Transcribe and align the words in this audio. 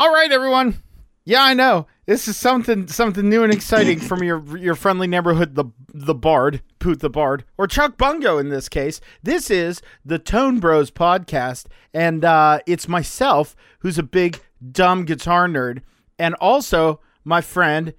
All 0.00 0.10
right, 0.10 0.32
everyone. 0.32 0.82
Yeah, 1.26 1.44
I 1.44 1.52
know. 1.52 1.86
This 2.06 2.26
is 2.26 2.34
something 2.34 2.88
something 2.88 3.28
new 3.28 3.44
and 3.44 3.52
exciting 3.52 4.00
from 4.00 4.22
your 4.22 4.56
your 4.56 4.74
friendly 4.74 5.06
neighborhood, 5.06 5.56
the 5.56 5.66
the 5.92 6.14
Bard, 6.14 6.62
Poot 6.78 7.00
the 7.00 7.10
Bard, 7.10 7.44
or 7.58 7.66
Chuck 7.66 7.98
Bungo 7.98 8.38
in 8.38 8.48
this 8.48 8.70
case. 8.70 9.02
This 9.22 9.50
is 9.50 9.82
the 10.02 10.18
Tone 10.18 10.58
Bros 10.58 10.90
podcast, 10.90 11.66
and 11.92 12.24
uh, 12.24 12.60
it's 12.66 12.88
myself 12.88 13.54
who's 13.80 13.98
a 13.98 14.02
big 14.02 14.40
dumb 14.72 15.04
guitar 15.04 15.46
nerd, 15.46 15.82
and 16.18 16.34
also 16.36 17.00
my 17.22 17.42
friend. 17.42 17.92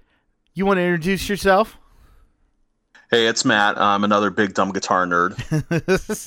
You 0.54 0.66
want 0.66 0.78
to 0.78 0.82
introduce 0.82 1.28
yourself? 1.28 1.78
Hey, 3.12 3.28
it's 3.28 3.44
Matt. 3.44 3.78
I'm 3.78 4.02
another 4.02 4.30
big 4.30 4.54
dumb 4.54 4.72
guitar 4.72 5.06
nerd. 5.06 5.36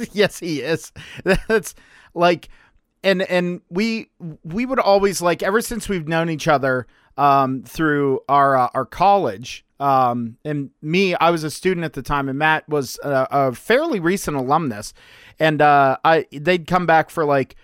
yes, 0.13 0.39
he 0.39 0.61
is. 0.61 0.93
That's 1.49 1.75
like 2.13 2.47
and 3.05 3.21
and 3.21 3.61
we 3.69 4.09
we 4.43 4.65
would 4.65 4.79
always 4.79 5.21
like 5.21 5.43
ever 5.43 5.61
since 5.61 5.87
we've 5.87 6.07
known 6.07 6.29
each 6.29 6.47
other 6.47 6.87
um, 7.15 7.63
through 7.63 8.19
our 8.27 8.57
uh, 8.57 8.69
our 8.73 8.85
college. 8.85 9.63
Um, 9.79 10.37
and 10.43 10.71
me, 10.81 11.15
I 11.15 11.29
was 11.29 11.43
a 11.43 11.51
student 11.51 11.83
at 11.85 11.93
the 11.93 12.01
time, 12.01 12.29
and 12.29 12.39
Matt 12.39 12.67
was 12.67 12.97
a, 13.03 13.27
a 13.29 13.53
fairly 13.53 13.99
recent 13.99 14.35
alumnus. 14.35 14.93
And 15.39 15.61
uh, 15.61 15.97
I 16.03 16.25
they'd 16.31 16.65
come 16.65 16.85
back 16.85 17.09
for 17.09 17.25
like 17.25 17.55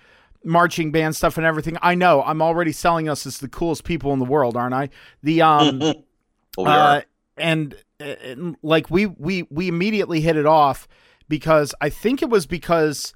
marching 0.44 0.92
band 0.92 1.16
stuff 1.16 1.38
and 1.38 1.46
everything. 1.46 1.78
I 1.82 1.96
know 1.96 2.22
I'm 2.22 2.42
already 2.42 2.72
selling 2.72 3.10
us 3.10 3.26
as 3.26 3.40
the 3.40 3.48
coolest 3.48 3.84
people 3.84 4.14
in 4.14 4.20
the 4.20 4.26
world, 4.26 4.56
aren't 4.56 4.76
I? 4.76 4.90
The 5.24 5.42
um, 5.42 5.80
we 6.58 6.66
uh, 6.66 7.02
and, 7.38 7.76
and 8.00 8.58
like 8.62 8.92
we 8.92 9.08
we 9.08 9.44
we 9.50 9.68
immediately 9.68 10.22
hit 10.22 10.38
it 10.38 10.46
off 10.46 10.88
because 11.28 11.74
I 11.82 11.90
think 11.90 12.22
it 12.22 12.30
was 12.30 12.46
because 12.46 13.16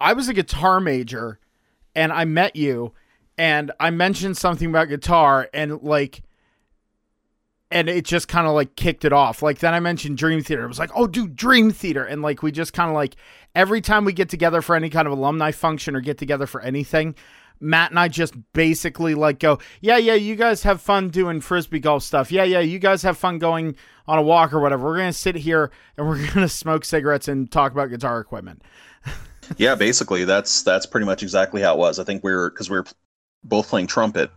I 0.00 0.12
was 0.12 0.28
a 0.28 0.34
guitar 0.34 0.80
major 0.80 1.40
and 1.94 2.12
I 2.12 2.24
met 2.24 2.56
you 2.56 2.92
and 3.36 3.72
I 3.80 3.90
mentioned 3.90 4.36
something 4.36 4.68
about 4.68 4.88
guitar 4.88 5.48
and 5.52 5.82
like 5.82 6.22
and 7.70 7.88
it 7.88 8.04
just 8.04 8.28
kind 8.28 8.46
of 8.46 8.54
like 8.54 8.76
kicked 8.76 9.04
it 9.04 9.12
off. 9.12 9.42
Like 9.42 9.58
then 9.58 9.74
I 9.74 9.80
mentioned 9.80 10.16
Dream 10.16 10.42
Theater. 10.42 10.64
It 10.64 10.68
was 10.68 10.78
like, 10.78 10.92
"Oh, 10.94 11.08
dude, 11.08 11.34
Dream 11.34 11.72
Theater." 11.72 12.04
And 12.04 12.22
like 12.22 12.42
we 12.42 12.52
just 12.52 12.72
kind 12.72 12.88
of 12.88 12.94
like 12.94 13.16
every 13.54 13.80
time 13.80 14.04
we 14.04 14.12
get 14.12 14.28
together 14.28 14.62
for 14.62 14.76
any 14.76 14.88
kind 14.90 15.08
of 15.08 15.12
alumni 15.12 15.50
function 15.50 15.96
or 15.96 16.00
get 16.00 16.16
together 16.16 16.46
for 16.46 16.60
anything, 16.60 17.16
Matt 17.58 17.90
and 17.90 17.98
I 17.98 18.06
just 18.06 18.34
basically 18.52 19.14
like 19.14 19.40
go, 19.40 19.58
"Yeah, 19.80 19.96
yeah, 19.96 20.14
you 20.14 20.36
guys 20.36 20.62
have 20.62 20.80
fun 20.80 21.08
doing 21.08 21.40
frisbee 21.40 21.80
golf 21.80 22.04
stuff. 22.04 22.30
Yeah, 22.30 22.44
yeah, 22.44 22.60
you 22.60 22.78
guys 22.78 23.02
have 23.02 23.18
fun 23.18 23.38
going 23.38 23.74
on 24.06 24.18
a 24.18 24.22
walk 24.22 24.52
or 24.52 24.60
whatever. 24.60 24.84
We're 24.84 24.98
to 24.98 25.12
sit 25.12 25.34
here 25.34 25.72
and 25.96 26.06
we're 26.06 26.24
to 26.32 26.48
smoke 26.48 26.84
cigarettes 26.84 27.26
and 27.26 27.50
talk 27.50 27.72
about 27.72 27.90
guitar 27.90 28.20
equipment." 28.20 28.62
yeah, 29.56 29.74
basically 29.74 30.24
that's 30.24 30.62
that's 30.62 30.86
pretty 30.86 31.06
much 31.06 31.22
exactly 31.22 31.62
how 31.62 31.74
it 31.74 31.78
was. 31.78 31.98
I 31.98 32.04
think 32.04 32.24
we 32.24 32.32
were 32.32 32.50
because 32.50 32.70
we 32.70 32.78
were 32.78 32.86
both 33.42 33.68
playing 33.68 33.86
trumpet. 33.86 34.30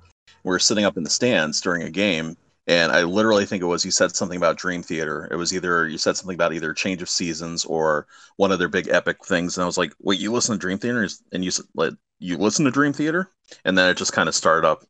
We 0.44 0.50
were 0.50 0.60
sitting 0.60 0.86
up 0.86 0.98
in 0.98 1.04
the 1.04 1.10
stands 1.10 1.62
during 1.62 1.84
a 1.84 1.90
game, 1.90 2.38
and 2.68 2.92
I 2.92 3.04
literally 3.04 3.46
think 3.46 3.64
it 3.64 3.68
was 3.68 3.86
you 3.86 3.92
said 3.92 4.16
something 4.16 4.38
about 4.38 4.58
Dream 4.58 4.84
Theater. 4.84 5.28
It 5.32 5.36
was 5.36 5.54
either 5.54 5.88
you 5.88 5.98
said 5.98 6.18
something 6.18 6.36
about 6.36 6.54
either 6.54 6.74
Change 6.74 7.02
of 7.02 7.10
Seasons 7.10 7.66
or 7.66 8.08
one 8.36 8.52
of 8.52 8.60
their 8.60 8.68
big 8.68 8.90
epic 8.90 9.26
things, 9.26 9.58
and 9.58 9.64
I 9.64 9.68
was 9.68 9.78
like, 9.78 9.94
"Wait, 10.00 10.20
you 10.20 10.32
listen 10.32 10.56
to 10.56 10.60
Dream 10.60 10.78
Theater?" 10.78 11.08
And 11.32 11.44
you 11.44 11.52
said, 11.52 11.66
"You 12.20 12.38
listen 12.38 12.66
to 12.66 12.72
Dream 12.72 12.94
Theater?" 12.94 13.30
And 13.66 13.78
then 13.78 13.90
it 13.90 13.98
just 13.98 14.14
kind 14.14 14.30
of 14.30 14.36
started 14.36 14.68
up. 14.68 14.84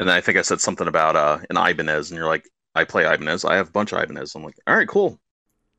And 0.00 0.08
then 0.08 0.16
I 0.16 0.20
think 0.20 0.38
I 0.38 0.42
said 0.42 0.60
something 0.60 0.88
about 0.88 1.16
uh, 1.16 1.38
an 1.50 1.56
Ibanez, 1.56 2.10
and 2.10 2.18
you're 2.18 2.28
like, 2.28 2.48
"I 2.74 2.84
play 2.84 3.04
Ibanez. 3.04 3.44
I 3.44 3.56
have 3.56 3.68
a 3.68 3.72
bunch 3.72 3.92
of 3.92 4.02
Ibanez." 4.02 4.34
I'm 4.34 4.44
like, 4.44 4.56
"All 4.66 4.76
right, 4.76 4.88
cool." 4.88 5.20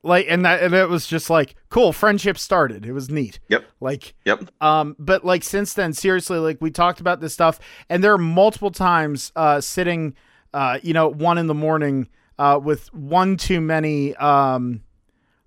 Like 0.08 0.26
and 0.30 0.46
that 0.46 0.64
and 0.64 0.74
it 0.74 0.90
was 0.90 1.06
just 1.06 1.30
like 1.30 1.56
cool 1.70 1.94
friendship 1.94 2.38
started. 2.38 2.86
It 2.86 2.94
was 2.94 3.10
neat. 3.10 3.40
Yep. 3.50 3.66
Like 3.80 4.14
yep. 4.26 4.50
um 4.62 4.96
but 4.98 5.26
like 5.26 5.44
since 5.44 5.74
then 5.74 5.94
seriously 5.94 6.40
like 6.40 6.58
we 6.62 6.72
talked 6.72 7.00
about 7.00 7.20
this 7.20 7.34
stuff 7.34 7.60
and 7.90 8.04
there 8.04 8.14
are 8.14 8.18
multiple 8.18 8.72
times 8.72 9.32
uh 9.36 9.62
sitting 9.62 10.16
uh 10.54 10.80
you 10.82 10.94
know 10.94 11.10
one 11.10 11.38
in 11.38 11.48
the 11.48 11.54
morning 11.54 12.08
uh 12.40 12.60
with 12.62 12.94
one 12.94 13.38
too 13.38 13.62
many 13.62 14.16
um 14.16 14.82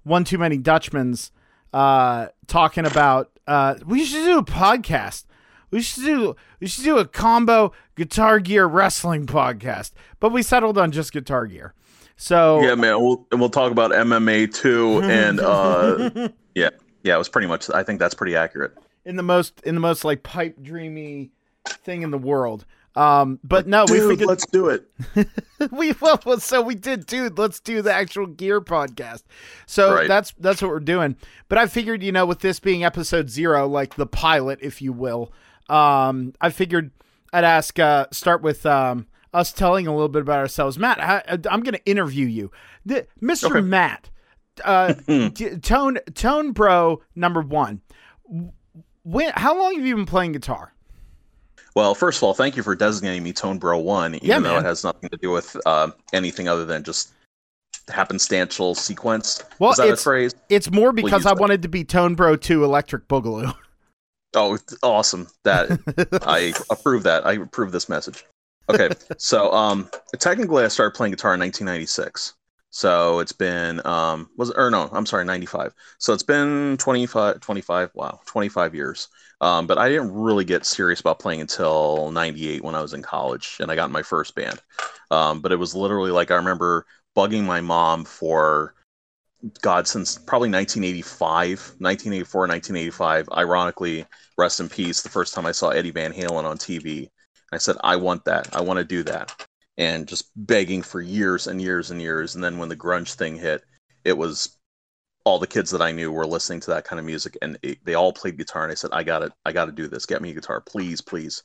one 0.04 0.24
too 0.24 0.38
many 0.38 0.58
dutchmans 0.58 1.30
uh 1.72 2.28
talking 2.46 2.86
about 2.86 3.30
uh 3.46 3.74
we 3.86 4.04
should 4.04 4.24
do 4.24 4.38
a 4.38 4.44
podcast. 4.44 5.24
We 5.70 5.82
should 5.82 6.04
do 6.04 6.36
we 6.60 6.66
should 6.66 6.84
do 6.84 6.98
a 6.98 7.06
combo 7.06 7.72
guitar 7.94 8.40
gear 8.40 8.66
wrestling 8.66 9.26
podcast. 9.38 9.92
But 10.18 10.32
we 10.32 10.42
settled 10.42 10.76
on 10.76 10.92
just 10.92 11.12
guitar 11.12 11.46
gear 11.46 11.74
so 12.20 12.60
yeah, 12.60 12.74
man, 12.74 13.00
we'll 13.00 13.26
and 13.32 13.40
we'll 13.40 13.48
talk 13.48 13.72
about 13.72 13.92
MMA 13.92 14.52
too, 14.54 15.00
and 15.04 15.40
uh, 15.40 16.10
yeah, 16.54 16.68
yeah, 17.02 17.14
it 17.14 17.18
was 17.18 17.30
pretty 17.30 17.48
much. 17.48 17.70
I 17.70 17.82
think 17.82 17.98
that's 17.98 18.12
pretty 18.12 18.36
accurate. 18.36 18.76
In 19.06 19.16
the 19.16 19.22
most 19.22 19.58
in 19.62 19.74
the 19.74 19.80
most 19.80 20.04
like 20.04 20.22
pipe 20.22 20.56
dreamy 20.62 21.30
thing 21.66 22.02
in 22.02 22.10
the 22.10 22.18
world. 22.18 22.66
Um, 22.94 23.38
but 23.42 23.66
no, 23.66 23.86
dude, 23.86 24.02
we 24.02 24.08
figured 24.10 24.28
let's 24.28 24.44
do 24.46 24.68
it. 24.68 24.86
we 25.70 25.94
well, 26.00 26.20
well, 26.26 26.40
so 26.40 26.60
we 26.60 26.74
did, 26.74 27.06
dude. 27.06 27.38
Let's 27.38 27.58
do 27.58 27.80
the 27.80 27.92
actual 27.92 28.26
gear 28.26 28.60
podcast. 28.60 29.22
So 29.64 29.94
Right. 29.94 30.08
that's 30.08 30.34
that's 30.38 30.60
what 30.60 30.70
we're 30.70 30.80
doing. 30.80 31.16
But 31.48 31.56
I 31.56 31.68
figured, 31.68 32.02
you 32.02 32.12
know, 32.12 32.26
with 32.26 32.40
this 32.40 32.60
being 32.60 32.84
episode 32.84 33.30
zero, 33.30 33.66
like 33.66 33.94
the 33.94 34.06
pilot, 34.06 34.58
if 34.60 34.82
you 34.82 34.92
will, 34.92 35.32
um, 35.70 36.34
I 36.38 36.50
figured 36.50 36.90
I'd 37.32 37.44
ask, 37.44 37.78
uh, 37.78 38.08
start 38.10 38.42
with 38.42 38.66
um, 38.66 39.06
us 39.32 39.52
telling 39.52 39.86
a 39.86 39.92
little 39.92 40.08
bit 40.08 40.22
about 40.22 40.38
ourselves. 40.38 40.78
Matt, 40.78 41.00
I, 41.00 41.22
I'm 41.50 41.62
going 41.62 41.74
to 41.74 41.84
interview 41.84 42.26
you, 42.26 42.50
the, 42.84 43.06
Mr. 43.22 43.50
Okay. 43.50 43.60
Matt, 43.60 44.10
uh, 44.64 44.94
t- 45.34 45.56
tone 45.58 45.98
tone 46.14 46.52
bro 46.52 47.00
number 47.14 47.40
one. 47.40 47.80
When? 49.02 49.32
How 49.34 49.58
long 49.58 49.76
have 49.76 49.86
you 49.86 49.96
been 49.96 50.06
playing 50.06 50.32
guitar? 50.32 50.72
Well, 51.76 51.94
first 51.94 52.18
of 52.18 52.24
all, 52.24 52.34
thank 52.34 52.56
you 52.56 52.62
for 52.64 52.74
designating 52.74 53.22
me 53.22 53.32
Tone 53.32 53.56
Bro 53.58 53.78
One, 53.78 54.16
even 54.16 54.28
Yeah, 54.28 54.38
though 54.40 54.58
it 54.58 54.64
has 54.64 54.82
nothing 54.82 55.08
to 55.10 55.16
do 55.16 55.30
with 55.30 55.56
uh, 55.66 55.90
anything 56.12 56.48
other 56.48 56.64
than 56.64 56.82
just 56.82 57.12
happenstantial 57.86 58.76
sequence. 58.76 59.42
Well, 59.60 59.70
Is 59.70 59.76
that 59.76 59.84
a 59.84 59.86
it's- 59.88 60.02
phrase? 60.02 60.34
It's 60.48 60.70
more 60.70 60.92
because 60.92 61.12
use 61.20 61.26
I 61.26 61.34
that. 61.34 61.40
wanted 61.40 61.62
to 61.62 61.68
be 61.68 61.84
Tone 61.84 62.14
Bro 62.16 62.36
Two 62.36 62.64
Electric 62.64 63.06
Boogaloo. 63.08 63.54
Oh, 64.34 64.58
awesome! 64.82 65.28
That 65.44 65.70
I 66.26 66.52
approve 66.70 67.02
that. 67.04 67.26
I 67.26 67.32
approve 67.34 67.72
this 67.72 67.88
message. 67.88 68.24
Okay, 68.68 68.90
so 69.16 69.52
um, 69.52 69.90
technically, 70.18 70.62
I 70.64 70.68
started 70.68 70.96
playing 70.96 71.12
guitar 71.12 71.34
in 71.34 71.40
1996. 71.40 72.34
So 72.72 73.18
it's 73.18 73.32
been 73.32 73.84
um, 73.84 74.30
was 74.36 74.52
or 74.52 74.70
no, 74.70 74.88
I'm 74.92 75.06
sorry, 75.06 75.24
95. 75.24 75.74
So 75.98 76.12
it's 76.12 76.22
been 76.22 76.76
25, 76.78 77.40
25. 77.40 77.90
Wow, 77.94 78.20
25 78.26 78.74
years. 78.74 79.08
Um, 79.40 79.66
but 79.66 79.78
I 79.78 79.88
didn't 79.88 80.12
really 80.12 80.44
get 80.44 80.64
serious 80.66 81.00
about 81.00 81.18
playing 81.18 81.40
until 81.40 82.10
98 82.12 82.62
when 82.62 82.74
I 82.76 82.82
was 82.82 82.92
in 82.94 83.02
college 83.02 83.56
and 83.60 83.70
I 83.72 83.74
got 83.74 83.86
in 83.86 83.92
my 83.92 84.02
first 84.02 84.34
band. 84.36 84.60
Um, 85.10 85.40
but 85.40 85.50
it 85.50 85.56
was 85.56 85.74
literally 85.74 86.12
like 86.12 86.30
I 86.30 86.36
remember 86.36 86.86
bugging 87.16 87.42
my 87.44 87.60
mom 87.60 88.04
for 88.04 88.74
God 89.62 89.86
since 89.88 90.18
probably 90.18 90.50
1985, 90.50 91.74
1984, 91.78 92.46
1985. 92.46 93.28
Ironically, 93.36 94.06
rest 94.36 94.60
in 94.60 94.68
peace. 94.68 95.02
The 95.02 95.08
first 95.08 95.34
time 95.34 95.46
I 95.46 95.52
saw 95.52 95.70
Eddie 95.70 95.90
Van 95.90 96.12
Halen 96.12 96.44
on 96.44 96.58
TV, 96.58 97.10
I 97.52 97.58
said, 97.58 97.76
I 97.82 97.96
want 97.96 98.24
that. 98.24 98.54
I 98.54 98.60
want 98.60 98.78
to 98.78 98.84
do 98.84 99.02
that. 99.04 99.46
And 99.76 100.06
just 100.06 100.30
begging 100.36 100.82
for 100.82 101.00
years 101.00 101.46
and 101.46 101.60
years 101.60 101.90
and 101.90 102.00
years. 102.00 102.34
And 102.34 102.44
then 102.44 102.58
when 102.58 102.68
the 102.68 102.76
grunge 102.76 103.14
thing 103.14 103.36
hit, 103.36 103.64
it 104.04 104.16
was 104.16 104.58
all 105.24 105.38
the 105.38 105.46
kids 105.46 105.70
that 105.70 105.82
I 105.82 105.92
knew 105.92 106.10
were 106.10 106.26
listening 106.26 106.60
to 106.60 106.70
that 106.70 106.84
kind 106.84 106.98
of 106.98 107.04
music, 107.04 107.36
and 107.42 107.58
it, 107.62 107.78
they 107.84 107.94
all 107.94 108.12
played 108.12 108.38
guitar. 108.38 108.62
And 108.62 108.72
I 108.72 108.74
said, 108.74 108.90
I 108.92 109.02
got 109.02 109.22
it. 109.22 109.32
I 109.44 109.52
got 109.52 109.66
to 109.66 109.72
do 109.72 109.86
this. 109.86 110.06
Get 110.06 110.22
me 110.22 110.30
a 110.30 110.34
guitar, 110.34 110.60
please, 110.60 111.00
please. 111.00 111.42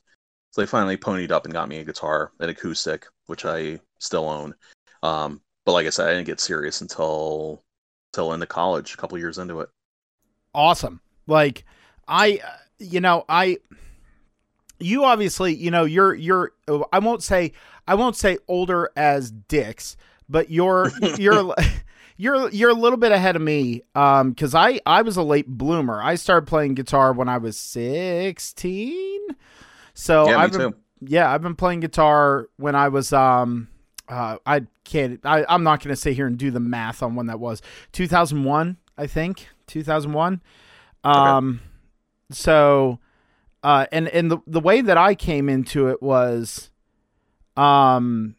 So 0.51 0.61
they 0.61 0.65
finally 0.65 0.95
ponied 0.97 1.31
up 1.31 1.43
and 1.45 1.53
got 1.53 1.67
me 1.67 1.79
a 1.79 1.83
guitar, 1.83 2.31
an 2.39 2.49
acoustic, 2.49 3.05
which 3.27 3.45
I 3.45 3.79
still 3.99 4.29
own. 4.29 4.55
Um, 5.03 5.41
but 5.65 5.73
like 5.73 5.87
I 5.87 5.89
said, 5.89 6.07
I 6.07 6.13
didn't 6.13 6.27
get 6.27 6.39
serious 6.39 6.81
until 6.81 7.63
until 8.13 8.31
into 8.33 8.45
college, 8.45 8.93
a 8.93 8.97
couple 8.97 9.17
years 9.17 9.37
into 9.37 9.59
it. 9.59 9.69
awesome. 10.53 11.01
Like 11.27 11.65
I, 12.07 12.39
uh, 12.45 12.57
you 12.79 13.01
know, 13.01 13.25
I, 13.27 13.57
you 14.79 15.03
obviously, 15.03 15.55
you 15.55 15.71
know, 15.71 15.85
you're 15.85 16.13
you're. 16.13 16.51
I 16.91 16.99
won't 16.99 17.23
say 17.23 17.53
I 17.87 17.95
won't 17.95 18.15
say 18.15 18.37
older 18.47 18.89
as 18.95 19.31
dicks, 19.31 19.97
but 20.29 20.49
you're 20.49 20.91
you're. 21.17 21.53
You're 22.17 22.49
you're 22.51 22.69
a 22.69 22.73
little 22.73 22.95
bit 22.95 23.11
ahead 23.11 23.35
of 23.35 23.41
me, 23.41 23.81
um, 23.93 24.29
because 24.29 24.55
I 24.55 24.79
I 24.85 25.01
was 25.01 25.17
a 25.17 25.21
late 25.21 25.47
bloomer. 25.49 26.01
I 26.01 26.15
started 26.15 26.47
playing 26.47 26.75
guitar 26.75 27.11
when 27.11 27.27
I 27.27 27.39
was 27.39 27.57
sixteen, 27.57 29.19
so 29.93 30.29
yeah, 30.29 30.37
me 30.37 30.43
I've 30.43 30.51
been 30.53 30.71
too. 30.71 30.77
yeah, 31.01 31.29
I've 31.29 31.41
been 31.41 31.55
playing 31.55 31.81
guitar 31.81 32.47
when 32.55 32.73
I 32.73 32.87
was 32.87 33.11
um 33.11 33.67
uh 34.07 34.37
I 34.45 34.61
can't 34.85 35.19
I, 35.25 35.43
I'm 35.49 35.63
not 35.63 35.83
gonna 35.83 35.97
sit 35.97 36.15
here 36.15 36.25
and 36.25 36.37
do 36.37 36.51
the 36.51 36.61
math 36.61 37.03
on 37.03 37.15
when 37.15 37.25
that 37.25 37.41
was. 37.41 37.61
Two 37.91 38.07
thousand 38.07 38.45
one, 38.45 38.77
I 38.97 39.07
think. 39.07 39.49
Two 39.67 39.83
thousand 39.83 40.13
one. 40.13 40.41
Um 41.03 41.59
so 42.31 42.99
uh 43.65 43.87
and 43.91 44.07
and 44.07 44.29
the 44.29 44.37
the 44.45 44.59
way 44.59 44.81
that 44.81 44.97
I 44.97 45.15
came 45.15 45.49
into 45.49 45.87
it 45.89 46.01
was 46.01 46.69
um 47.57 48.35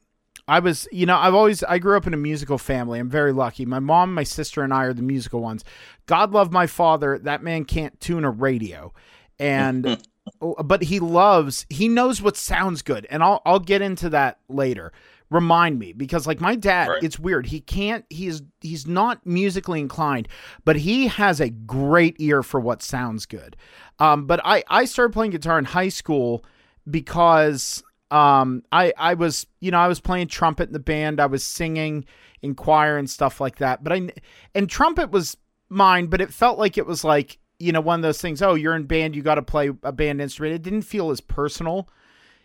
I 0.48 0.60
was, 0.60 0.86
you 0.92 1.06
know, 1.06 1.16
I've 1.16 1.34
always 1.34 1.64
I 1.64 1.78
grew 1.78 1.96
up 1.96 2.06
in 2.06 2.14
a 2.14 2.16
musical 2.16 2.56
family. 2.56 3.00
I'm 3.00 3.10
very 3.10 3.32
lucky. 3.32 3.66
My 3.66 3.80
mom, 3.80 4.14
my 4.14 4.22
sister, 4.22 4.62
and 4.62 4.72
I 4.72 4.84
are 4.84 4.92
the 4.92 5.02
musical 5.02 5.40
ones. 5.40 5.64
God 6.06 6.30
love 6.30 6.52
my 6.52 6.68
father. 6.68 7.18
That 7.18 7.42
man 7.42 7.64
can't 7.64 7.98
tune 8.00 8.24
a 8.24 8.30
radio, 8.30 8.92
and 9.40 10.00
but 10.64 10.84
he 10.84 11.00
loves 11.00 11.66
he 11.68 11.88
knows 11.88 12.22
what 12.22 12.36
sounds 12.36 12.82
good 12.82 13.06
and 13.10 13.22
I'll 13.22 13.42
I'll 13.44 13.60
get 13.60 13.82
into 13.82 14.10
that 14.10 14.38
later. 14.48 14.92
Remind 15.30 15.78
me 15.78 15.92
because 15.92 16.26
like 16.26 16.40
my 16.40 16.54
dad, 16.54 16.88
Right. 16.88 17.02
it's 17.02 17.18
weird. 17.18 17.46
He 17.46 17.60
can't 17.60 18.04
he's 18.10 18.42
he's 18.60 18.86
not 18.86 19.26
musically 19.26 19.80
inclined, 19.80 20.28
but 20.64 20.76
he 20.76 21.08
has 21.08 21.40
a 21.40 21.50
great 21.50 22.14
ear 22.20 22.42
for 22.44 22.60
what 22.60 22.80
sounds 22.82 23.26
good. 23.26 23.56
Um 23.98 24.26
but 24.26 24.40
I 24.44 24.62
I 24.68 24.84
started 24.84 25.12
playing 25.12 25.32
guitar 25.32 25.58
in 25.58 25.64
high 25.64 25.88
school 25.88 26.44
because 26.88 27.82
um 28.10 28.62
I 28.70 28.92
I 28.96 29.14
was 29.14 29.46
you 29.60 29.70
know 29.70 29.78
I 29.78 29.88
was 29.88 30.00
playing 30.00 30.28
trumpet 30.28 30.68
in 30.68 30.72
the 30.72 30.78
band, 30.78 31.20
I 31.20 31.26
was 31.26 31.42
singing 31.44 32.04
in 32.42 32.54
choir 32.54 32.96
and 32.96 33.08
stuff 33.10 33.40
like 33.40 33.56
that. 33.56 33.82
But 33.82 33.92
I 33.92 34.08
and 34.54 34.68
trumpet 34.70 35.10
was 35.10 35.36
mine, 35.68 36.06
but 36.06 36.20
it 36.20 36.32
felt 36.32 36.58
like 36.58 36.78
it 36.78 36.86
was 36.86 37.02
like 37.02 37.38
you 37.58 37.72
know 37.72 37.80
one 37.80 37.98
of 37.98 38.02
those 38.02 38.20
things. 38.20 38.42
Oh, 38.42 38.54
you're 38.54 38.76
in 38.76 38.84
band, 38.84 39.16
you 39.16 39.22
got 39.22 39.36
to 39.36 39.42
play 39.42 39.70
a 39.82 39.92
band 39.92 40.20
instrument. 40.20 40.54
It 40.54 40.62
didn't 40.62 40.82
feel 40.82 41.10
as 41.10 41.20
personal. 41.20 41.88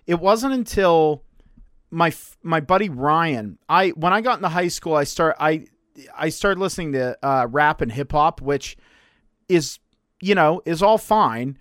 It 0.08 0.20
wasn't 0.20 0.54
until 0.54 1.24
my 1.92 2.14
my 2.42 2.62
buddy 2.62 2.90
Ryan. 2.90 3.60
I 3.70 3.90
when 3.90 4.14
I 4.14 4.22
got 4.22 4.38
into 4.38 4.50
high 4.50 4.70
school, 4.70 4.96
I 4.96 5.04
start 5.04 5.36
I 5.40 5.66
I 6.18 6.30
started 6.30 6.60
listening 6.60 6.94
to 6.94 7.18
uh, 7.22 7.48
rap 7.50 7.82
and 7.82 7.92
hip 7.92 8.14
hop, 8.14 8.42
which 8.42 8.78
is 9.50 9.80
you 10.22 10.34
know 10.34 10.62
is 10.66 10.82
all 10.82 10.98
fine. 10.98 11.58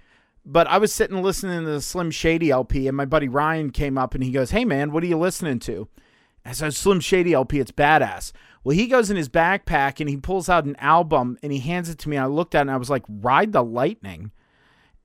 But 0.47 0.67
I 0.69 0.79
was 0.79 0.93
sitting 0.93 1.23
listening 1.23 1.65
to 1.65 1.71
the 1.71 1.81
Slim 1.83 2.11
Shady 2.11 2.51
LP, 2.51 2.89
and 2.89 2.97
my 2.97 3.05
buddy 3.05 3.29
Ryan 3.29 3.71
came 3.71 3.99
up 3.99 4.15
and 4.15 4.25
he 4.25 4.31
goes, 4.31 4.53
"Hey 4.53 4.65
man, 4.65 4.93
what 4.93 5.03
are 5.03 5.09
you 5.09 5.19
listening 5.19 5.59
to?" 5.61 5.89
I 6.45 6.53
said, 6.53 6.73
"Slim 6.75 7.01
Shady 7.01 7.35
LP, 7.35 7.59
it's 7.59 7.73
badass." 7.73 8.33
Well, 8.63 8.77
he 8.77 8.87
goes 8.87 9.11
in 9.11 9.17
his 9.17 9.29
backpack 9.29 10.01
and 10.01 10.09
he 10.09 10.17
pulls 10.17 10.49
out 10.49 10.65
an 10.65 10.77
album 10.77 11.39
and 11.43 11.53
he 11.53 11.61
hands 11.61 11.89
it 11.89 11.99
to 11.99 12.09
me. 12.09 12.17
I 12.17 12.27
looked 12.27 12.55
at 12.55 12.61
it 12.61 12.63
and 12.63 12.71
I 12.71 12.77
was 12.77 12.91
like, 12.91 13.05
"Ride 13.09 13.53
the 13.53 13.65
Lightning," 13.65 14.31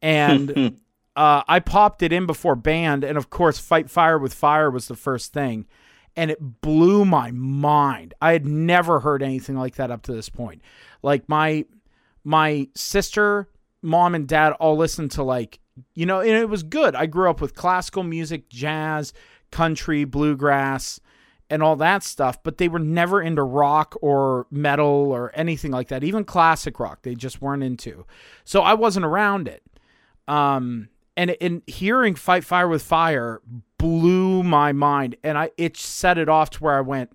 and 0.02 0.80
uh, 1.16 1.44
I 1.48 1.60
popped 1.60 2.04
it 2.04 2.12
in 2.12 2.26
before 2.26 2.56
band, 2.56 3.04
and 3.04 3.18
of 3.18 3.30
course, 3.30 3.58
Fight 3.58 3.90
Fire 3.90 4.20
with 4.20 4.34
Fire 4.34 4.70
was 4.70 4.88
the 4.88 4.96
first 4.96 5.34
thing, 5.34 5.66
and 6.16 6.30
it 6.30 6.62
blew 6.62 7.06
my 7.06 7.32
mind. 7.32 8.14
I 8.22 8.34
had 8.34 8.46
never 8.46 9.00
heard 9.00 9.24
anything 9.24 9.56
like 9.56 9.76
that 9.76 9.92
up 9.92 10.02
to 10.04 10.14
this 10.14 10.30
point. 10.30 10.62
Like 11.02 11.30
my 11.30 11.66
my 12.24 12.68
sister, 12.76 13.50
mom, 13.82 14.16
and 14.16 14.28
dad 14.28 14.54
all 14.54 14.76
listened 14.76 15.12
to 15.12 15.24
like 15.24 15.60
you 15.94 16.06
know, 16.06 16.20
and 16.20 16.32
it 16.32 16.50
was 16.50 16.64
good. 16.64 16.96
I 16.96 17.06
grew 17.06 17.30
up 17.30 17.42
with 17.42 17.56
classical 17.56 18.04
music, 18.04 18.50
jazz, 18.50 19.14
country, 19.52 20.06
bluegrass, 20.06 21.00
and 21.50 21.62
all 21.62 21.76
that 21.78 22.04
stuff, 22.04 22.42
but 22.44 22.58
they 22.58 22.68
were 22.68 22.80
never 22.80 23.22
into 23.22 23.44
rock 23.44 23.96
or 24.02 24.48
metal 24.50 25.12
or 25.12 25.32
anything 25.36 25.72
like 25.72 25.90
that. 25.90 26.04
Even 26.04 26.24
classic 26.24 26.80
rock, 26.80 27.04
they 27.04 27.14
just 27.14 27.42
weren't 27.42 27.64
into. 27.64 28.06
So 28.44 28.62
I 28.62 28.74
wasn't 28.74 29.06
around 29.06 29.48
it. 29.48 29.64
Um, 30.28 30.90
and 31.18 31.32
in 31.32 31.62
hearing 31.68 32.16
"Fight 32.16 32.44
Fire 32.44 32.68
with 32.68 32.82
Fire" 32.84 33.42
blew 33.78 34.44
my 34.44 34.72
mind, 34.72 35.16
and 35.24 35.38
I 35.38 35.52
it 35.58 35.78
set 35.78 36.18
it 36.18 36.30
off 36.30 36.50
to 36.52 36.64
where 36.64 36.76
I 36.78 36.82
went. 36.82 37.12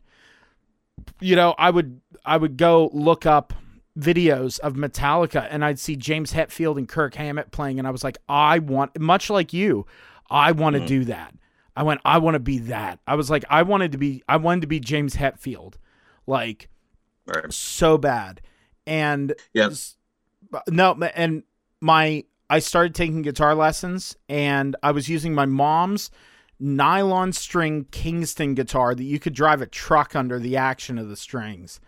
You 1.20 1.36
know, 1.36 1.54
I 1.58 1.70
would 1.70 2.00
I 2.24 2.36
would 2.36 2.56
go 2.56 2.90
look 2.92 3.26
up 3.26 3.52
videos 3.98 4.58
of 4.60 4.74
Metallica, 4.74 5.46
and 5.50 5.64
I'd 5.64 5.78
see 5.78 5.96
James 5.96 6.32
Hetfield 6.32 6.78
and 6.78 6.88
Kirk 6.88 7.14
Hammett 7.14 7.50
playing, 7.50 7.78
and 7.78 7.86
I 7.88 7.90
was 7.90 8.04
like, 8.04 8.18
I 8.28 8.58
want 8.58 8.98
much 8.98 9.30
like 9.30 9.52
you, 9.52 9.86
I 10.30 10.52
want 10.52 10.74
to 10.76 10.80
Mhm. 10.82 10.86
do 10.86 11.04
that. 11.06 11.34
I 11.76 11.82
went, 11.82 12.00
I 12.04 12.18
want 12.18 12.34
to 12.34 12.40
be 12.40 12.58
that. 12.58 12.98
I 13.06 13.14
was 13.14 13.30
like, 13.30 13.44
I 13.50 13.62
wanted 13.62 13.92
to 13.92 13.98
be, 13.98 14.22
I 14.28 14.36
wanted 14.36 14.60
to 14.62 14.66
be 14.66 14.80
James 14.80 15.16
Hetfield, 15.16 15.74
like 16.26 16.68
Right. 17.26 17.52
so 17.52 17.98
bad. 17.98 18.40
And 18.86 19.34
yes 19.52 19.96
no, 20.68 20.92
and 21.14 21.42
my 21.80 22.24
I 22.50 22.58
started 22.58 22.96
taking 22.96 23.22
guitar 23.22 23.54
lessons, 23.54 24.16
and 24.28 24.74
I 24.82 24.90
was 24.90 25.08
using 25.08 25.32
my 25.32 25.46
mom's 25.46 26.10
nylon 26.58 27.32
string 27.32 27.86
Kingston 27.92 28.54
guitar 28.54 28.94
that 28.94 29.04
you 29.04 29.20
could 29.20 29.34
drive 29.34 29.62
a 29.62 29.66
truck 29.66 30.16
under 30.16 30.40
the 30.40 30.56
action 30.56 30.98
of 30.98 31.08
the 31.08 31.16
strings. 31.16 31.80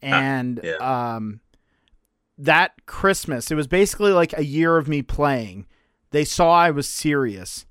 And 0.00 0.60
yeah. 0.62 0.76
um, 0.76 1.40
that 2.38 2.86
Christmas, 2.86 3.50
it 3.50 3.56
was 3.56 3.66
basically 3.66 4.12
like 4.12 4.32
a 4.38 4.44
year 4.44 4.76
of 4.76 4.88
me 4.88 5.02
playing. 5.02 5.66
They 6.10 6.24
saw 6.24 6.52
I 6.52 6.70
was 6.70 6.88
serious, 6.88 7.66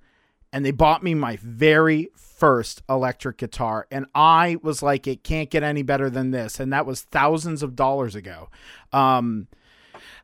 and 0.51 0.65
they 0.65 0.71
bought 0.71 1.01
me 1.01 1.13
my 1.13 1.37
very 1.41 2.09
first 2.15 2.83
electric 2.89 3.37
guitar, 3.37 3.87
and 3.89 4.05
I 4.13 4.57
was 4.61 4.83
like, 4.83 5.07
it 5.07 5.23
can't 5.23 5.49
get 5.49 5.63
any 5.63 5.81
better 5.81 6.09
than 6.09 6.31
this, 6.31 6.59
and 6.59 6.73
that 6.73 6.85
was 6.85 7.03
thousands 7.03 7.63
of 7.63 7.77
dollars 7.77 8.15
ago. 8.15 8.49
Um, 8.91 9.47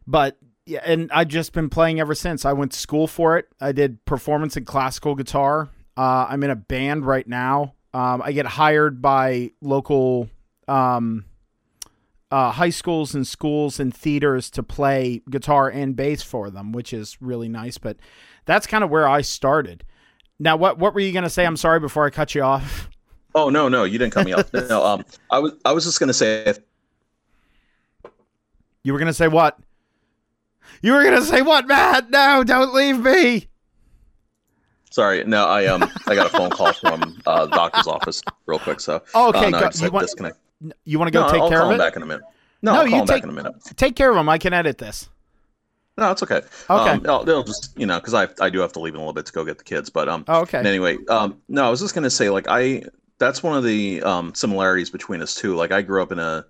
but 0.05 0.37
yeah, 0.69 0.81
and 0.85 1.11
I've 1.11 1.27
just 1.27 1.51
been 1.51 1.69
playing 1.69 1.99
ever 1.99 2.13
since. 2.13 2.45
I 2.45 2.53
went 2.53 2.73
to 2.73 2.79
school 2.79 3.07
for 3.07 3.37
it. 3.37 3.47
I 3.59 3.71
did 3.71 4.05
performance 4.05 4.55
and 4.55 4.65
classical 4.65 5.15
guitar. 5.15 5.69
Uh, 5.97 6.27
I'm 6.29 6.43
in 6.43 6.51
a 6.51 6.55
band 6.55 7.05
right 7.05 7.27
now. 7.27 7.73
Um, 7.91 8.21
I 8.23 8.31
get 8.33 8.45
hired 8.45 9.01
by 9.01 9.51
local 9.61 10.29
um, 10.67 11.25
uh, 12.29 12.51
high 12.51 12.69
schools 12.69 13.15
and 13.15 13.25
schools 13.25 13.79
and 13.79 13.91
theaters 13.93 14.51
to 14.51 14.61
play 14.61 15.23
guitar 15.27 15.69
and 15.69 15.95
bass 15.95 16.21
for 16.21 16.51
them, 16.51 16.71
which 16.71 16.93
is 16.93 17.17
really 17.19 17.49
nice. 17.49 17.79
But 17.79 17.97
that's 18.45 18.67
kind 18.67 18.83
of 18.83 18.91
where 18.91 19.07
I 19.07 19.21
started. 19.21 19.83
Now, 20.37 20.55
what 20.55 20.77
what 20.77 20.93
were 20.93 20.99
you 20.99 21.11
gonna 21.11 21.31
say? 21.31 21.45
I'm 21.45 21.57
sorry 21.57 21.79
before 21.79 22.05
I 22.05 22.11
cut 22.11 22.35
you 22.35 22.43
off. 22.43 22.89
Oh 23.33 23.49
no, 23.49 23.69
no, 23.69 23.85
you 23.85 23.97
didn't 23.97 24.13
cut 24.13 24.25
me 24.25 24.33
off. 24.33 24.51
No, 24.69 24.85
um, 24.85 25.03
I 25.31 25.39
was 25.39 25.53
I 25.65 25.71
was 25.71 25.83
just 25.83 25.99
gonna 25.99 26.13
say 26.13 26.53
You 28.83 28.93
were 28.93 28.99
gonna 28.99 29.13
say 29.13 29.27
what? 29.27 29.59
You 30.81 30.93
were 30.93 31.03
gonna 31.03 31.21
say 31.21 31.41
what, 31.41 31.67
Matt? 31.67 32.09
No, 32.09 32.43
don't 32.43 32.73
leave 32.73 32.99
me. 32.99 33.47
Sorry, 34.91 35.23
no, 35.23 35.45
I 35.45 35.67
um 35.67 35.83
I 36.07 36.15
got 36.15 36.25
a 36.27 36.29
phone 36.29 36.49
call 36.49 36.73
from 36.73 37.21
uh, 37.27 37.45
the 37.45 37.55
doctor's 37.55 37.87
office 37.87 38.23
real 38.47 38.59
quick, 38.59 38.79
so 38.79 39.01
Oh, 39.13 39.29
okay, 39.29 39.45
uh, 39.45 39.49
no, 39.49 39.59
go- 39.59 39.69
you 39.85 39.91
want- 39.91 40.05
disconnect. 40.05 40.37
You 40.83 40.99
want 40.99 41.07
to 41.07 41.11
go 41.11 41.21
no, 41.25 41.31
take 41.31 41.41
I'll 41.41 41.49
care 41.49 41.59
call 41.59 41.69
of 41.69 41.75
him 41.75 41.81
it? 41.81 41.83
back 41.85 41.95
in 41.95 42.01
a 42.01 42.05
minute. 42.05 42.23
No, 42.61 42.73
No, 42.73 42.79
I'll 42.79 42.85
you 42.85 42.91
call 42.91 42.99
him 43.01 43.07
take- 43.07 43.15
back 43.17 43.23
in 43.23 43.29
a 43.29 43.33
minute. 43.33 43.53
Take 43.77 43.95
care 43.95 44.09
of 44.11 44.17
him. 44.17 44.27
I 44.27 44.37
can 44.37 44.51
edit 44.53 44.77
this. 44.79 45.09
No, 45.97 46.11
it's 46.11 46.23
okay. 46.23 46.37
Okay. 46.37 46.45
Um, 46.69 47.05
I'll, 47.07 47.23
they'll 47.23 47.43
just 47.43 47.77
you 47.77 47.85
know 47.85 47.99
because 47.99 48.13
I 48.13 48.27
I 48.43 48.49
do 48.49 48.59
have 48.59 48.73
to 48.73 48.79
leave 48.79 48.93
in 48.93 48.97
a 48.99 49.03
little 49.03 49.13
bit 49.13 49.25
to 49.27 49.33
go 49.33 49.45
get 49.45 49.57
the 49.57 49.63
kids, 49.63 49.89
but 49.89 50.09
um 50.09 50.25
Oh, 50.27 50.41
okay. 50.41 50.57
Anyway, 50.59 50.97
um, 51.09 51.37
no, 51.49 51.65
I 51.65 51.69
was 51.69 51.79
just 51.81 51.93
gonna 51.93 52.09
say, 52.09 52.29
like, 52.29 52.47
I 52.49 52.83
that's 53.19 53.43
one 53.43 53.57
of 53.57 53.63
the 53.65 54.01
um, 54.03 54.33
similarities 54.33 54.89
between 54.89 55.21
us 55.21 55.35
too. 55.35 55.53
Like, 55.55 55.71
I 55.73 55.81
grew 55.81 56.01
up 56.01 56.11
in 56.13 56.19
a 56.19 56.45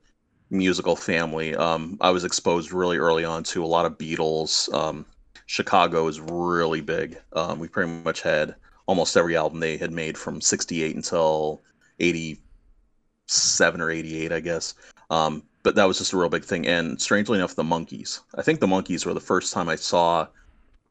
musical 0.50 0.96
family. 0.96 1.56
Um, 1.56 1.98
I 2.01 2.10
was 2.10 2.24
exposed 2.24 2.72
really 2.72 2.98
early 2.98 3.24
on 3.24 3.44
to 3.46 3.63
a 3.63 3.68
lot 3.68 3.86
of 3.86 3.98
Beatles. 3.98 4.74
Um, 4.74 5.06
Chicago 5.46 6.07
is 6.07 6.19
really 6.19 6.81
big. 6.81 7.19
Um, 7.34 7.60
we 7.60 7.68
pretty 7.68 7.92
much 7.92 8.22
had 8.22 8.56
almost 8.86 9.18
every 9.18 9.36
album 9.36 9.60
they 9.60 9.78
had 9.78 9.92
made 9.92 10.18
from 10.18 10.42
'68 10.42 10.96
until 10.96 11.62
'87 12.00 13.82
or 13.82 13.91
'88, 13.91 14.32
I 14.32 14.39
guess. 14.39 14.74
Um, 15.10 15.44
but 15.63 15.75
that 15.75 15.86
was 15.86 15.98
just 15.98 16.13
a 16.13 16.18
real 16.18 16.29
big 16.29 16.44
thing. 16.44 16.68
And 16.68 17.00
strangely 17.01 17.38
enough, 17.38 17.56
the 17.56 17.63
Monkees. 17.63 18.22
I 18.36 18.41
think 18.41 18.60
the 18.60 18.68
Monkees 18.68 19.06
were 19.06 19.13
the 19.13 19.20
first 19.20 19.53
time 19.53 19.70
I 19.70 19.75
saw 19.75 20.27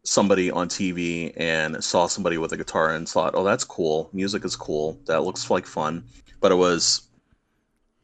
somebody 0.05 0.51
on 0.51 0.69
TV 0.69 1.33
and 1.37 1.83
saw 1.83 2.07
somebody 2.07 2.39
with 2.39 2.53
a 2.53 2.57
guitar 2.57 2.95
and 2.95 3.09
thought, 3.09 3.35
"Oh, 3.35 3.45
that's 3.45 3.65
cool. 3.65 4.11
Music 4.13 4.45
is 4.45 4.57
cool. 4.57 4.99
That 5.07 5.25
looks 5.25 5.51
like 5.51 5.67
fun." 5.67 6.05
But 6.41 6.53
it 6.53 6.57
was 6.57 7.03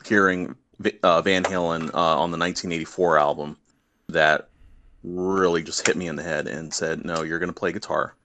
hearing 0.05 0.55
uh, 1.03 1.23
Van 1.23 1.45
Halen 1.45 1.93
uh, 1.95 2.19
on 2.21 2.31
the 2.31 2.39
1984 2.39 3.19
album 3.19 3.57
that 4.09 4.49
really 5.03 5.63
just 5.63 5.87
hit 5.87 5.97
me 5.97 6.09
in 6.09 6.17
the 6.17 6.23
head 6.23 6.47
and 6.47 6.73
said, 6.73 7.05
"No, 7.05 7.23
you're 7.23 7.39
going 7.39 7.53
to 7.53 7.59
play 7.59 7.73
guitar." 7.73 8.17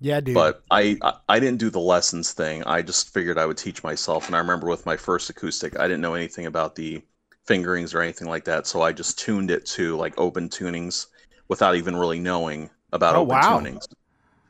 Yeah, 0.00 0.20
dude. 0.20 0.34
But 0.34 0.62
I, 0.70 0.96
I 1.02 1.14
I 1.28 1.40
didn't 1.40 1.58
do 1.58 1.70
the 1.70 1.80
lessons 1.80 2.32
thing. 2.32 2.62
I 2.64 2.82
just 2.82 3.12
figured 3.12 3.38
I 3.38 3.46
would 3.46 3.56
teach 3.58 3.82
myself. 3.82 4.26
And 4.26 4.36
I 4.36 4.38
remember 4.38 4.68
with 4.68 4.86
my 4.86 4.96
first 4.96 5.30
acoustic, 5.30 5.78
I 5.78 5.88
didn't 5.88 6.00
know 6.02 6.14
anything 6.14 6.46
about 6.46 6.74
the 6.74 7.02
fingerings 7.46 7.94
or 7.94 8.02
anything 8.02 8.28
like 8.28 8.44
that. 8.44 8.66
So 8.66 8.82
I 8.82 8.92
just 8.92 9.18
tuned 9.18 9.50
it 9.50 9.66
to 9.66 9.96
like 9.96 10.14
open 10.18 10.48
tunings 10.48 11.06
without 11.48 11.76
even 11.76 11.96
really 11.96 12.20
knowing 12.20 12.70
about 12.92 13.16
Oh, 13.16 13.20
open 13.22 13.28
wow. 13.30 13.40
tunings. 13.40 13.86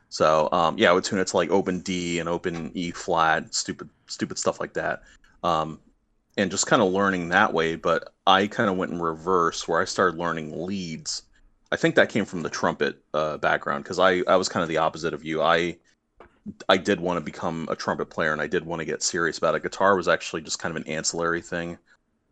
So 0.09 0.49
um, 0.51 0.77
yeah, 0.77 0.89
I 0.89 0.93
would 0.93 1.03
tune 1.03 1.19
it 1.19 1.27
to 1.27 1.37
like 1.37 1.51
open 1.51 1.81
D 1.81 2.19
and 2.19 2.29
open 2.29 2.71
E 2.73 2.91
flat, 2.91 3.53
stupid 3.53 3.89
stupid 4.07 4.37
stuff 4.37 4.59
like 4.59 4.73
that. 4.73 5.01
Um, 5.43 5.79
and 6.39 6.51
just 6.51 6.67
kind 6.67 6.81
of 6.81 6.91
learning 6.91 7.29
that 7.29 7.53
way. 7.53 7.75
But 7.75 8.13
I 8.25 8.47
kind 8.47 8.69
of 8.69 8.77
went 8.77 8.91
in 8.91 9.01
reverse 9.01 9.67
where 9.67 9.81
I 9.81 9.85
started 9.85 10.19
learning 10.19 10.65
leads. 10.65 11.23
I 11.71 11.75
think 11.75 11.95
that 11.95 12.09
came 12.09 12.25
from 12.25 12.41
the 12.41 12.49
trumpet 12.49 13.01
uh, 13.13 13.37
background 13.37 13.83
because 13.83 13.99
I, 13.99 14.23
I 14.27 14.35
was 14.37 14.49
kind 14.49 14.63
of 14.63 14.69
the 14.69 14.77
opposite 14.77 15.13
of 15.13 15.23
you. 15.23 15.41
I 15.41 15.77
I 16.67 16.77
did 16.77 16.99
want 16.99 17.17
to 17.17 17.21
become 17.21 17.67
a 17.69 17.75
trumpet 17.75 18.09
player 18.09 18.31
and 18.31 18.41
I 18.41 18.47
did 18.47 18.65
want 18.65 18.79
to 18.79 18.85
get 18.85 19.03
serious 19.03 19.37
about 19.37 19.55
it. 19.55 19.63
Guitar 19.63 19.95
was 19.95 20.07
actually 20.07 20.41
just 20.41 20.57
kind 20.57 20.75
of 20.75 20.81
an 20.81 20.87
ancillary 20.87 21.41
thing. 21.41 21.77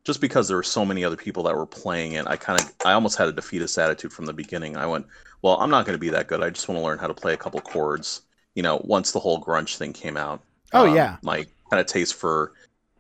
Just 0.06 0.22
because 0.22 0.48
there 0.48 0.58
were 0.58 0.64
so 0.64 0.86
many 0.86 1.04
other 1.04 1.18
people 1.18 1.44
that 1.44 1.56
were 1.56 1.66
playing 1.66 2.14
it, 2.14 2.26
I 2.28 2.38
kind 2.38 2.60
of 2.60 2.74
I 2.86 2.94
almost 2.94 3.18
had 3.18 3.28
a 3.28 3.34
defeatist 3.34 3.78
attitude 3.78 4.14
from 4.14 4.26
the 4.26 4.34
beginning. 4.34 4.78
I 4.78 4.86
went, 4.86 5.06
well, 5.42 5.58
I'm 5.60 5.70
not 5.70 5.86
going 5.86 5.96
to 5.96 6.00
be 6.00 6.10
that 6.10 6.28
good. 6.28 6.42
I 6.42 6.50
just 6.50 6.68
want 6.68 6.80
to 6.80 6.84
learn 6.84 6.98
how 6.98 7.08
to 7.08 7.14
play 7.14 7.34
a 7.34 7.38
couple 7.38 7.60
chords. 7.60 8.22
You 8.56 8.64
know, 8.64 8.82
once 8.86 9.12
the 9.12 9.20
whole 9.20 9.44
grunge 9.44 9.76
thing 9.76 9.94
came 9.94 10.18
out. 10.18 10.42
Oh, 10.74 10.88
um, 10.88 10.96
yeah. 10.96 11.18
my 11.22 11.46
kind 11.70 11.80
of 11.80 11.86
taste 11.86 12.16
for 12.16 12.54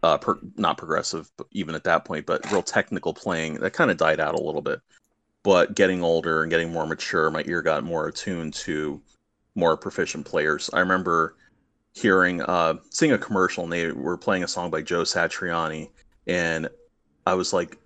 uh, 0.07 0.17
per, 0.17 0.39
not 0.55 0.77
progressive, 0.77 1.29
even 1.51 1.75
at 1.75 1.83
that 1.83 2.05
point, 2.05 2.25
but 2.25 2.49
real 2.49 2.63
technical 2.63 3.13
playing 3.13 3.55
that 3.55 3.73
kind 3.73 3.91
of 3.91 3.97
died 3.97 4.21
out 4.21 4.35
a 4.35 4.41
little 4.41 4.61
bit. 4.61 4.79
But 5.43 5.75
getting 5.75 6.01
older 6.01 6.43
and 6.43 6.49
getting 6.49 6.71
more 6.71 6.85
mature, 6.85 7.29
my 7.29 7.43
ear 7.45 7.61
got 7.61 7.83
more 7.83 8.07
attuned 8.07 8.53
to 8.65 9.01
more 9.55 9.75
proficient 9.75 10.25
players. 10.25 10.69
I 10.71 10.79
remember 10.79 11.35
hearing 11.93 12.43
uh 12.43 12.75
seeing 12.91 13.11
a 13.11 13.17
commercial 13.17 13.63
and 13.63 13.73
they 13.73 13.91
were 13.91 14.17
playing 14.17 14.43
a 14.43 14.47
song 14.47 14.69
by 14.69 14.83
Joe 14.83 15.01
Satriani 15.01 15.89
and 16.27 16.69
I 17.25 17.33
was 17.33 17.53
like, 17.53 17.77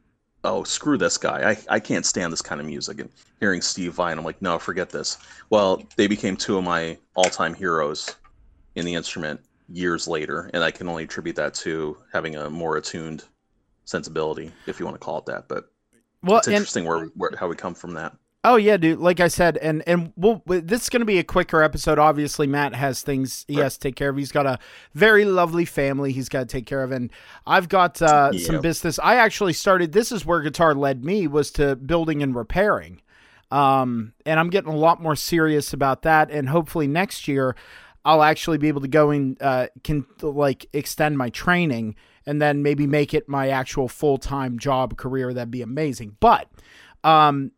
oh 0.43 0.63
screw 0.63 0.97
this 0.97 1.17
guy. 1.17 1.51
I, 1.51 1.75
I 1.75 1.79
can't 1.79 2.05
stand 2.05 2.33
this 2.33 2.41
kind 2.41 2.59
of 2.59 2.67
music 2.67 2.99
and 2.99 3.09
hearing 3.39 3.61
Steve 3.61 3.93
Vai 3.93 4.11
I'm 4.11 4.23
like, 4.23 4.41
no, 4.41 4.59
forget 4.59 4.89
this. 4.89 5.17
Well, 5.49 5.81
they 5.95 6.07
became 6.07 6.35
two 6.35 6.57
of 6.57 6.65
my 6.65 6.97
all 7.15 7.29
time 7.29 7.53
heroes 7.53 8.15
in 8.75 8.85
the 8.85 8.95
instrument 8.95 9.39
years 9.71 10.07
later, 10.07 10.49
and 10.53 10.63
I 10.63 10.71
can 10.71 10.87
only 10.87 11.03
attribute 11.03 11.35
that 11.37 11.53
to 11.55 11.97
having 12.13 12.35
a 12.35 12.49
more 12.49 12.77
attuned 12.77 13.23
sensibility, 13.85 14.51
if 14.67 14.79
you 14.79 14.85
want 14.85 14.95
to 14.95 15.03
call 15.03 15.19
it 15.19 15.25
that. 15.25 15.47
But 15.47 15.71
well, 16.23 16.37
it's 16.37 16.47
interesting 16.47 16.85
and, 16.85 16.89
where, 16.89 17.05
where 17.15 17.31
how 17.37 17.47
we 17.47 17.55
come 17.55 17.73
from 17.73 17.93
that. 17.95 18.15
Oh 18.43 18.55
yeah, 18.55 18.77
dude. 18.77 18.97
Like 18.97 19.19
I 19.19 19.27
said, 19.27 19.57
and 19.57 19.83
and 19.85 20.13
we'll, 20.15 20.41
this 20.47 20.83
is 20.83 20.89
going 20.89 21.01
to 21.01 21.05
be 21.05 21.19
a 21.19 21.23
quicker 21.23 21.61
episode. 21.61 21.99
Obviously, 21.99 22.47
Matt 22.47 22.73
has 22.73 23.03
things 23.03 23.45
he 23.47 23.57
has 23.57 23.75
to 23.75 23.79
take 23.79 23.95
care 23.95 24.09
of. 24.09 24.17
He's 24.17 24.31
got 24.31 24.47
a 24.47 24.57
very 24.95 25.25
lovely 25.25 25.65
family 25.65 26.11
he's 26.11 26.27
got 26.27 26.39
to 26.39 26.45
take 26.45 26.65
care 26.65 26.83
of, 26.83 26.91
and 26.91 27.11
I've 27.45 27.69
got 27.69 28.01
uh, 28.01 28.31
yeah. 28.33 28.45
some 28.47 28.61
business. 28.61 28.97
I 28.97 29.17
actually 29.17 29.53
started. 29.53 29.91
This 29.91 30.11
is 30.11 30.25
where 30.25 30.41
guitar 30.41 30.73
led 30.73 31.05
me 31.05 31.27
was 31.27 31.51
to 31.51 31.75
building 31.75 32.23
and 32.23 32.33
repairing, 32.35 33.01
um, 33.51 34.13
and 34.25 34.39
I'm 34.39 34.49
getting 34.49 34.73
a 34.73 34.77
lot 34.77 34.99
more 34.99 35.15
serious 35.15 35.71
about 35.71 36.01
that. 36.01 36.31
And 36.31 36.49
hopefully 36.49 36.87
next 36.87 37.27
year, 37.27 37.55
I'll 38.03 38.23
actually 38.23 38.57
be 38.57 38.67
able 38.67 38.81
to 38.81 38.87
go 38.87 39.11
and 39.11 39.41
uh, 39.41 39.67
can 39.83 40.05
like 40.21 40.65
extend 40.73 41.17
my 41.17 41.29
training 41.29 41.95
and 42.25 42.41
then 42.41 42.63
maybe 42.63 42.87
make 42.87 43.13
it 43.13 43.27
my 43.27 43.49
actual 43.49 43.87
full 43.87 44.17
time 44.17 44.57
job 44.59 44.97
career. 44.97 45.33
That'd 45.33 45.51
be 45.51 45.61
amazing. 45.61 46.17
But 46.19 46.49
um, 47.03 47.51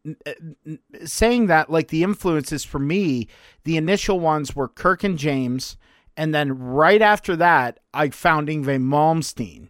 saying 1.05 1.47
that, 1.47 1.69
like 1.69 1.89
the 1.89 2.03
influences 2.03 2.63
for 2.63 2.79
me, 2.79 3.27
the 3.63 3.77
initial 3.77 4.19
ones 4.19 4.55
were 4.55 4.67
Kirk 4.67 5.03
and 5.03 5.17
James, 5.17 5.77
and 6.15 6.33
then 6.33 6.57
right 6.57 7.01
after 7.01 7.35
that, 7.37 7.79
I 7.93 8.09
found 8.09 8.47
Yngwie 8.47 8.81
Malmsteen, 8.81 9.69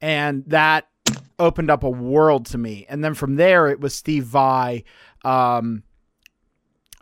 and 0.00 0.44
that 0.46 0.88
opened 1.38 1.70
up 1.70 1.82
a 1.82 1.90
world 1.90 2.46
to 2.46 2.58
me. 2.58 2.86
And 2.88 3.04
then 3.04 3.14
from 3.14 3.36
there, 3.36 3.68
it 3.68 3.80
was 3.80 3.94
Steve 3.94 4.24
Vai. 4.24 4.84
Um, 5.24 5.82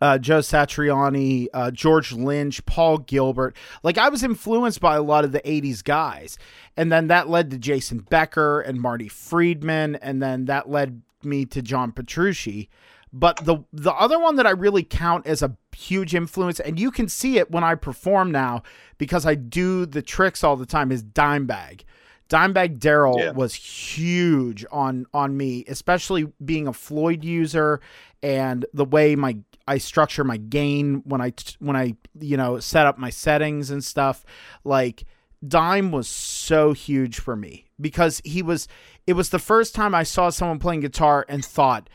uh, 0.00 0.18
Joe 0.18 0.38
Satriani, 0.38 1.48
uh, 1.52 1.70
George 1.70 2.12
Lynch, 2.12 2.64
Paul 2.66 2.98
Gilbert. 2.98 3.56
Like 3.82 3.98
I 3.98 4.08
was 4.08 4.22
influenced 4.22 4.80
by 4.80 4.96
a 4.96 5.02
lot 5.02 5.24
of 5.24 5.32
the 5.32 5.40
80s 5.40 5.84
guys. 5.84 6.38
And 6.76 6.90
then 6.90 7.08
that 7.08 7.28
led 7.28 7.50
to 7.50 7.58
Jason 7.58 7.98
Becker 7.98 8.60
and 8.60 8.80
Marty 8.80 9.08
Friedman. 9.08 9.96
And 9.96 10.22
then 10.22 10.46
that 10.46 10.70
led 10.70 11.02
me 11.22 11.44
to 11.46 11.62
John 11.62 11.92
Petrucci. 11.92 12.70
But 13.12 13.44
the 13.44 13.58
the 13.72 13.92
other 13.92 14.20
one 14.20 14.36
that 14.36 14.46
I 14.46 14.50
really 14.50 14.84
count 14.84 15.26
as 15.26 15.42
a 15.42 15.56
huge 15.76 16.14
influence, 16.14 16.60
and 16.60 16.78
you 16.78 16.92
can 16.92 17.08
see 17.08 17.38
it 17.38 17.50
when 17.50 17.64
I 17.64 17.74
perform 17.74 18.30
now 18.30 18.62
because 18.98 19.26
I 19.26 19.34
do 19.34 19.84
the 19.84 20.00
tricks 20.00 20.44
all 20.44 20.54
the 20.54 20.64
time, 20.64 20.92
is 20.92 21.02
Dimebag. 21.02 21.82
Dimebag 22.28 22.78
Darrell 22.78 23.18
yeah. 23.18 23.32
was 23.32 23.54
huge 23.54 24.64
on 24.70 25.06
on 25.12 25.36
me, 25.36 25.64
especially 25.66 26.32
being 26.44 26.68
a 26.68 26.72
Floyd 26.72 27.24
user 27.24 27.80
and 28.22 28.64
the 28.72 28.84
way 28.84 29.16
my 29.16 29.38
I 29.70 29.78
structure 29.78 30.24
my 30.24 30.36
gain 30.36 31.02
when 31.04 31.20
I 31.20 31.32
when 31.60 31.76
I 31.76 31.94
you 32.18 32.36
know 32.36 32.58
set 32.58 32.86
up 32.86 32.98
my 32.98 33.10
settings 33.10 33.70
and 33.70 33.84
stuff. 33.84 34.24
Like 34.64 35.04
Dime 35.46 35.92
was 35.92 36.08
so 36.08 36.72
huge 36.72 37.20
for 37.20 37.36
me 37.36 37.66
because 37.80 38.20
he 38.24 38.42
was 38.42 38.66
it 39.06 39.12
was 39.12 39.30
the 39.30 39.38
first 39.38 39.76
time 39.76 39.94
I 39.94 40.02
saw 40.02 40.28
someone 40.30 40.58
playing 40.58 40.80
guitar 40.80 41.24
and 41.28 41.44
thought 41.44 41.88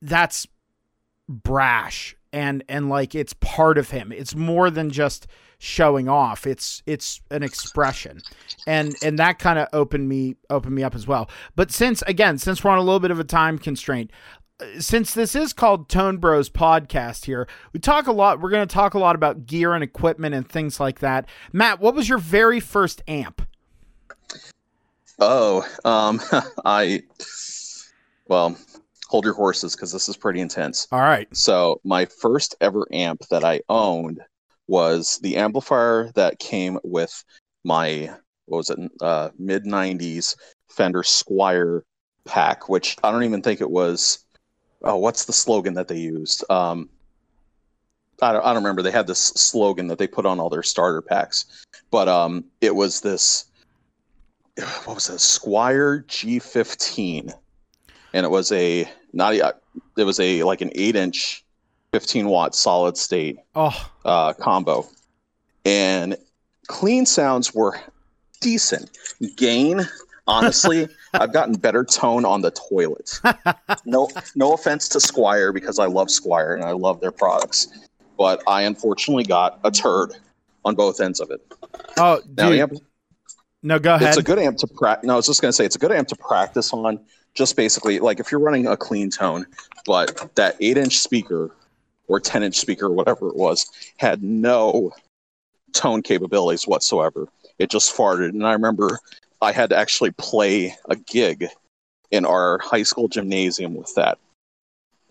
that's 0.00 0.46
brash 1.28 2.16
and 2.32 2.64
and 2.70 2.88
like 2.88 3.14
it's 3.14 3.34
part 3.34 3.76
of 3.76 3.90
him. 3.90 4.10
It's 4.10 4.34
more 4.34 4.70
than 4.70 4.88
just 4.88 5.26
showing 5.58 6.08
off. 6.08 6.46
It's 6.46 6.82
it's 6.86 7.20
an 7.30 7.42
expression. 7.42 8.22
And 8.66 8.96
and 9.02 9.18
that 9.18 9.38
kind 9.38 9.58
of 9.58 9.68
opened 9.74 10.08
me 10.08 10.36
opened 10.48 10.74
me 10.74 10.84
up 10.84 10.94
as 10.94 11.06
well. 11.06 11.28
But 11.54 11.70
since 11.70 12.00
again, 12.06 12.38
since 12.38 12.64
we're 12.64 12.70
on 12.70 12.78
a 12.78 12.82
little 12.82 13.00
bit 13.00 13.10
of 13.10 13.20
a 13.20 13.24
time 13.24 13.58
constraint, 13.58 14.10
since 14.78 15.14
this 15.14 15.34
is 15.34 15.52
called 15.52 15.88
Tone 15.88 16.16
Bros 16.18 16.50
podcast 16.50 17.26
here, 17.26 17.46
we 17.72 17.80
talk 17.80 18.06
a 18.06 18.12
lot. 18.12 18.40
We're 18.40 18.50
going 18.50 18.66
to 18.66 18.72
talk 18.72 18.94
a 18.94 18.98
lot 18.98 19.14
about 19.14 19.46
gear 19.46 19.74
and 19.74 19.84
equipment 19.84 20.34
and 20.34 20.48
things 20.48 20.80
like 20.80 20.98
that. 21.00 21.28
Matt, 21.52 21.80
what 21.80 21.94
was 21.94 22.08
your 22.08 22.18
very 22.18 22.60
first 22.60 23.02
amp? 23.06 23.42
Oh, 25.20 25.66
um, 25.84 26.20
I, 26.64 27.02
well, 28.26 28.56
hold 29.08 29.24
your 29.24 29.34
horses 29.34 29.74
because 29.74 29.92
this 29.92 30.08
is 30.08 30.16
pretty 30.16 30.40
intense. 30.40 30.88
All 30.92 31.00
right. 31.00 31.28
So, 31.36 31.80
my 31.84 32.04
first 32.04 32.56
ever 32.60 32.86
amp 32.92 33.22
that 33.30 33.44
I 33.44 33.60
owned 33.68 34.20
was 34.66 35.18
the 35.22 35.36
amplifier 35.36 36.10
that 36.14 36.38
came 36.38 36.78
with 36.82 37.24
my, 37.64 38.10
what 38.46 38.58
was 38.58 38.70
it, 38.70 38.78
uh, 39.00 39.30
mid 39.38 39.64
90s 39.64 40.36
Fender 40.68 41.02
Squier 41.02 41.82
pack, 42.24 42.68
which 42.68 42.96
I 43.02 43.10
don't 43.10 43.24
even 43.24 43.42
think 43.42 43.60
it 43.60 43.70
was 43.70 44.24
oh, 44.82 44.96
what's 44.96 45.24
the 45.24 45.32
slogan 45.32 45.74
that 45.74 45.88
they 45.88 45.98
used? 45.98 46.44
Um, 46.50 46.88
I 48.20 48.32
don't, 48.32 48.44
I 48.44 48.52
don't 48.52 48.62
remember. 48.62 48.82
They 48.82 48.90
had 48.90 49.06
this 49.06 49.18
slogan 49.18 49.86
that 49.88 49.98
they 49.98 50.06
put 50.06 50.26
on 50.26 50.40
all 50.40 50.50
their 50.50 50.62
starter 50.62 51.02
packs, 51.02 51.66
but 51.90 52.08
um, 52.08 52.44
it 52.60 52.74
was 52.74 53.00
this. 53.00 53.44
What 54.84 54.96
was 54.96 55.08
it? 55.08 55.18
Squier 55.18 56.04
G15, 56.06 57.32
and 58.12 58.26
it 58.26 58.28
was 58.28 58.50
a 58.50 58.90
not 59.12 59.34
a, 59.34 59.54
it 59.96 60.04
was 60.04 60.18
a 60.18 60.42
like 60.42 60.60
an 60.60 60.72
eight 60.74 60.96
inch, 60.96 61.44
15 61.92 62.26
watt 62.28 62.54
solid 62.54 62.96
state 62.96 63.38
oh. 63.54 63.90
uh, 64.04 64.32
combo, 64.32 64.84
and 65.64 66.16
clean 66.66 67.06
sounds 67.06 67.54
were 67.54 67.78
decent. 68.40 68.90
Gain 69.36 69.86
honestly, 70.28 70.86
I've 71.14 71.32
gotten 71.32 71.54
better 71.54 71.82
tone 71.82 72.24
on 72.24 72.42
the 72.42 72.52
toilet. 72.52 73.20
No, 73.84 74.08
no 74.36 74.52
offense 74.52 74.88
to 74.90 74.98
Squier 74.98 75.52
because 75.52 75.80
I 75.80 75.86
love 75.86 76.06
Squier 76.06 76.54
and 76.54 76.64
I 76.64 76.70
love 76.70 77.00
their 77.00 77.10
products, 77.10 77.66
but 78.16 78.42
I 78.46 78.62
unfortunately 78.62 79.24
got 79.24 79.58
a 79.64 79.72
turd 79.72 80.12
on 80.64 80.76
both 80.76 81.00
ends 81.00 81.18
of 81.18 81.32
it. 81.32 81.40
Oh, 81.96 82.20
now, 82.36 82.52
amp, 82.52 82.74
no, 83.62 83.78
go 83.78 83.94
ahead. 83.96 84.08
It's 84.08 84.18
a 84.18 84.22
good 84.22 84.38
amp 84.38 84.58
to 84.58 84.66
practice. 84.68 85.08
No, 85.08 85.14
I 85.14 85.16
was 85.16 85.26
just 85.26 85.42
going 85.42 85.50
to 85.50 85.52
say 85.52 85.64
it's 85.64 85.76
a 85.76 85.80
good 85.80 85.92
amp 85.92 86.06
to 86.08 86.16
practice 86.16 86.72
on. 86.72 87.00
Just 87.34 87.56
basically, 87.56 88.00
like 88.00 88.20
if 88.20 88.32
you're 88.32 88.40
running 88.40 88.66
a 88.66 88.76
clean 88.76 89.10
tone, 89.10 89.46
but 89.86 90.34
that 90.34 90.56
eight-inch 90.60 90.98
speaker 90.98 91.54
or 92.08 92.18
ten-inch 92.18 92.58
speaker, 92.58 92.90
whatever 92.90 93.28
it 93.28 93.36
was, 93.36 93.70
had 93.98 94.22
no 94.22 94.92
tone 95.72 96.02
capabilities 96.02 96.66
whatsoever. 96.66 97.28
It 97.58 97.70
just 97.70 97.94
farted, 97.94 98.30
and 98.30 98.44
I 98.44 98.54
remember 98.54 98.98
I 99.40 99.52
had 99.52 99.70
to 99.70 99.76
actually 99.76 100.10
play 100.12 100.76
a 100.88 100.96
gig 100.96 101.46
in 102.10 102.24
our 102.24 102.58
high 102.58 102.82
school 102.82 103.08
gymnasium 103.08 103.74
with 103.74 103.94
that 103.94 104.18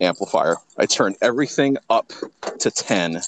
amplifier. 0.00 0.56
I 0.76 0.86
turned 0.86 1.16
everything 1.22 1.78
up 1.90 2.12
to 2.58 2.70
10 2.70 3.20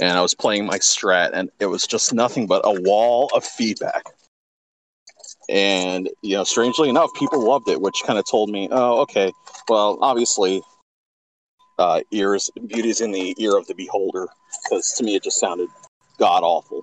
and 0.00 0.18
I 0.18 0.22
was 0.22 0.34
playing 0.34 0.66
my 0.66 0.78
strat 0.78 1.30
and 1.32 1.50
it 1.58 1.66
was 1.66 1.86
just 1.86 2.12
nothing 2.14 2.46
but 2.46 2.62
a 2.64 2.80
wall 2.80 3.30
of 3.34 3.44
feedback. 3.44 4.04
And 5.48 6.08
you 6.22 6.36
know, 6.36 6.44
strangely 6.44 6.88
enough, 6.88 7.10
people 7.14 7.42
loved 7.42 7.68
it, 7.68 7.80
which 7.80 8.02
kind 8.06 8.18
of 8.18 8.28
told 8.30 8.50
me, 8.50 8.68
"Oh, 8.70 9.00
okay. 9.00 9.32
Well, 9.68 9.98
obviously, 10.00 10.62
uh, 11.78 12.02
ears 12.10 12.50
beauty's 12.66 13.00
in 13.00 13.12
the 13.12 13.34
ear 13.38 13.56
of 13.56 13.66
the 13.66 13.74
beholder." 13.74 14.28
Because 14.64 14.92
to 14.94 15.04
me, 15.04 15.16
it 15.16 15.22
just 15.22 15.38
sounded 15.38 15.68
god 16.18 16.42
awful. 16.42 16.82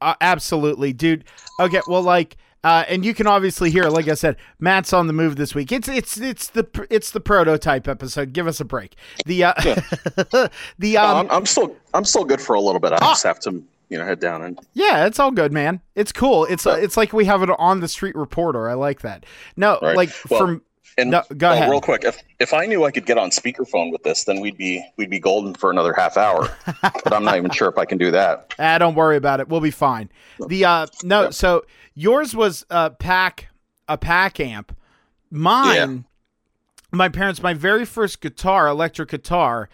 Uh, 0.00 0.14
absolutely, 0.20 0.92
dude. 0.92 1.24
Okay, 1.60 1.80
well, 1.86 2.02
like, 2.02 2.36
uh, 2.64 2.84
and 2.88 3.04
you 3.04 3.14
can 3.14 3.26
obviously 3.26 3.70
hear, 3.70 3.84
like 3.84 4.08
I 4.08 4.14
said, 4.14 4.36
Matt's 4.58 4.92
on 4.92 5.06
the 5.06 5.12
move 5.12 5.36
this 5.36 5.54
week. 5.54 5.72
It's 5.72 5.88
it's 5.88 6.18
it's 6.18 6.48
the 6.48 6.86
it's 6.90 7.10
the 7.10 7.20
prototype 7.20 7.88
episode. 7.88 8.32
Give 8.32 8.46
us 8.46 8.60
a 8.60 8.64
break. 8.64 8.96
The 9.24 9.44
uh, 9.44 9.54
yeah. 9.64 9.80
the 10.78 10.96
um, 10.98 11.26
I'm, 11.26 11.30
I'm, 11.30 11.46
still 11.46 11.76
I'm 11.94 12.04
still 12.04 12.24
good 12.24 12.40
for 12.40 12.54
a 12.54 12.60
little 12.60 12.80
bit. 12.80 12.92
I 12.92 12.98
just 12.98 13.22
have 13.22 13.38
to 13.40 13.62
you 13.88 13.98
know 13.98 14.04
head 14.04 14.20
down 14.20 14.42
and 14.42 14.58
yeah, 14.74 15.06
it's 15.06 15.18
all 15.18 15.30
good, 15.30 15.52
man. 15.52 15.80
It's 15.94 16.12
cool. 16.12 16.44
It's 16.46 16.66
uh, 16.66 16.78
it's 16.80 16.96
like 16.96 17.12
we 17.12 17.24
have 17.26 17.42
it 17.42 17.50
on 17.58 17.80
the 17.80 17.88
street 17.88 18.16
reporter. 18.16 18.68
I 18.68 18.74
like 18.74 19.02
that. 19.02 19.24
No, 19.56 19.78
right. 19.80 19.96
like 19.96 20.10
well, 20.28 20.40
from 20.40 20.62
and 20.98 21.10
no, 21.10 21.22
go 21.36 21.52
ahead. 21.52 21.70
real 21.70 21.80
quick, 21.80 22.04
if 22.04 22.22
if 22.40 22.54
I 22.54 22.66
knew 22.66 22.84
I 22.84 22.90
could 22.90 23.06
get 23.06 23.18
on 23.18 23.30
speakerphone 23.30 23.92
with 23.92 24.02
this, 24.02 24.24
then 24.24 24.40
we'd 24.40 24.56
be 24.56 24.84
we'd 24.96 25.10
be 25.10 25.18
golden 25.18 25.54
for 25.54 25.70
another 25.70 25.92
half 25.92 26.16
hour. 26.16 26.50
but 26.82 27.12
I'm 27.12 27.24
not 27.24 27.36
even 27.36 27.50
sure 27.50 27.68
if 27.68 27.78
I 27.78 27.84
can 27.84 27.98
do 27.98 28.10
that. 28.12 28.54
Ah, 28.58 28.78
don't 28.78 28.94
worry 28.94 29.16
about 29.16 29.40
it. 29.40 29.48
We'll 29.48 29.60
be 29.60 29.70
fine. 29.70 30.10
The 30.48 30.64
uh 30.64 30.86
no, 31.02 31.24
yeah. 31.24 31.30
so 31.30 31.64
yours 31.94 32.34
was 32.34 32.64
a 32.70 32.90
pack 32.90 33.48
a 33.88 33.98
pack 33.98 34.40
amp. 34.40 34.74
Mine, 35.30 35.74
yeah. 35.76 35.98
my 36.92 37.08
parents, 37.08 37.42
my 37.42 37.52
very 37.52 37.84
first 37.84 38.20
guitar, 38.20 38.68
electric 38.68 39.10
guitar, 39.10 39.68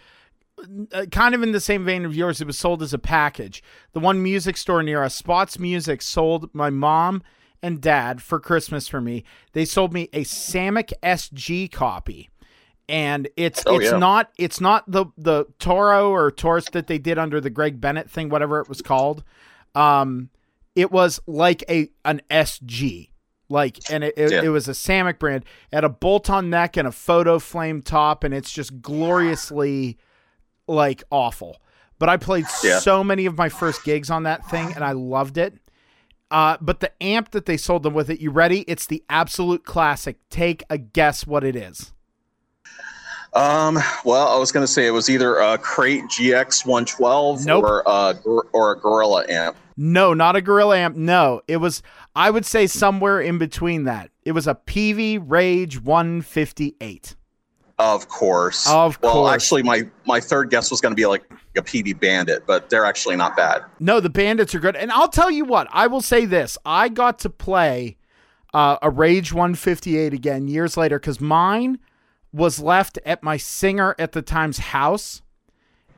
uh, 0.91 1.05
kind 1.11 1.35
of 1.35 1.43
in 1.43 1.51
the 1.51 1.59
same 1.59 1.85
vein 1.85 2.05
of 2.05 2.15
yours, 2.15 2.41
it 2.41 2.47
was 2.47 2.57
sold 2.57 2.81
as 2.81 2.93
a 2.93 2.99
package. 2.99 3.63
The 3.93 3.99
one 3.99 4.21
music 4.21 4.57
store 4.57 4.83
near 4.83 5.03
us, 5.03 5.15
Spots 5.15 5.59
Music, 5.59 6.01
sold 6.01 6.49
my 6.53 6.69
mom 6.69 7.21
and 7.63 7.81
dad 7.81 8.21
for 8.21 8.39
Christmas 8.39 8.87
for 8.87 9.01
me. 9.01 9.23
They 9.53 9.65
sold 9.65 9.93
me 9.93 10.09
a 10.13 10.23
Samick 10.23 10.91
SG 11.01 11.71
copy. 11.71 12.29
and 12.89 13.29
it's 13.37 13.63
Oh, 13.65 13.77
it's 13.79 13.91
yeah. 13.91 13.97
not 13.97 14.29
it's 14.37 14.59
not 14.61 14.83
the 14.91 15.05
the 15.17 15.45
Toro 15.57 16.11
or 16.11 16.29
Taurus 16.29 16.65
that 16.73 16.87
they 16.87 16.97
did 16.99 17.17
under 17.17 17.39
the 17.41 17.49
Greg 17.49 17.79
Bennett 17.81 18.09
thing, 18.11 18.27
whatever 18.29 18.59
it 18.59 18.67
was 18.69 18.81
called. 18.81 19.23
Um, 19.73 20.29
it 20.75 20.91
was 20.91 21.19
like 21.25 21.63
a 21.69 21.89
an 22.03 22.21
SG, 22.29 23.09
like, 23.47 23.79
and 23.89 24.03
it, 24.03 24.13
it, 24.17 24.31
Yeah. 24.31 24.41
it 24.43 24.49
was 24.49 24.67
a 24.67 24.71
Samick 24.73 25.17
brand. 25.17 25.45
It 25.71 25.75
had 25.75 25.83
a 25.85 25.89
bolt-on 25.89 26.49
neck 26.49 26.75
and 26.77 26.87
a 26.87 26.91
photo 26.91 27.39
flame 27.39 27.81
top, 27.81 28.23
and 28.25 28.33
it's 28.33 28.51
just 28.51 28.81
gloriously 28.81 29.97
like 30.67 31.03
awful. 31.09 31.61
But 31.99 32.09
I 32.09 32.17
played 32.17 32.45
Yeah. 32.63 32.79
so 32.79 33.03
many 33.03 33.25
of 33.25 33.37
my 33.37 33.47
first 33.49 33.83
gigs 33.85 34.09
on 34.09 34.23
that 34.23 34.45
thing, 34.49 34.73
and 34.75 34.83
I 34.83 34.91
loved 34.91 35.37
it. 35.37 35.57
Uh, 36.33 36.57
but 36.59 36.79
the 36.79 36.91
amp 37.01 37.29
that 37.29 37.45
they 37.45 37.55
sold 37.55 37.83
them 37.83 37.93
with 37.93 38.09
it, 38.09 38.19
you 38.19 38.31
ready? 38.31 38.61
It's 38.61 38.87
the 38.87 39.03
absolute 39.07 39.63
classic. 39.63 40.17
Take 40.31 40.63
a 40.67 40.79
guess 40.79 41.27
what 41.27 41.43
it 41.43 41.55
is. 41.55 41.93
Um, 43.33 43.77
well, 44.03 44.27
I 44.27 44.37
was 44.39 44.51
going 44.51 44.63
to 44.63 44.71
say 44.71 44.87
it 44.87 44.91
was 44.91 45.11
either 45.11 45.37
a 45.37 45.59
Crate 45.59 46.03
GX 46.05 46.65
112 46.65 47.45
Nope. 47.45 47.63
or 47.63 47.83
a 47.85 48.15
or 48.51 48.71
a 48.71 48.79
Gorilla 48.79 49.25
amp. 49.29 49.57
No, 49.77 50.13
not 50.15 50.35
a 50.35 50.41
Gorilla 50.41 50.77
amp. 50.77 50.95
No, 50.95 51.41
it 51.47 51.57
was. 51.57 51.83
I 52.15 52.31
would 52.31 52.45
say 52.45 52.65
somewhere 52.65 53.21
in 53.21 53.37
between 53.37 53.83
that. 53.83 54.09
It 54.23 54.31
was 54.31 54.47
a 54.47 54.55
PV 54.55 55.23
Rage 55.25 55.81
158. 55.81 57.15
Of 57.79 58.07
course. 58.07 58.67
Of 58.67 58.99
well, 59.01 59.13
course. 59.13 59.33
actually, 59.33 59.63
my 59.63 59.89
my 60.05 60.19
third 60.19 60.49
guess 60.49 60.69
was 60.69 60.79
going 60.79 60.91
to 60.91 60.95
be 60.95 61.05
like 61.05 61.23
a 61.57 61.61
PV 61.61 61.99
Bandit, 61.99 62.45
but 62.45 62.69
they're 62.69 62.85
actually 62.85 63.15
not 63.15 63.35
bad. 63.35 63.63
No, 63.79 63.99
the 63.99 64.09
Bandits 64.09 64.53
are 64.53 64.59
good. 64.59 64.75
And 64.75 64.91
I'll 64.91 65.07
tell 65.07 65.31
you 65.31 65.45
what. 65.45 65.67
I 65.71 65.87
will 65.87 66.01
say 66.01 66.25
this. 66.25 66.57
I 66.65 66.89
got 66.89 67.19
to 67.19 67.29
play 67.29 67.97
uh, 68.53 68.77
a 68.81 68.89
Rage 68.89 69.33
158 69.33 70.13
again 70.13 70.47
years 70.47 70.77
later 70.77 70.99
because 70.99 71.19
mine 71.19 71.79
was 72.31 72.59
left 72.59 72.99
at 73.05 73.23
my 73.23 73.37
singer 73.37 73.95
at 73.97 74.11
the 74.11 74.21
time's 74.21 74.59
house. 74.59 75.21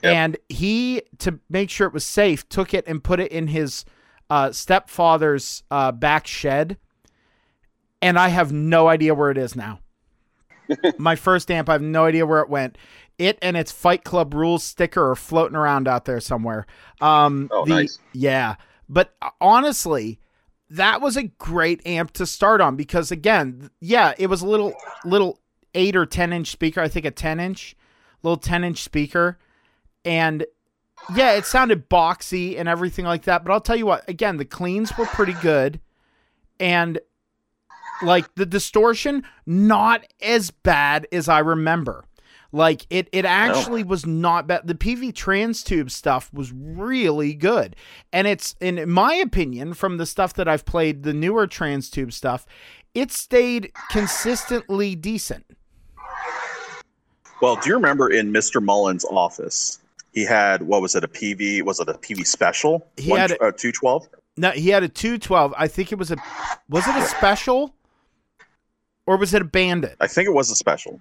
Yep. 0.04 0.14
And 0.14 0.38
he, 0.50 1.02
to 1.20 1.40
make 1.50 1.70
sure 1.70 1.88
it 1.88 1.94
was 1.94 2.06
safe, 2.06 2.48
took 2.50 2.74
it 2.74 2.86
and 2.88 3.04
put 3.04 3.20
it 3.20 3.32
in 3.32 3.48
his 3.48 3.86
uh, 4.30 4.52
stepfather's 4.52 5.64
uh, 5.72 5.92
back 5.92 6.28
shed. 6.28 6.78
And 8.02 8.20
I 8.20 8.28
have 8.28 8.52
no 8.52 8.88
idea 8.88 9.16
where 9.16 9.32
it 9.32 9.38
is 9.38 9.56
now. 9.56 9.80
My 10.98 11.16
first 11.16 11.50
amp, 11.52 11.70
I 11.70 11.74
have 11.74 11.82
no 11.82 12.06
idea 12.06 12.26
where 12.26 12.42
it 12.42 12.50
went. 12.50 12.78
It 13.18 13.38
and 13.42 13.56
its 13.56 13.72
Fight 13.72 14.04
Club 14.04 14.34
rules 14.34 14.64
sticker 14.64 15.12
are 15.12 15.16
floating 15.16 15.56
around 15.56 15.88
out 15.88 16.06
there 16.06 16.20
somewhere. 16.20 16.66
Um, 17.00 17.50
Oh, 17.52 17.66
the, 17.66 17.76
nice. 17.76 18.00
Yeah, 18.14 18.56
but 18.90 19.16
uh, 19.22 19.30
honestly, 19.40 20.20
that 20.70 21.00
was 21.02 21.16
a 21.16 21.24
great 21.24 21.86
amp 21.86 22.12
to 22.14 22.26
start 22.26 22.60
on 22.60 22.76
because 22.76 23.12
again, 23.12 23.70
yeah, 23.80 24.14
it 24.18 24.28
was 24.28 24.42
a 24.42 24.48
little 24.48 24.74
little 25.06 25.40
eight 25.74 25.96
or 25.96 26.06
ten 26.06 26.34
inch 26.34 26.52
speaker. 26.52 26.82
I 26.82 26.88
think 26.88 27.06
a 27.06 27.12
ten 27.12 27.40
inch, 27.40 27.76
little 28.24 28.38
ten 28.38 28.64
inch 28.64 28.84
speaker, 28.84 29.40
and 30.04 30.46
yeah, 31.16 31.34
it 31.34 31.46
sounded 31.46 31.90
boxy 31.90 32.60
and 32.60 32.68
everything 32.68 33.06
like 33.06 33.24
that. 33.24 33.46
But 33.46 33.54
I'll 33.54 33.62
tell 33.62 33.76
you 33.76 33.86
what, 33.86 34.08
again, 34.10 34.38
the 34.38 34.46
cleans 34.46 34.98
were 34.98 35.06
pretty 35.06 35.34
good, 35.42 35.80
and 36.60 37.00
like 38.02 38.34
the 38.36 38.46
distortion, 38.46 39.24
not 39.46 40.06
as 40.22 40.52
bad 40.52 41.08
as 41.12 41.28
I 41.30 41.40
remember. 41.40 42.06
Like 42.52 42.86
it, 42.90 43.10
it 43.12 43.26
actually 43.26 43.84
was 43.84 44.06
not 44.06 44.48
bad. 44.48 44.66
The 44.66 44.76
PV 44.76 45.14
trans 45.14 45.62
tube 45.62 45.92
stuff 45.92 46.32
was 46.34 46.54
really 46.54 47.34
good, 47.34 47.76
and 48.14 48.28
it's 48.28 48.56
in 48.62 48.90
my 48.90 49.14
opinion, 49.16 49.74
from 49.74 49.98
the 49.98 50.06
stuff 50.06 50.34
that 50.36 50.48
I've 50.48 50.64
played, 50.66 51.04
the 51.04 51.14
newer 51.14 51.48
trans 51.48 51.90
tube 51.90 52.14
stuff, 52.14 52.46
it 52.94 53.12
stayed 53.12 53.74
consistently 53.92 54.96
decent. 54.96 55.46
Well, 57.42 57.58
do 57.58 57.70
you 57.70 57.76
remember 57.76 58.10
in 58.10 58.32
Mr. 58.32 58.64
Mullins' 58.64 59.04
office, 59.06 59.80
he 60.14 60.24
had 60.24 60.62
what 60.62 60.82
was 60.82 60.96
it 60.96 61.04
a 61.04 61.08
PV? 61.10 61.64
Was 61.64 61.82
it 61.82 61.90
a 61.90 61.94
PV 61.96 62.26
special? 62.26 62.88
He 62.96 63.10
had 63.10 63.32
a- 63.32 63.44
uh, 63.44 63.52
two 63.52 63.74
twelve. 63.74 64.08
No, 64.38 64.52
he 64.52 64.70
had 64.70 64.84
a 64.84 64.88
two 64.90 65.18
twelve. 65.18 65.54
I 65.58 65.68
think 65.68 65.92
it 65.92 66.00
was 66.00 66.12
a, 66.12 66.18
was 66.70 66.88
it 66.88 66.96
a 66.96 67.04
special, 67.04 67.75
or 69.08 69.18
was 69.18 69.34
it 69.34 69.42
a 69.42 69.46
bandit? 69.46 69.96
I 70.00 70.08
think 70.08 70.28
it 70.28 70.34
was 70.34 70.50
a 70.52 70.56
special. 70.56 71.00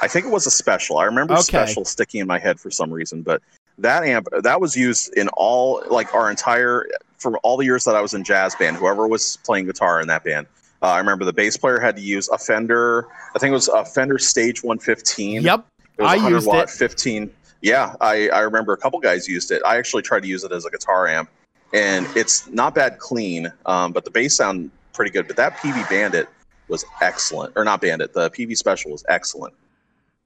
I 0.00 0.08
think 0.08 0.26
it 0.26 0.30
was 0.30 0.46
a 0.46 0.50
special. 0.50 0.98
I 0.98 1.04
remember 1.04 1.34
Okay. 1.34 1.42
special 1.42 1.84
sticking 1.84 2.20
in 2.20 2.26
my 2.26 2.38
head 2.38 2.60
for 2.60 2.70
some 2.70 2.92
reason, 2.92 3.22
but 3.22 3.42
that 3.78 4.04
amp 4.04 4.28
that 4.42 4.60
was 4.60 4.76
used 4.76 5.12
in 5.16 5.28
all 5.36 5.82
like 5.90 6.12
our 6.14 6.30
entire 6.30 6.86
for 7.18 7.36
all 7.38 7.56
the 7.56 7.64
years 7.64 7.84
that 7.84 7.96
I 7.96 8.00
was 8.00 8.14
in 8.14 8.22
jazz 8.24 8.54
band. 8.54 8.76
Whoever 8.76 9.06
was 9.08 9.38
playing 9.44 9.66
guitar 9.66 10.00
in 10.00 10.06
that 10.08 10.22
band, 10.24 10.46
uh, 10.82 10.86
I 10.86 10.98
remember 10.98 11.24
the 11.24 11.32
bass 11.32 11.56
player 11.56 11.80
had 11.80 11.96
to 11.96 12.02
use 12.02 12.28
a 12.28 12.38
Fender. 12.38 13.08
I 13.34 13.38
think 13.38 13.50
it 13.50 13.54
was 13.54 13.68
a 13.68 13.84
Fender 13.84 14.18
Stage 14.18 14.62
115. 14.62 15.42
Yep, 15.42 15.66
It 15.98 16.02
was 16.02 16.10
I 16.12 16.14
100 16.16 16.36
used 16.36 16.46
watt, 16.46 16.64
it. 16.64 16.70
15. 16.70 17.30
Yeah, 17.60 17.94
I, 18.00 18.28
I 18.28 18.40
remember 18.40 18.72
a 18.72 18.76
couple 18.76 19.00
guys 19.00 19.26
used 19.26 19.50
it. 19.50 19.60
I 19.66 19.78
actually 19.78 20.02
tried 20.02 20.20
to 20.22 20.28
use 20.28 20.44
it 20.44 20.52
as 20.52 20.64
a 20.64 20.70
guitar 20.70 21.08
amp, 21.08 21.28
and 21.72 22.06
it's 22.16 22.46
not 22.50 22.72
bad 22.76 22.98
clean, 23.00 23.52
um, 23.66 23.90
but 23.90 24.04
the 24.04 24.10
bass 24.12 24.36
sound 24.36 24.70
pretty 24.92 25.10
good. 25.10 25.26
But 25.26 25.34
that 25.36 25.56
PV 25.56 25.88
Bandit 25.90 26.28
was 26.68 26.84
excellent, 27.00 27.52
or 27.56 27.64
not 27.64 27.80
Bandit. 27.80 28.12
The 28.12 28.30
PV 28.30 28.56
Special 28.56 28.90
was 28.92 29.04
excellent. 29.08 29.54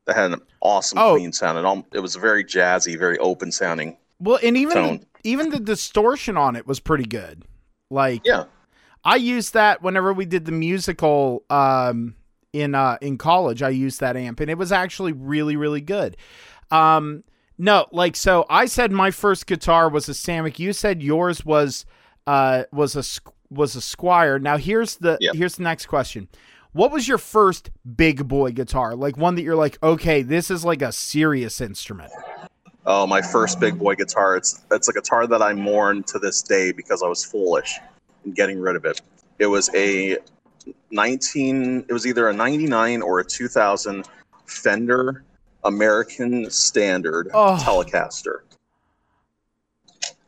That 0.07 0.16
had 0.16 0.33
an 0.33 0.40
awesome 0.61 0.98
Oh. 0.98 1.14
clean 1.14 1.33
sound. 1.33 1.59
It, 1.59 1.64
all, 1.64 1.87
it 1.92 2.00
was 2.00 2.16
very 2.16 2.44
jazzy, 2.44 2.98
very 2.98 3.18
open 3.18 3.52
sounding. 3.52 3.96
Well, 4.18 4.38
and 4.42 4.57
even 4.57 4.74
Tone. 4.74 5.07
even 5.24 5.50
the 5.50 5.61
distortion 5.61 6.37
on 6.37 6.57
it 6.57 6.66
was 6.66 6.81
pretty 6.81 7.05
good. 7.05 7.44
Like 7.90 8.22
Yeah, 8.24 8.44
I 9.05 9.16
used 9.16 9.55
that 9.55 9.83
whenever 9.83 10.12
we 10.12 10.24
did 10.24 10.44
the 10.44 10.52
musical 10.52 11.44
um, 11.50 12.14
in 12.52 12.74
uh, 12.74 12.98
in 13.00 13.18
college. 13.18 13.62
I 13.62 13.68
used 13.70 14.00
that 14.00 14.16
amp, 14.16 14.40
and 14.40 14.50
it 14.50 14.59
was 14.59 14.72
actually 14.72 15.12
really 15.12 15.57
really 15.57 15.81
good. 15.81 16.16
Um, 16.70 17.22
no, 17.59 17.87
like 17.92 18.16
so, 18.16 18.46
I 18.48 18.64
said 18.66 18.90
my 18.92 19.11
first 19.11 19.46
guitar 19.46 19.88
was 19.88 20.09
a 20.09 20.12
Samick. 20.12 20.59
You 20.59 20.72
said 20.72 21.02
yours 21.02 21.44
was 21.44 21.85
uh, 22.26 22.64
was 22.72 22.96
a 22.96 23.02
was 23.55 23.77
a 23.77 23.81
Squier. 23.81 24.41
Now 24.41 24.57
here's 24.57 24.97
the 24.97 25.19
here's 25.35 25.57
the 25.57 25.62
next 25.62 25.87
question. 25.87 26.29
What 26.73 26.91
was 26.91 27.07
your 27.07 27.19
first 27.19 27.71
big 27.97 28.27
boy 28.27 28.53
guitar? 28.53 28.95
Like 28.95 29.17
one 29.19 29.35
that 29.35 29.43
you're 29.43 29.57
like, 29.57 29.81
okay, 29.83 30.23
this 30.23 30.51
is 30.51 30.65
like 30.65 30.81
a 30.81 30.91
serious 30.93 31.61
instrument. 31.61 32.11
Oh, 32.87 33.07
my 33.07 33.21
first 33.23 33.61
big 33.61 33.79
boy 33.79 33.95
guitar. 33.95 34.37
It's 34.37 34.65
it's 34.71 34.88
a 34.88 34.93
guitar 34.93 35.27
that 35.27 35.43
I 35.43 35.53
mourn 35.53 36.03
to 36.05 36.19
this 36.19 36.43
day 36.43 36.73
because 36.73 37.03
I 37.03 37.09
was 37.09 37.25
foolish 37.25 37.79
in 38.25 38.33
getting 38.33 38.59
rid 38.59 38.75
of 38.77 38.85
it. 38.85 39.01
It 39.38 39.47
was 39.47 39.71
a 39.75 40.19
19 40.91 41.87
it 41.88 41.93
was 41.93 42.07
either 42.07 42.29
a 42.29 42.33
99 42.33 43.03
or 43.03 43.21
a 43.21 43.25
2000 43.25 44.09
Fender 44.47 45.25
American 45.65 46.51
Standard 46.51 47.31
Oh. 47.35 47.57
Telecaster. 47.61 48.41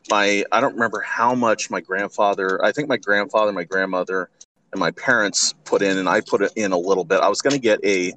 My 0.09 0.43
I 0.51 0.61
don't 0.61 0.73
remember 0.73 1.01
how 1.01 1.33
much 1.35 1.69
my 1.69 1.81
grandfather, 1.81 2.63
I 2.63 2.71
think 2.71 2.87
my 2.87 2.97
grandfather, 2.97 3.51
my 3.51 3.63
grandmother, 3.63 4.29
and 4.71 4.79
my 4.79 4.91
parents 4.91 5.53
put 5.63 5.81
in 5.81 5.97
and 5.97 6.07
I 6.07 6.21
put 6.21 6.41
it 6.41 6.51
in 6.55 6.71
a 6.71 6.77
little 6.77 7.03
bit. 7.03 7.21
I 7.21 7.29
was 7.29 7.41
going 7.41 7.53
to 7.55 7.59
get 7.59 7.83
a 7.83 8.13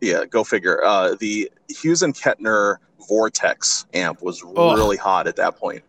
yeah, 0.00 0.24
go 0.24 0.42
figure. 0.42 0.84
Uh, 0.84 1.14
the 1.20 1.50
Hughes 1.68 2.02
and 2.02 2.12
Kettner 2.12 2.76
Vortex 3.08 3.86
amp 3.94 4.20
was 4.20 4.42
Ugh. 4.42 4.76
really 4.76 4.96
hot 4.96 5.26
at 5.26 5.36
that 5.36 5.56
point. 5.56 5.82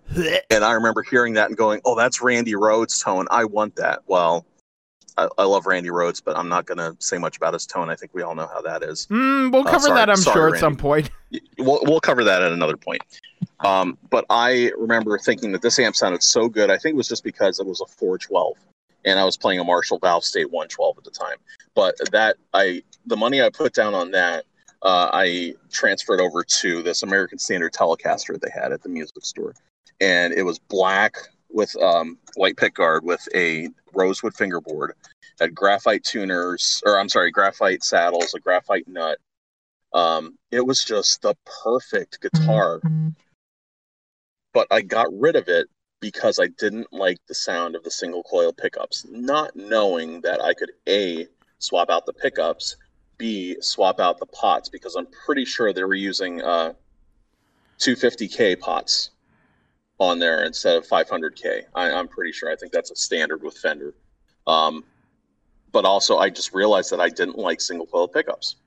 And 0.50 0.63
I 0.63 0.74
remember 0.74 1.02
hearing 1.02 1.34
that 1.34 1.50
and 1.50 1.58
going, 1.58 1.82
"Oh, 1.84 1.96
that's 1.96 2.22
Randy 2.22 2.54
Rhoads' 2.54 3.04
tone. 3.04 3.28
I 3.32 3.46
want 3.46 3.76
that." 3.78 4.02
Well, 4.06 4.46
I, 5.17 5.28
I 5.38 5.43
love 5.43 5.65
Randy 5.65 5.89
Rhoads, 5.89 6.21
but 6.23 6.36
I'm 6.38 6.49
not 6.49 6.65
going 6.65 6.78
to 6.80 6.95
say 6.99 7.17
much 7.17 7.38
about 7.38 7.54
his 7.54 7.65
tone. 7.65 7.89
I 7.89 7.95
think 7.95 8.13
we 8.13 8.21
all 8.23 8.36
know 8.36 8.47
how 8.47 8.62
that 8.62 8.84
is. 8.84 9.08
Mm, 9.08 9.52
we'll 9.52 9.62
Oh, 9.62 9.65
cover 9.71 9.88
sorry. 9.88 9.99
that, 9.99 10.10
I'm 10.10 10.15
Sorry, 10.17 10.34
sure, 10.36 10.54
at 10.56 10.60
some 10.60 10.76
point. 10.76 11.10
We'll, 11.58 11.80
we'll 11.84 11.99
cover 11.99 12.23
that 12.26 12.43
at 12.43 12.52
another 12.52 12.78
point. 12.78 13.02
Um, 13.62 13.97
but 14.12 14.23
I 14.30 14.71
remember 14.78 15.17
thinking 15.17 15.52
that 15.54 15.63
this 15.63 15.80
amp 15.80 15.95
sounded 15.95 16.21
so 16.21 16.47
good. 16.47 16.69
I 16.69 16.78
think 16.78 16.93
it 16.93 16.97
was 16.97 17.08
just 17.08 17.23
because 17.23 17.60
it 17.60 17.65
was 17.65 17.82
a 17.82 17.88
412, 17.88 18.54
and 19.06 19.17
I 19.19 19.23
was 19.26 19.36
playing 19.36 19.60
a 19.60 19.63
Marshall 19.63 19.97
Valve 19.97 20.23
State 20.23 20.52
112 20.52 20.97
at 20.99 21.04
the 21.04 21.10
time. 21.10 21.38
But 21.73 21.95
that 22.12 22.36
I, 22.54 22.84
the 23.08 23.17
money 23.17 23.41
I 23.41 23.49
put 23.49 23.73
down 23.73 23.95
on 23.95 24.12
that, 24.12 24.45
uh, 24.84 25.10
I 25.12 25.56
transferred 25.71 26.21
over 26.21 26.43
to 26.43 26.84
this 26.84 27.02
American 27.02 27.39
Standard 27.39 27.73
Telecaster 27.73 28.39
they 28.39 28.52
had 28.54 28.71
at 28.71 28.84
the 28.84 28.89
music 28.89 29.26
store, 29.26 29.56
and 30.02 30.34
it 30.34 30.43
was 30.43 30.60
black 30.60 31.15
with 31.54 31.76
um, 31.82 32.18
white 32.36 32.56
pickguard 32.56 33.04
with 33.04 33.26
a 33.36 33.70
rosewood 33.94 34.36
fingerboard, 34.36 34.94
had 35.39 35.56
graphite 35.56 36.04
tuners, 36.04 36.82
or 36.86 37.00
I'm 37.00 37.10
sorry, 37.10 37.32
graphite 37.32 37.84
saddles, 37.84 38.34
a 38.34 38.39
graphite 38.39 38.88
nut. 38.88 39.18
Um, 39.94 40.38
it 40.52 40.66
was 40.66 40.84
just 40.84 41.22
the 41.22 41.36
perfect 41.63 42.20
guitar, 42.22 42.82
but 44.54 44.68
I 44.72 44.82
got 44.82 45.08
rid 45.13 45.36
of 45.36 45.48
it 45.48 45.68
because 46.02 46.39
I 46.39 46.48
didn't 46.60 46.92
like 46.92 47.20
the 47.28 47.36
sound 47.36 47.76
of 47.76 47.84
the 47.84 47.92
single 47.92 48.24
coil 48.24 48.52
pickups, 48.52 49.06
not 49.10 49.56
knowing 49.56 50.22
that 50.22 50.42
I 50.44 50.54
could 50.54 50.72
A, 50.89 51.28
swap 51.60 51.89
out 51.89 52.06
the 52.06 52.13
pickups, 52.13 52.76
B, 53.18 53.56
swap 53.62 54.00
out 54.00 54.20
the 54.20 54.26
pots, 54.26 54.68
because 54.68 54.96
I'm 54.96 55.08
pretty 55.26 55.46
sure 55.46 55.72
they 55.72 55.84
were 55.84 55.94
using 55.94 56.42
uh, 56.42 56.74
250K 57.80 58.60
pots 58.60 59.12
on 60.04 60.20
there 60.20 60.44
instead 60.44 60.76
of 60.76 60.88
500K. 60.88 61.63
I, 61.76 61.92
I'm 61.92 62.08
pretty 62.08 62.32
sure. 62.32 62.52
I 62.52 62.56
think 62.56 62.72
that's 62.72 62.92
a 62.92 62.96
standard 62.96 63.42
with 63.44 63.58
Fender. 63.58 63.94
Um, 64.48 64.84
but 65.72 65.86
also, 65.86 66.18
I 66.18 66.30
just 66.30 66.54
realized 66.54 66.92
that 66.92 67.00
I 67.00 67.10
didn't 67.10 67.38
like 67.38 67.60
single 67.62 67.88
coil 67.88 68.08
pickups. 68.08 68.58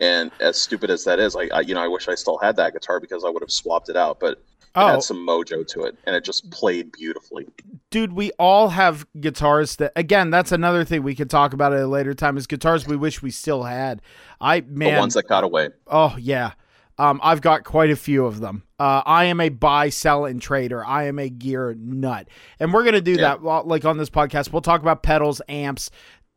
And 0.00 0.30
as 0.40 0.60
stupid 0.60 0.90
as 0.90 1.04
that 1.04 1.18
is, 1.18 1.36
I, 1.36 1.48
I 1.54 1.60
you 1.60 1.74
know 1.74 1.82
I 1.82 1.88
wish 1.88 2.08
I 2.08 2.14
still 2.16 2.36
had 2.38 2.56
that 2.56 2.72
guitar 2.72 2.98
because 2.98 3.24
I 3.24 3.28
would 3.28 3.42
have 3.42 3.50
swapped 3.50 3.88
it 3.88 3.96
out, 3.96 4.18
but 4.18 4.32
it 4.32 4.38
Oh, 4.76 4.88
had 4.88 5.02
some 5.04 5.24
mojo 5.24 5.64
to 5.68 5.84
it, 5.84 5.96
and 6.04 6.16
it 6.16 6.24
just 6.24 6.50
played 6.50 6.90
beautifully. 6.90 7.46
dude, 7.90 8.12
we 8.12 8.32
all 8.40 8.70
have 8.70 9.06
guitars 9.20 9.76
that 9.76 9.92
again, 9.94 10.30
that's 10.30 10.50
another 10.50 10.84
thing 10.84 11.04
we 11.04 11.14
could 11.14 11.30
talk 11.30 11.52
about 11.52 11.72
at 11.72 11.78
a 11.78 11.86
later 11.86 12.12
time 12.12 12.36
is 12.36 12.48
guitars 12.48 12.84
we 12.84 12.96
wish 12.96 13.22
we 13.22 13.30
still 13.30 13.62
had. 13.62 14.02
I 14.40 14.62
man 14.62 14.94
the 14.94 15.00
ones 15.00 15.14
that 15.14 15.28
got 15.28 15.44
away. 15.44 15.68
Oh 15.86 16.16
yeah. 16.18 16.54
Um, 16.98 17.20
I've 17.24 17.40
got 17.40 17.64
quite 17.64 17.90
a 17.90 17.96
few 17.96 18.24
of 18.24 18.40
them. 18.40 18.62
Uh, 18.78 19.02
I 19.04 19.24
am 19.24 19.40
a 19.40 19.48
buy, 19.48 19.88
sell, 19.88 20.24
and 20.26 20.40
trader. 20.40 20.84
I 20.84 21.04
am 21.04 21.18
a 21.18 21.28
gear 21.28 21.74
nut, 21.78 22.28
and 22.60 22.72
we're 22.72 22.84
gonna 22.84 23.00
do 23.00 23.12
Yeah. 23.12 23.36
that. 23.42 23.66
Like 23.66 23.84
on 23.84 23.98
this 23.98 24.10
podcast, 24.10 24.52
we'll 24.52 24.62
talk 24.62 24.80
about 24.80 25.02
pedals, 25.02 25.42
amps, 25.48 25.90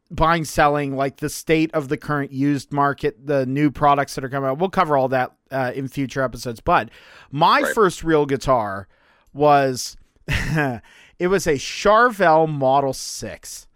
buying, 0.10 0.46
selling, 0.46 0.96
like 0.96 1.18
the 1.18 1.30
state 1.30 1.70
of 1.74 1.90
the 1.90 1.98
current 1.98 2.32
used 2.32 2.72
market, 2.72 3.28
the 3.28 3.46
new 3.46 3.70
products 3.70 4.16
that 4.16 4.24
are 4.24 4.30
coming 4.30 4.50
out. 4.50 4.58
We'll 4.58 4.70
cover 4.70 4.98
all 4.98 5.10
that 5.10 5.34
uh, 5.52 5.74
in 5.76 5.88
future 5.90 6.24
episodes. 6.24 6.60
But 6.60 6.90
my 7.32 7.62
Right. 7.62 7.76
first 7.76 8.04
real 8.04 8.26
guitar 8.26 8.88
was 9.34 9.96
it 10.28 11.28
was 11.28 11.46
a 11.48 11.54
Charvel 11.56 12.48
Model 12.50 12.94
Six, 12.94 13.67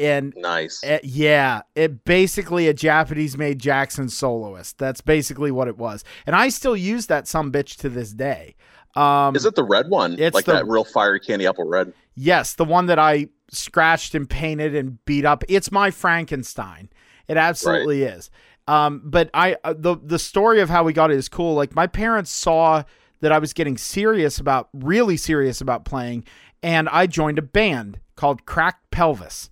and 0.00 0.32
Nice. 0.36 0.82
uh, 0.82 0.98
yeah, 1.02 1.62
it 1.74 2.04
basically 2.04 2.66
a 2.68 2.74
Japanese 2.74 3.36
made 3.36 3.58
Jackson 3.58 4.08
soloist. 4.08 4.78
That's 4.78 5.00
basically 5.00 5.50
what 5.50 5.68
it 5.68 5.76
was. 5.78 6.02
And 6.26 6.34
I 6.34 6.48
still 6.48 6.76
use 6.76 7.06
that 7.06 7.28
some 7.28 7.52
bitch 7.52 7.76
to 7.78 7.88
this 7.88 8.12
day. 8.12 8.56
Um 8.96 9.36
Is 9.36 9.44
it 9.44 9.54
the 9.54 9.62
red 9.64 9.88
one? 9.88 10.18
it's 10.18 10.34
like 10.34 10.46
the- 10.46 10.54
that 10.54 10.66
real 10.66 10.84
fiery 10.84 11.20
candy 11.20 11.46
apple 11.46 11.68
red? 11.68 11.92
yes, 12.16 12.54
the 12.54 12.64
one 12.64 12.86
that 12.86 12.98
I 12.98 13.28
scratched 13.50 14.14
and 14.14 14.28
painted 14.28 14.74
and 14.74 15.04
beat 15.04 15.24
up. 15.24 15.44
It's 15.48 15.70
my 15.70 15.90
Frankenstein. 15.90 16.88
It 17.28 17.36
absolutely 17.36 18.02
is. 18.02 18.30
Um 18.66 19.02
but 19.04 19.30
I 19.34 19.56
uh, 19.64 19.74
the 19.76 19.96
the 20.02 20.18
story 20.18 20.60
of 20.60 20.68
how 20.70 20.82
we 20.84 20.92
got 20.92 21.10
it 21.12 21.16
is 21.18 21.28
cool. 21.28 21.54
Like 21.54 21.74
my 21.74 21.86
parents 21.86 22.30
saw 22.32 22.82
that 23.20 23.32
I 23.32 23.38
was 23.38 23.52
getting 23.52 23.76
serious 23.78 24.38
about 24.38 24.68
really 24.72 25.16
serious 25.16 25.60
about 25.60 25.84
playing 25.84 26.24
and 26.62 26.88
I 26.88 27.06
joined 27.06 27.38
a 27.38 27.42
band 27.42 28.00
called 28.16 28.44
Cracked 28.44 28.90
Pelvis. 28.90 29.50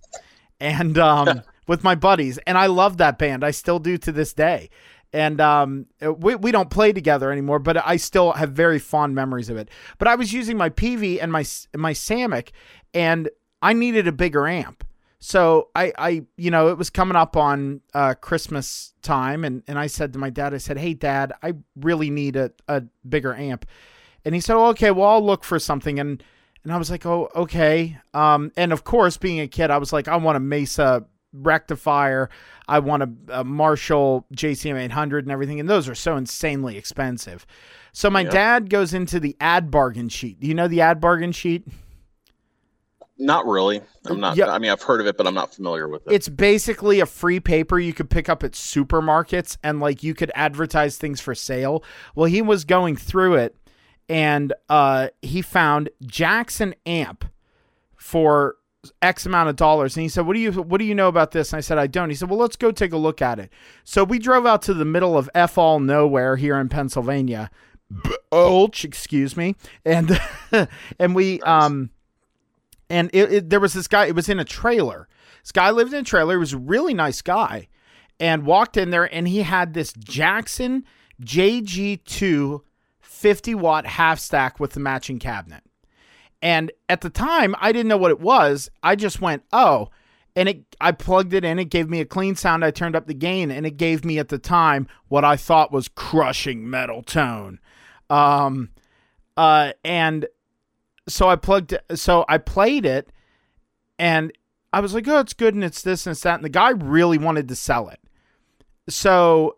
And 0.59 0.97
um, 0.97 1.41
with 1.67 1.83
my 1.83 1.95
buddies, 1.95 2.37
and 2.39 2.57
I 2.57 2.67
love 2.67 2.97
that 2.97 3.17
band. 3.17 3.43
I 3.43 3.51
still 3.51 3.79
do 3.79 3.97
to 3.99 4.11
this 4.11 4.33
day. 4.33 4.69
And 5.11 5.41
um, 5.41 5.87
we 6.01 6.35
we 6.35 6.51
don't 6.51 6.69
play 6.69 6.93
together 6.93 7.31
anymore, 7.31 7.57
but 7.57 7.83
I 7.83 7.97
still 7.97 8.33
have 8.33 8.51
very 8.51 8.77
fond 8.77 9.15
memories 9.15 9.49
of 9.49 9.57
it. 9.57 9.69
But 9.97 10.07
I 10.07 10.13
was 10.13 10.33
using 10.33 10.55
my 10.55 10.69
PV 10.69 11.17
and 11.19 11.31
my 11.31 11.43
my 11.75 11.93
Samick, 11.93 12.49
and 12.93 13.27
I 13.61 13.73
needed 13.73 14.07
a 14.07 14.11
bigger 14.11 14.47
amp. 14.47 14.83
So 15.19 15.67
I, 15.75 15.91
I, 15.97 16.21
you 16.37 16.49
know, 16.49 16.69
it 16.69 16.77
was 16.77 16.89
coming 16.89 17.17
up 17.17 17.35
on 17.35 17.81
uh, 17.93 18.13
Christmas 18.13 18.93
time, 19.01 19.43
and, 19.43 19.63
and 19.67 19.77
I 19.77 19.87
said 19.87 20.13
to 20.13 20.19
my 20.19 20.29
dad, 20.29 20.53
I 20.53 20.57
said, 20.57 20.77
"Hey, 20.77 20.93
Dad, 20.93 21.33
I 21.43 21.55
really 21.75 22.09
need 22.09 22.37
a, 22.37 22.51
a 22.69 22.83
bigger 23.07 23.35
amp," 23.35 23.65
and 24.23 24.33
he 24.33 24.39
said, 24.39 24.55
oh, 24.55 24.67
"Okay, 24.67 24.91
well, 24.91 25.09
I'll 25.09 25.25
look 25.25 25.43
for 25.43 25.59
something." 25.59 25.99
And 25.99 26.23
and 26.63 26.73
I 26.73 26.77
was 26.77 26.89
like, 26.91 27.05
"Oh, 27.05 27.29
okay." 27.35 27.97
Um, 28.13 28.51
and 28.57 28.71
of 28.73 28.83
course, 28.83 29.17
being 29.17 29.39
a 29.39 29.47
kid, 29.47 29.71
I 29.71 29.77
was 29.77 29.91
like, 29.93 30.07
"I 30.07 30.15
want 30.17 30.37
a 30.37 30.39
Mesa 30.39 31.05
rectifier, 31.33 32.29
I 32.67 32.79
want 32.79 33.03
a, 33.03 33.39
a 33.39 33.43
Marshall 33.43 34.25
JCM 34.33 34.75
800, 34.75 35.25
and 35.25 35.31
everything." 35.31 35.59
And 35.59 35.69
those 35.69 35.87
are 35.89 35.95
so 35.95 36.17
insanely 36.17 36.77
expensive. 36.77 37.45
So 37.93 38.09
my 38.09 38.21
Yeah. 38.21 38.29
dad 38.29 38.69
goes 38.69 38.93
into 38.93 39.19
the 39.19 39.35
ad 39.39 39.71
bargain 39.71 40.09
sheet. 40.09 40.39
Do 40.39 40.47
you 40.47 40.53
know 40.53 40.67
the 40.67 40.81
ad 40.81 40.99
bargain 41.01 41.31
sheet? 41.31 41.65
Not 43.21 43.45
really. 43.45 43.81
I'm 44.05 44.21
not. 44.21 44.37
Yeah. 44.37 44.49
I 44.49 44.59
mean, 44.59 44.71
I've 44.71 44.81
heard 44.81 45.01
of 45.01 45.07
it, 45.07 45.17
but 45.17 45.27
I'm 45.27 45.33
not 45.33 45.53
familiar 45.53 45.89
with 45.89 46.07
it. 46.07 46.13
It's 46.13 46.29
basically 46.29 47.01
a 47.01 47.05
free 47.05 47.41
paper 47.41 47.77
you 47.77 47.91
could 47.93 48.09
pick 48.09 48.29
up 48.29 48.43
at 48.45 48.53
supermarkets 48.53 49.57
and 49.61 49.81
like 49.81 50.03
you 50.03 50.13
could 50.13 50.31
advertise 50.35 50.97
things 50.97 51.19
for 51.19 51.35
sale. 51.35 51.83
Well, 52.15 52.27
he 52.27 52.41
was 52.41 52.63
going 52.63 52.95
through 52.95 53.35
it 53.35 53.57
and 54.09 54.53
uh 54.67 55.09
he 55.21 55.41
found 55.41 55.89
Jackson 56.05 56.75
amp 56.85 57.25
for 57.95 58.55
X 59.01 59.25
amount 59.25 59.49
of 59.49 59.55
dollars. 59.55 59.95
And 59.95 60.03
he 60.03 60.09
said, 60.09 60.25
What 60.25 60.33
do 60.33 60.39
you 60.39 60.51
what 60.51 60.79
do 60.79 60.85
you 60.85 60.95
know 60.95 61.07
about 61.07 61.31
this? 61.31 61.53
And 61.53 61.57
I 61.57 61.61
said, 61.61 61.77
I 61.77 61.87
don't. 61.87 62.09
He 62.09 62.15
said, 62.15 62.29
Well, 62.29 62.39
let's 62.39 62.55
go 62.55 62.71
take 62.71 62.93
a 62.93 62.97
look 62.97 63.21
at 63.21 63.39
it. 63.39 63.51
So 63.83 64.03
we 64.03 64.19
drove 64.19 64.45
out 64.45 64.61
to 64.63 64.73
the 64.73 64.85
middle 64.85 65.17
of 65.17 65.29
F 65.35 65.57
all 65.57 65.79
nowhere 65.79 66.35
here 66.35 66.57
in 66.57 66.69
Pennsylvania. 66.69 67.51
Ulch, 68.31 68.83
excuse 68.83 69.35
me. 69.35 69.55
And 69.85 70.19
and 70.99 71.15
we 71.15 71.41
um 71.41 71.91
and 72.89 73.09
it, 73.13 73.31
it, 73.31 73.49
there 73.49 73.59
was 73.59 73.73
this 73.73 73.87
guy. 73.87 74.07
It 74.07 74.15
was 74.15 74.29
in 74.29 74.39
a 74.39 74.45
trailer. 74.45 75.07
This 75.43 75.51
guy 75.51 75.69
lived 75.69 75.93
in 75.93 75.99
a 75.99 76.03
trailer. 76.03 76.33
He 76.33 76.39
was 76.39 76.53
a 76.53 76.57
really 76.57 76.93
nice 76.93 77.21
guy, 77.21 77.67
and 78.19 78.45
walked 78.45 78.77
in 78.77 78.89
there, 78.89 79.13
and 79.13 79.27
he 79.27 79.43
had 79.43 79.73
this 79.73 79.93
Jackson 79.93 80.85
JG2 81.21 82.61
50 83.19 83.53
watt 83.55 83.85
half 83.85 84.17
stack 84.17 84.59
with 84.59 84.71
the 84.71 84.79
matching 84.79 85.19
cabinet. 85.19 85.63
And 86.41 86.71
at 86.87 87.01
the 87.01 87.09
time, 87.09 87.53
I 87.59 87.73
didn't 87.73 87.89
know 87.89 87.97
what 87.97 88.11
it 88.11 88.21
was. 88.21 88.69
I 88.81 88.95
just 88.95 89.19
went, 89.19 89.43
oh, 89.51 89.89
and 90.37 90.47
it. 90.47 90.75
I 90.79 90.93
plugged 90.93 91.33
it 91.33 91.43
in. 91.43 91.59
It 91.59 91.65
gave 91.65 91.89
me 91.89 91.99
a 91.99 92.05
clean 92.05 92.35
sound. 92.35 92.63
I 92.63 92.71
turned 92.71 92.95
up 92.95 93.07
the 93.07 93.13
gain, 93.13 93.51
and 93.51 93.65
it 93.65 93.75
gave 93.75 94.05
me 94.05 94.19
at 94.19 94.29
the 94.29 94.37
time 94.37 94.87
what 95.09 95.25
I 95.25 95.35
thought 95.35 95.73
was 95.73 95.89
crushing 95.89 96.69
metal 96.69 97.03
tone. 97.03 97.59
Um, 98.09 98.69
uh, 99.35 99.73
and 99.83 100.27
so 101.09 101.27
I 101.27 101.35
plugged 101.35 101.75
so 101.95 102.23
I 102.29 102.37
played 102.37 102.85
it 102.85 103.11
and 103.97 104.31
I 104.71 104.79
was 104.79 104.93
like, 104.93 105.07
oh, 105.07 105.19
it's 105.19 105.33
good 105.33 105.55
and 105.55 105.63
it's 105.63 105.81
this 105.81 106.05
and 106.07 106.11
it's 106.13 106.21
that. 106.21 106.35
And 106.35 106.43
the 106.45 106.49
guy 106.49 106.69
really 106.69 107.17
wanted 107.17 107.47
to 107.49 107.55
sell 107.55 107.89
it. 107.89 107.99
So 108.87 109.57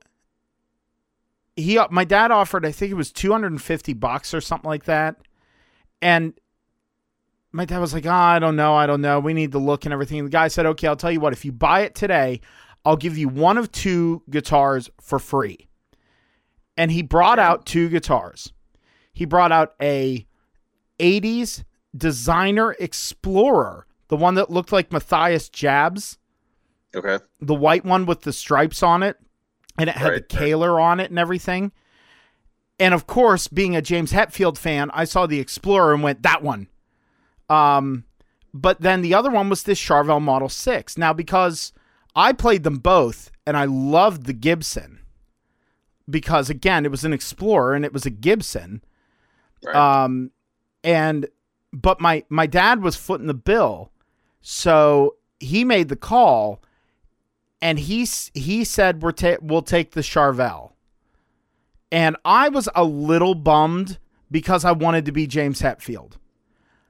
he, 1.56 1.78
uh, 1.78 1.88
my 1.92 2.04
dad 2.04 2.32
offered, 2.32 2.66
I 2.66 2.72
think 2.72 2.92
it 2.92 2.96
was 2.96 3.12
250 3.12 3.94
bucks 3.94 4.34
or 4.34 4.42
something 4.42 4.70
like 4.70 4.86
that. 4.86 5.18
And 6.02 6.34
my 7.52 7.66
dad 7.66 7.80
was 7.80 7.94
like, 7.94 8.06
oh, 8.06 8.12
I 8.12 8.40
don't 8.40 8.56
know. 8.56 8.74
I 8.74 8.88
don't 8.88 9.02
know. 9.02 9.20
We 9.20 9.34
need 9.34 9.52
to 9.52 9.60
look 9.60 9.86
and 9.86 9.94
everything. 9.94 10.20
And 10.20 10.28
the 10.28 10.32
guy 10.32 10.48
said, 10.48 10.66
okay, 10.66 10.88
I'll 10.88 10.96
tell 10.96 11.12
you 11.12 11.20
what, 11.20 11.34
if 11.34 11.44
you 11.46 11.52
buy 11.52 11.82
it 11.82 11.96
today, 11.96 12.42
I'll 12.86 12.98
give 12.98 13.18
you 13.18 13.28
one 13.28 13.58
of 13.58 13.72
two 13.72 14.24
guitars 14.30 14.90
for 15.00 15.20
free. 15.20 15.68
And 16.78 16.92
he 16.92 17.02
brought 17.02 17.40
out 17.40 17.66
two 17.66 17.90
guitars. 17.90 18.54
He 19.14 19.26
brought 19.26 19.52
out 19.52 19.76
a 19.82 20.26
80s 21.00 21.64
designer 21.96 22.76
explorer, 22.80 23.86
the 24.08 24.16
one 24.16 24.36
that 24.36 24.50
looked 24.50 24.72
like 24.72 24.92
Matthias 24.92 25.50
Jabs, 25.50 26.18
okay. 26.96 27.20
the 27.40 27.54
white 27.54 27.84
one 27.84 28.06
with 28.06 28.22
the 28.22 28.34
stripes 28.34 28.82
on 28.82 29.04
it, 29.04 29.18
and 29.77 29.89
it 29.89 29.95
had 29.95 30.10
Right, 30.10 30.29
the 30.29 30.36
Kahler 30.36 30.81
on 30.81 30.99
it 30.99 31.10
and 31.10 31.19
everything. 31.19 31.71
And 32.79 32.93
of 32.93 33.05
course, 33.05 33.47
being 33.47 33.75
a 33.75 33.81
James 33.81 34.12
Hetfield 34.12 34.57
fan, 34.57 34.89
I 34.93 35.03
saw 35.03 35.27
the 35.27 35.39
Explorer 35.39 35.93
and 35.93 36.03
went, 36.03 36.23
that 36.23 36.41
one. 36.41 36.67
Um, 37.49 38.05
but 38.53 38.81
then 38.81 39.01
the 39.01 39.13
other 39.13 39.29
one 39.29 39.49
was 39.49 39.63
this 39.63 39.79
Charvel 39.79 40.21
Model 40.21 40.49
6. 40.49 40.97
Now, 40.97 41.13
because 41.13 41.73
I 42.15 42.34
played 42.34 42.63
them 42.63 42.77
both 42.77 43.31
and 43.45 43.55
I 43.55 43.65
loved 43.65 44.25
the 44.25 44.34
Gibson, 44.34 44.99
because 46.10 46.49
again, 46.49 46.86
it 46.86 46.91
was 46.91 47.05
an 47.05 47.13
Explorer 47.13 47.73
and 47.73 47.86
it 47.86 47.93
was 47.93 48.05
a 48.05 48.10
Gibson. 48.10 48.84
Right. 49.63 49.75
Um, 49.75 50.31
and 50.84 51.27
but 51.71 52.01
my 52.01 52.23
my 52.29 52.47
dad 52.47 52.81
was 52.81 52.95
footing 52.95 53.27
the 53.27 53.34
bill, 53.34 53.91
so 54.41 55.15
he 55.39 55.63
made 55.63 55.89
the 55.89 55.95
call, 55.95 56.62
and 57.62 57.80
he 57.80 58.08
he 58.34 58.63
said 58.63 59.02
we're 59.02 59.12
ta- 59.12 59.38
we'll 59.41 59.62
take 59.62 59.91
the 59.91 60.02
Charvel, 60.02 60.71
and 61.91 62.15
I 62.26 62.50
was 62.50 62.67
a 62.76 62.84
little 62.84 63.36
bummed 63.36 64.00
because 64.30 64.65
I 64.65 64.71
wanted 64.71 65.06
to 65.06 65.12
be 65.12 65.28
James 65.28 65.62
Hetfield. 65.62 66.13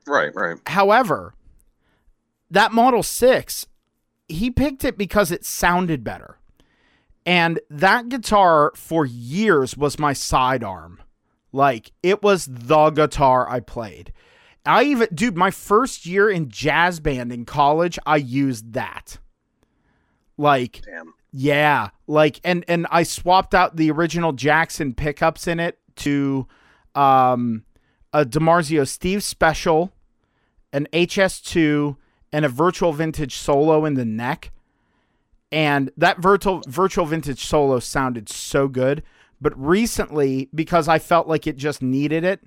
right. 0.07 0.33
Right. 0.35 0.57
However, 0.67 1.33
that 2.49 2.71
Model 2.71 3.01
6, 3.03 3.65
he 4.27 4.51
picked 4.51 4.83
it 4.85 4.97
because 4.97 5.31
it 5.31 5.45
sounded 5.45 6.03
better. 6.03 6.37
And 7.25 7.59
that 7.69 8.09
guitar 8.09 8.71
for 8.75 9.05
years 9.05 9.77
was 9.77 9.99
my 9.99 10.13
sidearm. 10.13 11.01
Like, 11.51 11.91
it 12.01 12.23
was 12.23 12.47
the 12.49 12.89
guitar 12.89 13.49
I 13.49 13.59
played. 13.59 14.13
I 14.65 14.83
even, 14.83 15.07
dude, 15.13 15.37
my 15.37 15.51
first 15.51 16.05
year 16.05 16.29
in 16.29 16.49
jazz 16.49 16.99
band 16.99 17.31
in 17.31 17.45
college, 17.45 17.97
I 18.05 18.17
used 18.17 18.73
that. 18.73 19.17
Like, 20.37 20.81
Damn. 20.85 21.13
yeah, 21.31 21.89
like 22.07 22.39
and 22.43 22.65
and 22.67 22.87
I 22.89 23.03
swapped 23.03 23.53
out 23.53 23.75
the 23.75 23.91
original 23.91 24.33
Jackson 24.33 24.93
pickups 24.93 25.47
in 25.47 25.59
it 25.59 25.79
to 25.97 26.47
um 26.95 27.63
a 28.13 28.25
DiMarzio 28.25 28.87
Steve 28.87 29.23
special, 29.23 29.93
an 30.73 30.87
HS2 30.93 31.95
and 32.33 32.45
a 32.45 32.49
virtual 32.49 32.93
vintage 32.93 33.35
solo 33.35 33.85
in 33.85 33.93
the 33.93 34.05
neck. 34.05 34.51
And 35.51 35.91
that 35.97 36.19
virtual 36.19 36.61
virtual 36.67 37.05
vintage 37.05 37.43
solo 37.45 37.79
sounded 37.79 38.29
so 38.29 38.67
good, 38.67 39.03
but 39.41 39.57
recently 39.59 40.49
because 40.55 40.87
I 40.87 40.97
felt 40.99 41.27
like 41.27 41.45
it 41.45 41.57
just 41.57 41.81
needed 41.81 42.23
it, 42.23 42.41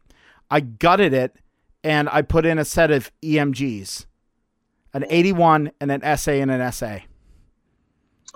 I 0.50 0.60
gutted 0.60 1.12
it 1.12 1.36
and 1.82 2.08
I 2.08 2.22
put 2.22 2.46
in 2.46 2.58
a 2.58 2.64
set 2.64 2.90
of 2.90 3.12
EMGs. 3.22 4.06
An 4.94 5.04
81 5.10 5.72
and 5.80 5.90
an 5.90 6.16
SA 6.16 6.32
and 6.32 6.50
an 6.50 6.72
SA. 6.72 6.98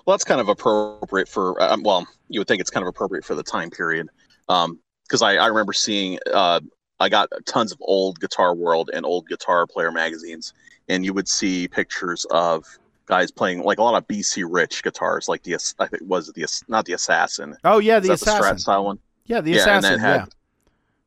Well, 0.09 0.15
that's 0.17 0.25
kind 0.25 0.41
of 0.41 0.49
appropriate 0.49 1.29
for. 1.29 1.63
Um, 1.63 1.83
well, 1.83 2.09
you 2.31 2.41
would 2.41 2.49
think 2.49 2.63
it's 2.63 2.71
kind 2.71 2.83
of 2.83 2.89
appropriate 2.89 3.27
for 3.27 3.35
the 3.35 3.43
time 3.43 3.69
period, 3.69 4.09
because 4.47 5.21
I, 5.21 5.35
I 5.35 5.49
remember 5.49 5.75
seeing. 5.75 6.19
Uh, 6.33 6.61
I 6.99 7.11
got 7.11 7.29
tons 7.45 7.73
of 7.73 7.79
old 7.83 8.19
Guitar 8.19 8.55
World 8.55 8.89
and 8.95 9.05
old 9.05 9.29
Guitar 9.29 9.67
Player 9.67 9.93
magazines, 9.93 10.55
and 10.89 11.05
you 11.05 11.13
would 11.13 11.29
see 11.29 11.69
pictures 11.69 12.25
of 12.31 12.65
guys 13.05 13.31
playing 13.31 13.63
like 13.65 13.77
a 13.77 13.83
lot 13.83 13.97
of 14.03 14.09
BC 14.09 14.47
Rich 14.49 14.83
guitars, 14.83 15.29
like 15.29 15.43
the 15.43 15.57
I 15.79 15.87
think 15.87 16.01
it 16.01 16.09
was 16.09 16.33
the 16.33 16.47
not 16.69 16.87
the 16.87 16.95
Assassin. 16.95 17.55
Oh 17.63 17.79
yeah, 17.79 18.01
the 18.01 18.13
assassin. 18.13 18.39
the 18.39 18.45
Strat 18.55 18.61
style 18.61 18.85
one. 18.87 18.99
yeah, 19.27 19.43
the 19.43 19.51
Yeah, 19.51 19.57
assassin. 19.59 20.01
had- 20.01 20.29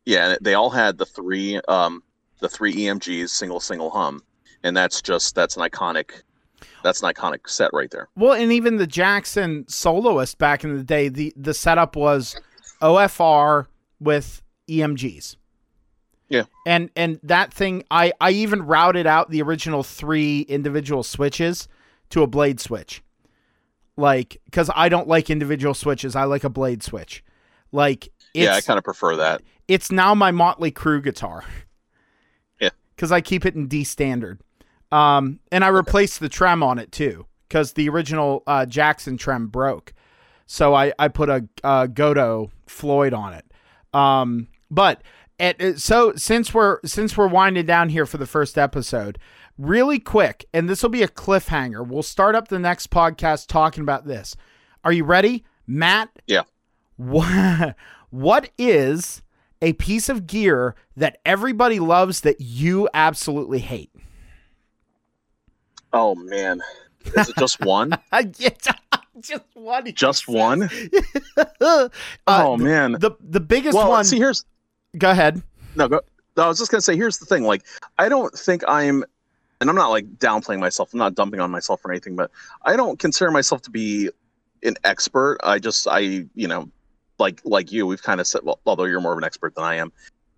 yeah. 0.06 0.30
Yeah, 0.32 0.36
they 0.42 0.54
all 0.54 0.70
had 0.70 1.00
the 1.00 1.08
three 1.08 1.60
um 1.68 2.04
the 2.40 2.50
three 2.50 2.76
EMGs 2.76 3.30
single 3.30 3.60
single 3.60 3.90
hum, 3.90 4.22
and 4.62 4.78
that's 4.78 5.02
just 5.02 5.34
that's 5.34 5.58
an 5.58 5.64
iconic 5.68 6.22
that's 6.84 7.02
an 7.04 7.13
iconic 7.13 7.50
set 7.50 7.69
right 7.74 7.89
there. 7.91 8.10
Well, 8.15 8.34
and 8.34 8.52
even 8.52 8.78
the 8.78 8.88
Jackson 8.88 9.65
soloist 9.67 10.38
back 10.38 10.63
in 10.63 10.76
the 10.78 10.84
day, 10.84 11.10
the 11.10 11.34
the 11.36 11.54
setup 11.54 11.95
was 11.95 12.36
OFR 12.82 13.67
with 14.00 14.41
EMGs. 14.69 15.36
Yeah. 16.30 16.43
And 16.65 16.89
and 16.95 17.19
that 17.24 17.54
thing 17.54 17.84
I 17.91 18.13
I 18.21 18.32
even 18.32 18.62
routed 18.63 19.06
out 19.06 19.30
the 19.30 19.41
original 19.41 19.84
3 19.84 20.41
individual 20.41 21.04
switches 21.04 21.67
to 22.10 22.24
a 22.24 22.28
blade 22.28 22.60
switch. 22.60 23.04
Like 23.97 24.41
cuz 24.52 24.69
I 24.74 24.88
don't 24.89 25.08
like 25.08 25.30
individual 25.30 25.74
switches, 25.74 26.15
I 26.15 26.24
like 26.24 26.43
a 26.43 26.50
blade 26.50 26.84
switch. 26.84 27.24
Like 27.71 28.08
it's 28.34 28.45
yeah, 28.45 28.56
I 28.56 28.62
kind 28.62 28.78
of 28.78 28.84
prefer 28.86 29.17
that. 29.17 29.41
it's 29.67 29.91
now 29.91 30.15
my 30.15 30.32
Motley 30.32 30.71
Crue 30.71 31.04
guitar. 31.04 31.43
Yeah. 32.60 32.69
Because 32.95 33.12
I 33.12 33.19
keep 33.19 33.45
it 33.47 33.56
in 33.56 33.67
D 33.67 33.84
standard. 33.84 34.41
Um, 34.91 35.39
and 35.51 35.63
I 35.63 35.69
replaced 35.69 36.19
the 36.19 36.30
trem 36.30 36.63
on 36.63 36.77
it 36.80 36.91
too, 36.91 37.25
because 37.47 37.73
the 37.73 37.88
original 37.89 38.43
uh, 38.47 38.65
Jackson 38.65 39.17
trem 39.17 39.47
broke. 39.47 39.93
So 40.45 40.73
I, 40.73 40.91
I 40.99 41.08
put 41.08 41.30
a, 41.30 41.47
a 41.63 41.88
Gotoh 41.88 42.49
Floyd 42.67 43.13
on 43.13 43.34
it. 43.34 43.45
Um, 43.93 44.47
but 44.69 45.01
it- 45.39 45.80
so 45.80 46.13
since 46.15 46.54
we're 46.54 46.80
since 46.86 47.15
we're 47.17 47.27
winding 47.27 47.65
down 47.65 47.89
here 47.89 48.06
for 48.06 48.17
the 48.17 48.25
first 48.27 48.58
episode, 48.58 49.17
really 49.58 49.99
quick, 49.99 50.45
and 50.54 50.69
this 50.69 50.84
will 50.84 50.89
be 50.89 51.04
a 51.04 51.08
cliffhanger. 51.08 51.88
We'll 51.88 52.04
start 52.04 52.36
up 52.36 52.49
the 52.49 52.60
next 52.60 52.89
podcast 52.91 53.47
talking 53.47 53.82
about 53.84 54.06
this. 54.06 54.36
Are 54.84 54.91
you 54.91 55.04
ready, 55.06 55.45
Matt? 55.67 56.10
Yeah. 56.27 56.41
What 56.97 57.75
what 58.10 58.49
is 58.58 59.21
a 59.62 59.73
piece 59.73 60.10
of 60.10 60.27
gear 60.27 60.75
that 60.97 61.19
everybody 61.25 61.80
loves 61.80 62.21
that 62.21 62.41
you 62.41 62.89
absolutely 62.93 63.60
hate? 63.60 63.91
Oh 65.93 66.15
man, 66.15 66.62
is 67.06 67.30
it 67.30 67.36
just 67.38 67.60
one? 67.62 67.97
I 68.12 68.23
get 68.23 68.67
just 69.19 69.43
one. 69.54 69.93
just 69.93 70.27
one? 70.27 70.69
Uh, 71.62 71.89
oh 72.27 72.58
man. 72.58 72.93
the 72.93 73.12
the 73.21 73.39
biggest 73.39 73.75
well, 73.75 73.89
one. 73.89 74.04
see, 74.04 74.17
here's 74.17 74.45
go 74.97 75.12
ahead. 75.12 75.41
no, 75.75 75.88
go, 75.88 76.01
no. 76.36 76.43
I 76.43 76.47
was 76.47 76.58
just 76.58 76.71
gonna 76.71 76.82
say, 76.82 76.95
here's 76.95 77.19
the 77.19 77.25
thing. 77.25 77.43
Like, 77.43 77.63
I 77.99 78.10
don't 78.10 78.34
think 78.34 78.63
I'm, 78.67 79.04
and 79.60 79.69
I'm 79.69 79.75
not 79.75 79.89
like 79.89 80.06
downplaying 80.17 80.60
myself. 80.60 80.93
I'm 80.93 80.99
not 80.99 81.15
dumping 81.15 81.39
on 81.39 81.51
myself 81.51 81.86
or 81.86 81.91
anything, 81.91 82.15
but 82.15 82.32
I 82.63 82.75
don't 82.75 82.99
consider 82.99 83.32
myself 83.32 83.62
to 83.63 83.69
be 83.69 84.10
an 84.63 84.75
expert. 84.84 85.38
I 85.43 85.60
just, 85.60 85.88
I, 85.88 85.99
you 85.99 86.47
know, 86.47 86.69
like 87.19 87.41
like 87.45 87.71
you, 87.71 87.86
we've 87.86 88.04
kind 88.04 88.19
of 88.19 88.27
said. 88.27 88.41
Well, 88.43 88.60
although 88.65 88.86
you're 88.86 89.01
more 89.01 89.13
of 89.13 89.17
an 89.19 89.23
expert 89.23 89.56
than 89.56 89.63
I 89.63 89.75
am, 89.75 89.91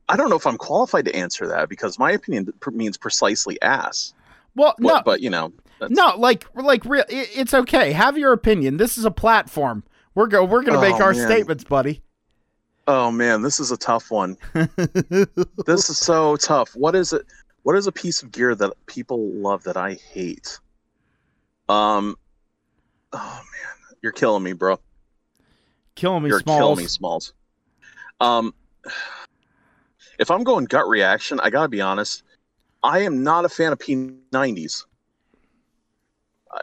I 0.09 0.17
don't 0.17 0.29
know 0.29 0.35
if 0.35 0.45
I'm 0.45 0.57
qualified 0.57 1.05
to 1.05 1.15
answer 1.15 1.47
that 1.47 1.69
because 1.69 1.97
my 1.97 2.11
opinion 2.11 2.53
means 2.71 2.97
precisely 2.97 3.59
ass. 3.61 4.13
Well, 4.55 4.75
no, 4.79 4.89
But, 4.95 5.05
but 5.05 5.21
you 5.21 5.29
know, 5.29 5.51
that's, 5.79 5.91
no, 5.91 6.15
like 6.17 6.45
like 6.55 6.85
real. 6.85 7.03
It, 7.09 7.29
it's 7.35 7.53
okay. 7.53 7.91
Have 7.91 8.17
your 8.17 8.33
opinion. 8.33 8.77
This 8.77 8.97
is 8.97 9.05
a 9.05 9.11
platform. 9.11 9.83
We're 10.15 10.27
go. 10.27 10.43
We're 10.45 10.63
gonna 10.63 10.79
make 10.81 10.95
Oh, 10.95 11.03
our 11.03 11.13
man. 11.13 11.27
statements, 11.27 11.63
buddy. 11.63 12.01
Oh 12.87 13.11
man, 13.11 13.41
this 13.41 13.59
is 13.59 13.71
a 13.71 13.77
tough 13.77 14.11
one. 14.11 14.37
this 15.65 15.89
is 15.89 15.97
so 15.97 16.35
tough. 16.35 16.75
What 16.75 16.95
is 16.95 17.13
it? 17.13 17.25
What 17.63 17.75
is 17.77 17.87
a 17.87 17.91
piece 17.91 18.21
of 18.21 18.31
gear 18.31 18.53
that 18.55 18.73
people 18.87 19.29
love 19.31 19.63
that 19.63 19.77
I 19.77 19.93
hate? 19.93 20.59
Um, 21.69 22.17
oh 23.13 23.41
man, 23.41 23.95
you're 24.01 24.11
killing 24.11 24.43
me, 24.43 24.53
bro. 24.53 24.79
Killing 25.95 26.23
me, 26.23 26.29
You're 26.29 26.41
Smalls. 26.41 26.59
killing 26.59 26.77
me, 26.77 26.87
Smalls. 26.87 27.33
Um, 28.19 28.53
if 30.19 30.29
I'm 30.29 30.43
going 30.43 30.65
gut 30.65 30.87
reaction, 30.87 31.39
I 31.41 31.49
gotta 31.49 31.69
be 31.69 31.81
honest. 31.81 32.23
I 32.83 32.99
am 32.99 33.23
not 33.23 33.45
a 33.45 33.49
fan 33.49 33.71
of 33.71 33.79
P90s. 33.79 34.85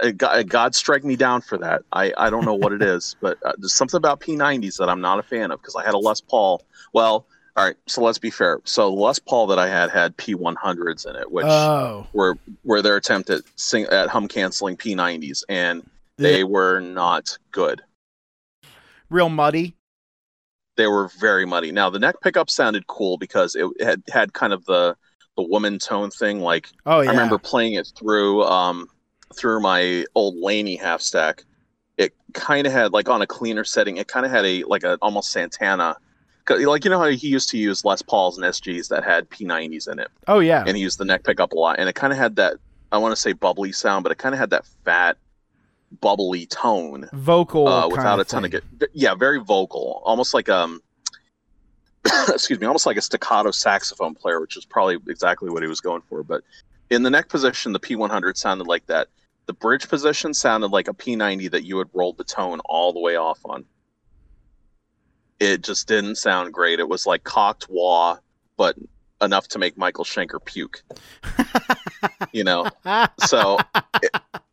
I, 0.02 0.10
God, 0.12 0.48
God 0.48 0.74
strike 0.74 1.04
me 1.04 1.16
down 1.16 1.40
for 1.40 1.58
that. 1.58 1.82
I, 1.92 2.12
I 2.16 2.30
don't 2.30 2.44
know 2.44 2.54
what 2.54 2.72
it 2.72 2.82
is, 2.82 3.16
but 3.20 3.38
uh, 3.44 3.52
there's 3.58 3.74
something 3.74 3.98
about 3.98 4.20
P90s 4.20 4.76
that 4.78 4.88
I'm 4.88 5.00
not 5.00 5.18
a 5.18 5.22
fan 5.22 5.50
of 5.50 5.60
because 5.60 5.76
I 5.76 5.84
had 5.84 5.94
a 5.94 5.98
Les 5.98 6.20
Paul. 6.20 6.62
Well, 6.92 7.26
all 7.56 7.64
right, 7.64 7.76
so 7.86 8.02
let's 8.02 8.18
be 8.18 8.30
fair. 8.30 8.60
So 8.64 8.90
the 8.90 8.96
Les 8.96 9.18
Paul 9.18 9.48
that 9.48 9.58
I 9.58 9.68
had 9.68 9.90
had 9.90 10.16
P100s 10.16 11.08
in 11.08 11.16
it, 11.16 11.30
which 11.30 11.46
Oh, 11.46 12.06
were 12.12 12.36
were 12.64 12.82
their 12.82 12.96
attempt 12.96 13.30
at 13.30 13.42
sing, 13.56 13.86
at 13.86 14.08
hum 14.08 14.28
canceling 14.28 14.76
P90s, 14.76 15.42
and 15.48 15.88
they 16.16 16.44
were 16.44 16.80
not 16.80 17.36
good. 17.50 17.82
real 19.10 19.28
muddy. 19.28 19.74
They 20.76 20.86
were 20.86 21.08
very 21.18 21.44
muddy. 21.44 21.72
Now 21.72 21.90
the 21.90 21.98
neck 21.98 22.20
pickup 22.22 22.48
sounded 22.48 22.86
cool 22.86 23.18
because 23.18 23.54
it 23.56 23.66
had 23.82 24.02
had 24.10 24.32
kind 24.32 24.52
of 24.52 24.64
the 24.64 24.96
the 25.36 25.42
woman 25.42 25.78
tone 25.78 26.10
thing. 26.10 26.40
Like 26.40 26.68
Oh 26.86 27.00
yeah. 27.00 27.08
I 27.10 27.12
remember 27.12 27.38
playing 27.38 27.74
it 27.74 27.90
through 27.98 28.44
um 28.44 28.88
through 29.34 29.60
my 29.60 30.04
old 30.14 30.36
Laney 30.36 30.76
half 30.76 31.00
stack. 31.00 31.44
It 31.96 32.14
kind 32.32 32.66
of 32.66 32.72
had 32.72 32.92
like 32.92 33.08
on 33.08 33.22
a 33.22 33.26
cleaner 33.26 33.64
setting. 33.64 33.96
It 33.96 34.08
kind 34.08 34.24
of 34.26 34.32
had 34.32 34.44
a 34.44 34.64
like 34.64 34.82
a 34.84 34.98
almost 35.02 35.30
Santana. 35.30 35.96
Like 36.48 36.84
you 36.84 36.90
know 36.90 36.98
how 36.98 37.06
he 37.08 37.28
used 37.28 37.48
to 37.50 37.58
use 37.58 37.84
Les 37.84 38.02
Pauls 38.02 38.36
and 38.36 38.44
SGs 38.44 38.88
that 38.88 39.04
had 39.04 39.28
P90s 39.30 39.86
in 39.90 40.00
it, 40.00 40.08
Oh 40.26 40.40
yeah. 40.40 40.64
and 40.66 40.76
he 40.76 40.82
used 40.82 40.98
the 40.98 41.04
neck 41.04 41.22
pickup 41.22 41.52
a 41.52 41.56
lot, 41.56 41.78
and 41.78 41.88
it 41.88 41.94
kind 41.94 42.12
of 42.12 42.18
had 42.18 42.34
that 42.36 42.54
I 42.90 42.98
want 42.98 43.14
to 43.14 43.20
say 43.20 43.32
bubbly 43.32 43.70
sound, 43.70 44.02
but 44.02 44.10
it 44.10 44.18
kind 44.18 44.34
of 44.34 44.40
had 44.40 44.50
that 44.50 44.66
fat, 44.84 45.16
bubbly 46.00 46.46
tone 46.46 47.08
Vocal. 47.12 47.68
uh, 47.68 47.88
without 47.88 48.18
a 48.18 48.24
ton 48.24 48.44
of 48.44 48.50
thing. 48.50 48.62
good. 48.78 48.88
Yeah, 48.94 49.14
very 49.14 49.38
vocal, 49.38 50.02
almost 50.04 50.34
like 50.34 50.48
um, 50.48 50.80
excuse 52.28 52.58
me, 52.60 52.66
almost 52.66 52.86
like 52.86 52.96
a 52.96 53.02
staccato 53.02 53.50
saxophone 53.50 54.14
player, 54.14 54.40
which 54.40 54.56
is 54.56 54.64
probably 54.64 54.98
exactly 55.08 55.50
what 55.50 55.62
he 55.62 55.68
was 55.68 55.80
going 55.80 56.02
for. 56.02 56.22
But 56.22 56.42
in 56.90 57.02
the 57.02 57.10
neck 57.10 57.28
position, 57.28 57.72
the 57.72 57.80
P100 57.80 58.36
sounded 58.36 58.66
like 58.66 58.86
that. 58.86 59.08
The 59.46 59.52
bridge 59.52 59.88
position 59.88 60.32
sounded 60.32 60.68
like 60.70 60.88
a 60.88 60.94
P90 60.94 61.50
that 61.50 61.64
you 61.64 61.78
had 61.78 61.88
rolled 61.92 62.18
the 62.18 62.24
tone 62.24 62.60
all 62.64 62.92
the 62.92 63.00
way 63.00 63.16
off 63.16 63.40
on. 63.44 63.64
It 65.40 65.62
just 65.62 65.88
didn't 65.88 66.16
sound 66.16 66.52
great. 66.52 66.80
It 66.80 66.88
was 66.88 67.06
like 67.06 67.24
cocked 67.24 67.66
wah, 67.68 68.18
but 68.56 68.76
enough 69.22 69.48
to 69.48 69.58
make 69.58 69.76
Michael 69.76 70.04
Schenker 70.04 70.42
puke. 70.44 70.82
you 72.32 72.44
know, 72.44 72.66
so 73.24 73.58
it- 74.02 74.14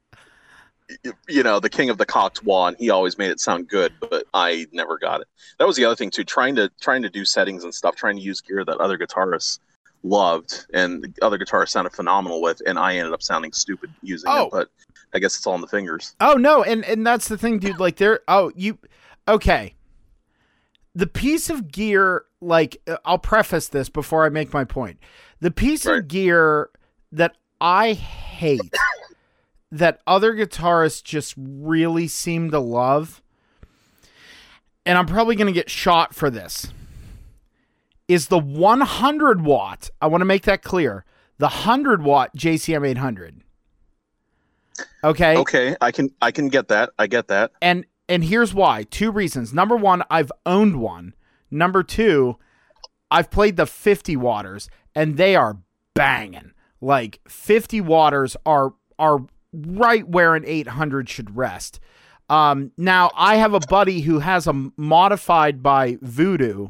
you 1.28 1.44
know 1.44 1.60
the 1.60 1.70
king 1.70 1.90
of 1.90 1.98
the 1.98 2.06
cocked 2.06 2.42
and 2.46 2.76
he 2.78 2.90
always 2.90 3.18
made 3.18 3.30
it 3.32 3.40
sound 3.40 3.68
good 3.68 3.94
but 4.00 4.26
i 4.34 4.66
never 4.72 4.98
got 4.98 5.22
it 5.22 5.28
that 5.60 5.66
was 5.68 5.76
the 5.76 5.84
other 5.86 5.96
thing 5.96 6.10
too 6.10 6.24
trying 6.24 6.56
to 6.56 6.70
trying 6.82 7.02
to 7.02 7.10
do 7.10 7.24
settings 7.26 7.64
and 7.64 7.74
stuff 7.74 7.96
trying 7.96 8.16
to 8.16 8.22
use 8.22 8.42
gear 8.42 8.64
that 8.66 8.78
other 8.78 8.98
guitarists 8.98 9.60
loved 10.04 10.66
and 10.74 11.14
other 11.22 11.38
guitarists 11.38 11.70
sounded 11.70 11.92
phenomenal 11.94 12.42
with 12.42 12.62
and 12.66 12.78
i 12.80 12.96
ended 12.96 13.14
up 13.14 13.22
sounding 13.22 13.52
stupid 13.52 13.90
using 14.02 14.30
Oh. 14.32 14.46
it 14.46 14.52
but 14.52 14.70
i 15.14 15.20
guess 15.20 15.36
it's 15.38 15.46
all 15.48 15.56
in 15.56 15.62
the 15.62 15.68
fingers 15.68 16.16
Oh 16.20 16.34
no, 16.34 16.64
and 16.64 16.84
and 16.86 17.06
that's 17.06 17.28
the 17.28 17.38
thing, 17.38 17.60
dude. 17.60 17.80
Like 17.80 17.96
there. 17.98 18.20
Oh, 18.28 18.52
you. 18.56 18.78
Okay. 19.28 19.74
The 20.96 21.08
piece 21.08 21.50
of 21.50 21.72
gear, 21.72 22.26
like 22.42 22.82
uh, 22.88 22.98
I'll 23.06 23.20
preface 23.20 23.68
this 23.70 23.88
before 23.90 24.26
I 24.26 24.30
make 24.30 24.52
my 24.54 24.64
point. 24.66 25.00
The 25.40 25.52
piece 25.52 25.86
Right. 25.86 26.00
of 26.00 26.08
gear 26.08 26.70
that 27.12 27.38
I 27.62 27.94
hate, 27.94 28.60
that 29.72 30.02
other 30.08 30.34
guitarists 30.34 31.04
just 31.04 31.34
really 31.38 32.08
seem 32.08 32.52
to 32.52 32.60
love, 32.60 33.22
and 34.86 34.98
I'm 34.98 35.06
probably 35.06 35.36
going 35.36 35.48
to 35.48 35.54
get 35.54 35.70
shot 35.70 36.16
for 36.16 36.30
this, 36.30 36.72
is 38.08 38.28
the 38.28 38.40
100 38.40 39.44
watt. 39.44 39.90
I 40.02 40.08
want 40.08 40.22
to 40.22 40.26
make 40.26 40.44
that 40.44 40.64
clear. 40.64 41.04
The 41.38 41.46
100 41.46 42.02
watt 42.04 42.36
JCM 42.36 42.88
800. 42.88 43.42
Okay 45.04 45.38
okay 45.38 45.76
i 45.82 45.92
can 45.92 46.10
i 46.22 46.32
can 46.32 46.50
get 46.50 46.68
that 46.68 46.92
i 47.00 47.08
get 47.08 47.28
that 47.28 47.52
and 47.62 47.86
and 48.08 48.24
here's 48.24 48.54
why 48.54 48.84
two 48.84 49.12
reasons 49.12 49.54
number 49.54 49.76
one 49.76 50.04
i've 50.10 50.32
owned 50.46 50.80
one 50.80 51.14
number 51.50 51.84
two 51.84 52.38
i've 53.10 53.32
played 53.32 53.58
the 53.58 53.66
50 53.66 54.16
waters 54.18 54.70
and 54.96 55.18
they 55.18 55.36
are 55.36 55.58
banging 55.94 56.52
like 56.82 57.20
50 57.28 57.82
waters 57.82 58.38
are 58.46 58.74
are 59.00 59.26
right 59.54 60.08
where 60.08 60.36
an 60.36 60.44
800 60.46 61.10
should 61.10 61.36
rest 61.36 61.80
um 62.30 62.72
now 62.78 63.12
i 63.16 63.36
have 63.36 63.54
a 63.54 63.60
buddy 63.62 64.02
who 64.02 64.20
has 64.20 64.48
a 64.48 64.72
modified 64.76 65.64
by 65.64 65.98
voodoo 66.02 66.70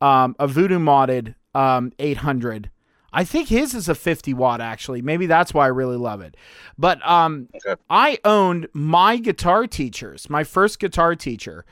um 0.00 0.34
a 0.38 0.46
voodoo 0.46 0.78
modded 0.78 1.34
um 1.54 1.92
800 1.98 2.70
I 3.12 3.24
think 3.24 3.48
his 3.48 3.74
is 3.74 3.88
a 3.88 3.94
50 3.94 4.34
watt 4.34 4.60
actually. 4.60 5.00
Maybe 5.02 5.26
that's 5.26 5.54
why 5.54 5.64
I 5.64 5.68
really 5.68 5.96
love 5.96 6.20
it. 6.20 6.36
But 6.76 7.04
um 7.08 7.48
Okay. 7.66 7.80
I 7.88 8.18
owned 8.24 8.68
my 8.72 9.16
guitar 9.16 9.66
teachers, 9.66 10.28
my 10.28 10.44
first 10.44 10.78
guitar 10.78 11.14
teacher. 11.14 11.64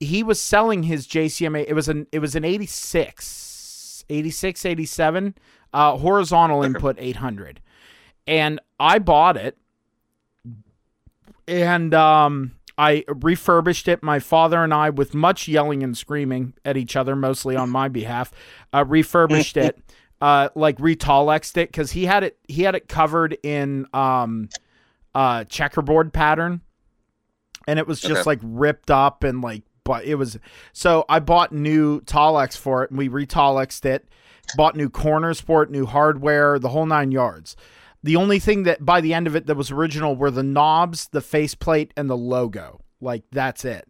He 0.00 0.22
was 0.22 0.40
selling 0.40 0.84
his 0.84 1.06
JCM 1.08 1.64
it 1.66 1.74
was 1.74 1.88
an 1.88 2.06
it 2.12 2.20
was 2.20 2.36
an 2.36 2.44
86 2.44 4.04
86 4.08 4.64
87 4.64 5.34
uh 5.72 5.96
horizontal 5.96 6.62
input 6.62 6.96
800. 6.98 7.60
And 8.26 8.60
I 8.78 8.98
bought 9.00 9.36
it 9.36 9.58
and 11.48 11.92
um 11.94 12.52
I 12.76 13.04
refurbished 13.08 13.88
it. 13.88 14.04
My 14.04 14.20
father 14.20 14.62
and 14.62 14.72
I, 14.72 14.90
with 14.90 15.12
much 15.12 15.48
yelling 15.48 15.82
and 15.82 15.98
screaming 15.98 16.54
at 16.64 16.76
each 16.76 16.94
other, 16.94 17.16
mostly 17.16 17.56
on 17.56 17.70
my 17.70 17.88
behalf, 17.88 18.30
uh, 18.72 18.84
refurbished 18.86 19.56
it, 19.56 19.76
uh, 20.20 20.50
like 20.54 20.78
retolexed 20.78 21.56
it 21.56 21.70
because 21.72 21.90
he 21.90 22.06
had 22.06 22.22
it. 22.22 22.38
He 22.46 22.62
had 22.62 22.76
it 22.76 22.86
covered 22.86 23.36
in 23.42 23.86
um, 23.92 24.48
uh, 25.12 25.42
checkerboard 25.44 26.12
pattern, 26.12 26.60
and 27.66 27.80
it 27.80 27.86
was 27.88 28.00
just 28.00 28.20
Okay. 28.20 28.30
like 28.30 28.40
ripped 28.42 28.90
up 28.92 29.24
and 29.24 29.42
like. 29.42 29.64
But 29.82 30.04
it 30.04 30.14
was 30.16 30.38
so 30.72 31.04
I 31.08 31.18
bought 31.18 31.50
new 31.50 32.02
Tolex 32.02 32.56
for 32.56 32.84
it, 32.84 32.90
and 32.90 32.98
we 32.98 33.08
retolexed 33.08 33.86
it. 33.86 34.06
Bought 34.56 34.76
new 34.76 34.88
corners 34.90 35.40
for 35.40 35.62
it, 35.64 35.70
new 35.70 35.86
hardware, 35.86 36.58
the 36.58 36.68
whole 36.68 36.86
nine 36.86 37.10
yards. 37.10 37.56
The 38.02 38.16
only 38.16 38.38
thing 38.38 38.62
that 38.64 38.84
by 38.84 39.00
the 39.00 39.12
end 39.14 39.26
of 39.26 39.34
it 39.36 39.46
that 39.46 39.56
was 39.56 39.70
original 39.70 40.14
were 40.16 40.30
the 40.30 40.42
knobs, 40.42 41.08
the 41.08 41.20
faceplate, 41.20 41.92
and 41.96 42.08
the 42.08 42.16
logo. 42.16 42.80
Like 43.00 43.24
that's 43.32 43.64
it. 43.64 43.88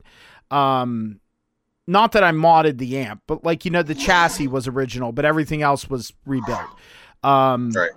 Um, 0.50 1.20
not 1.86 2.12
that 2.12 2.24
I 2.24 2.32
modded 2.32 2.78
the 2.78 2.98
amp, 2.98 3.22
but 3.26 3.44
like 3.44 3.64
you 3.64 3.70
know, 3.70 3.82
the 3.82 3.94
chassis 3.94 4.48
was 4.48 4.66
original, 4.68 5.12
but 5.12 5.24
everything 5.24 5.62
else 5.62 5.88
was 5.90 6.12
rebuilt. 6.26 6.60
Um, 7.22 7.70
Right. 7.74 7.90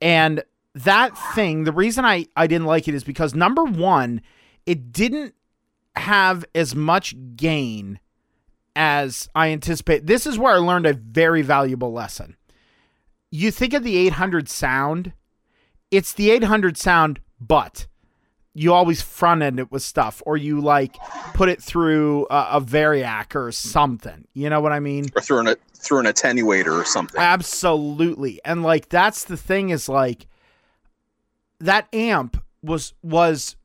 and 0.00 0.42
that 0.74 1.16
thing, 1.34 1.64
the 1.64 1.72
reason 1.72 2.04
I 2.04 2.26
I 2.36 2.46
didn't 2.46 2.66
like 2.66 2.86
it 2.88 2.94
is 2.94 3.04
because 3.04 3.34
number 3.34 3.64
one, 3.64 4.22
it 4.66 4.92
didn't 4.92 5.34
have 5.96 6.44
as 6.54 6.74
much 6.74 7.14
gain 7.36 7.98
as 8.74 9.28
I 9.34 9.50
anticipate. 9.50 10.06
This 10.06 10.26
is 10.26 10.38
where 10.38 10.54
I 10.54 10.56
learned 10.58 10.86
a 10.86 10.94
very 10.94 11.42
valuable 11.42 11.92
lesson. 11.92 12.36
You 13.30 13.50
think 13.50 13.74
of 13.74 13.82
the 13.82 13.96
800 13.98 14.48
sound, 14.48 15.12
it's 15.92 16.14
the 16.14 16.30
800 16.30 16.76
sound, 16.76 17.20
but 17.38 17.86
you 18.54 18.72
always 18.72 19.00
front 19.00 19.42
end 19.42 19.60
it 19.60 19.70
with 19.70 19.82
stuff, 19.82 20.22
or 20.26 20.36
you 20.36 20.60
like 20.60 20.96
put 21.34 21.48
it 21.48 21.62
through 21.62 22.26
a, 22.30 22.48
a 22.52 22.60
variac 22.60 23.36
or 23.36 23.52
something. 23.52 24.26
You 24.34 24.50
know 24.50 24.60
what 24.60 24.72
I 24.72 24.80
mean? 24.80 25.06
Or 25.14 25.22
through 25.22 25.46
an 25.46 25.54
through 25.74 26.00
an 26.00 26.06
attenuator 26.06 26.80
or 26.80 26.84
something. 26.84 27.20
Absolutely. 27.20 28.40
And 28.44 28.62
like 28.62 28.88
that's 28.88 29.24
the 29.24 29.36
thing 29.36 29.70
is 29.70 29.88
like 29.88 30.26
that 31.60 31.86
amp 31.94 32.42
was 32.62 32.94
was 33.02 33.56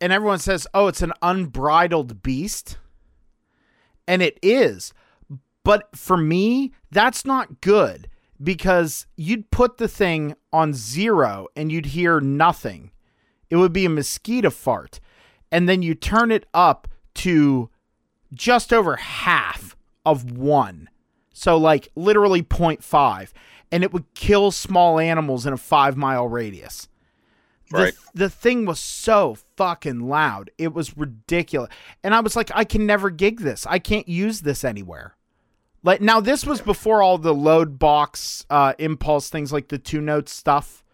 and 0.00 0.12
everyone 0.12 0.38
says, 0.38 0.66
"Oh, 0.74 0.88
it's 0.88 1.02
an 1.02 1.12
unbridled 1.22 2.22
beast." 2.22 2.78
And 4.08 4.22
it 4.22 4.38
is. 4.42 4.92
But 5.64 5.88
for 5.96 6.16
me, 6.16 6.72
that's 6.92 7.24
not 7.24 7.60
good 7.60 8.08
because 8.40 9.06
you'd 9.16 9.50
put 9.50 9.78
the 9.78 9.88
thing 9.88 10.36
on 10.56 10.72
0 10.72 11.48
and 11.54 11.70
you'd 11.70 11.86
hear 11.86 12.20
nothing. 12.20 12.90
It 13.50 13.56
would 13.56 13.72
be 13.72 13.84
a 13.84 13.90
mosquito 13.90 14.50
fart. 14.50 14.98
And 15.52 15.68
then 15.68 15.82
you 15.82 15.94
turn 15.94 16.32
it 16.32 16.46
up 16.54 16.88
to 17.16 17.70
just 18.32 18.72
over 18.72 18.96
half 18.96 19.76
of 20.04 20.32
1. 20.32 20.88
So 21.32 21.56
like 21.56 21.88
literally 21.94 22.42
0.5 22.42 23.32
and 23.70 23.84
it 23.84 23.92
would 23.92 24.12
kill 24.14 24.50
small 24.50 24.98
animals 24.98 25.46
in 25.46 25.52
a 25.52 25.56
5 25.58 25.96
mile 25.96 26.26
radius. 26.28 26.88
The, 27.70 27.76
Right. 27.78 27.94
the 28.14 28.30
thing 28.30 28.64
was 28.64 28.78
so 28.78 29.36
fucking 29.56 30.08
loud. 30.08 30.50
It 30.56 30.72
was 30.72 30.96
ridiculous. 30.96 31.68
And 32.04 32.14
I 32.14 32.20
was 32.20 32.36
like 32.36 32.50
I 32.54 32.64
can 32.64 32.86
never 32.86 33.10
gig 33.10 33.40
this. 33.40 33.66
I 33.66 33.78
can't 33.78 34.08
use 34.08 34.40
this 34.42 34.64
anywhere. 34.64 35.15
Like 35.82 36.00
now 36.00 36.20
this 36.20 36.44
was 36.44 36.60
before 36.60 37.02
all 37.02 37.18
the 37.18 37.34
load 37.34 37.78
box 37.78 38.44
uh 38.50 38.74
impulse 38.78 39.28
things 39.28 39.52
like 39.52 39.68
the 39.68 39.78
two 39.78 40.00
note 40.00 40.28
stuff. 40.28 40.84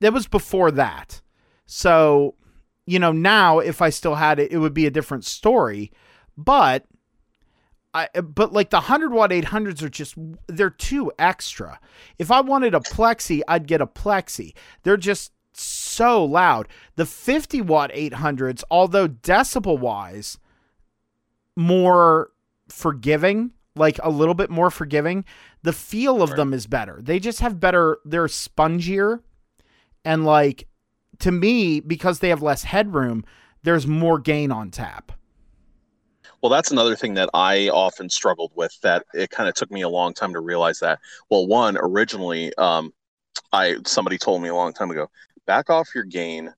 That 0.00 0.12
was 0.12 0.26
before 0.26 0.70
that. 0.72 1.22
So, 1.66 2.34
you 2.86 2.98
know, 2.98 3.12
now 3.12 3.58
if 3.60 3.80
I 3.80 3.90
still 3.90 4.16
had 4.16 4.38
it, 4.38 4.52
it 4.52 4.58
would 4.58 4.74
be 4.74 4.86
a 4.86 4.90
different 4.90 5.24
story. 5.24 5.92
But 6.36 6.84
I 7.94 8.08
but 8.20 8.52
like 8.52 8.70
the 8.70 8.78
100 8.78 9.12
watt 9.12 9.30
800s 9.30 9.82
are 9.82 9.88
just 9.88 10.16
they're 10.48 10.68
too 10.68 11.12
extra. 11.18 11.78
If 12.18 12.30
I 12.30 12.40
wanted 12.40 12.74
a 12.74 12.80
plexi, 12.80 13.40
I'd 13.46 13.68
get 13.68 13.80
a 13.80 13.86
plexi. 13.86 14.52
They're 14.82 14.96
just 14.96 15.32
so 15.52 16.24
loud. 16.24 16.66
The 16.96 17.06
50 17.06 17.60
watt 17.60 17.92
800s, 17.92 18.64
although 18.70 19.08
decibel 19.08 19.78
wise 19.78 20.38
more 21.56 22.30
forgiving, 22.68 23.52
like 23.76 23.98
a 24.02 24.10
little 24.10 24.34
bit 24.34 24.50
more 24.50 24.70
forgiving, 24.70 25.24
the 25.62 25.72
feel 25.72 26.22
of 26.22 26.30
Right. 26.30 26.36
them 26.36 26.52
is 26.52 26.66
better. 26.66 27.00
They 27.02 27.18
just 27.18 27.40
have 27.40 27.60
better 27.60 27.98
they're 28.04 28.26
spongier 28.26 29.20
and 30.04 30.24
like 30.24 30.68
to 31.20 31.32
me 31.32 31.80
because 31.80 32.18
they 32.20 32.28
have 32.28 32.42
less 32.42 32.64
headroom, 32.64 33.24
there's 33.62 33.86
more 33.86 34.18
gain 34.18 34.52
on 34.52 34.70
tap. 34.70 35.12
Well, 36.42 36.50
that's 36.50 36.70
another 36.70 36.96
thing 36.96 37.14
that 37.14 37.30
I 37.34 37.68
often 37.70 38.08
struggled 38.10 38.52
with. 38.54 38.78
That 38.82 39.04
it 39.14 39.30
kind 39.30 39.48
of 39.48 39.54
took 39.54 39.70
me 39.70 39.82
a 39.82 39.88
long 39.88 40.12
time 40.14 40.32
to 40.34 40.40
realize 40.40 40.78
that. 40.80 41.00
Well, 41.30 41.46
one 41.46 41.76
originally, 41.78 42.54
um, 42.56 42.92
I 43.52 43.78
somebody 43.86 44.18
told 44.18 44.42
me 44.42 44.48
a 44.48 44.54
long 44.54 44.72
time 44.72 44.90
ago, 44.90 45.10
back 45.46 45.70
off 45.70 45.94
your 45.94 46.04
gain, 46.04 46.52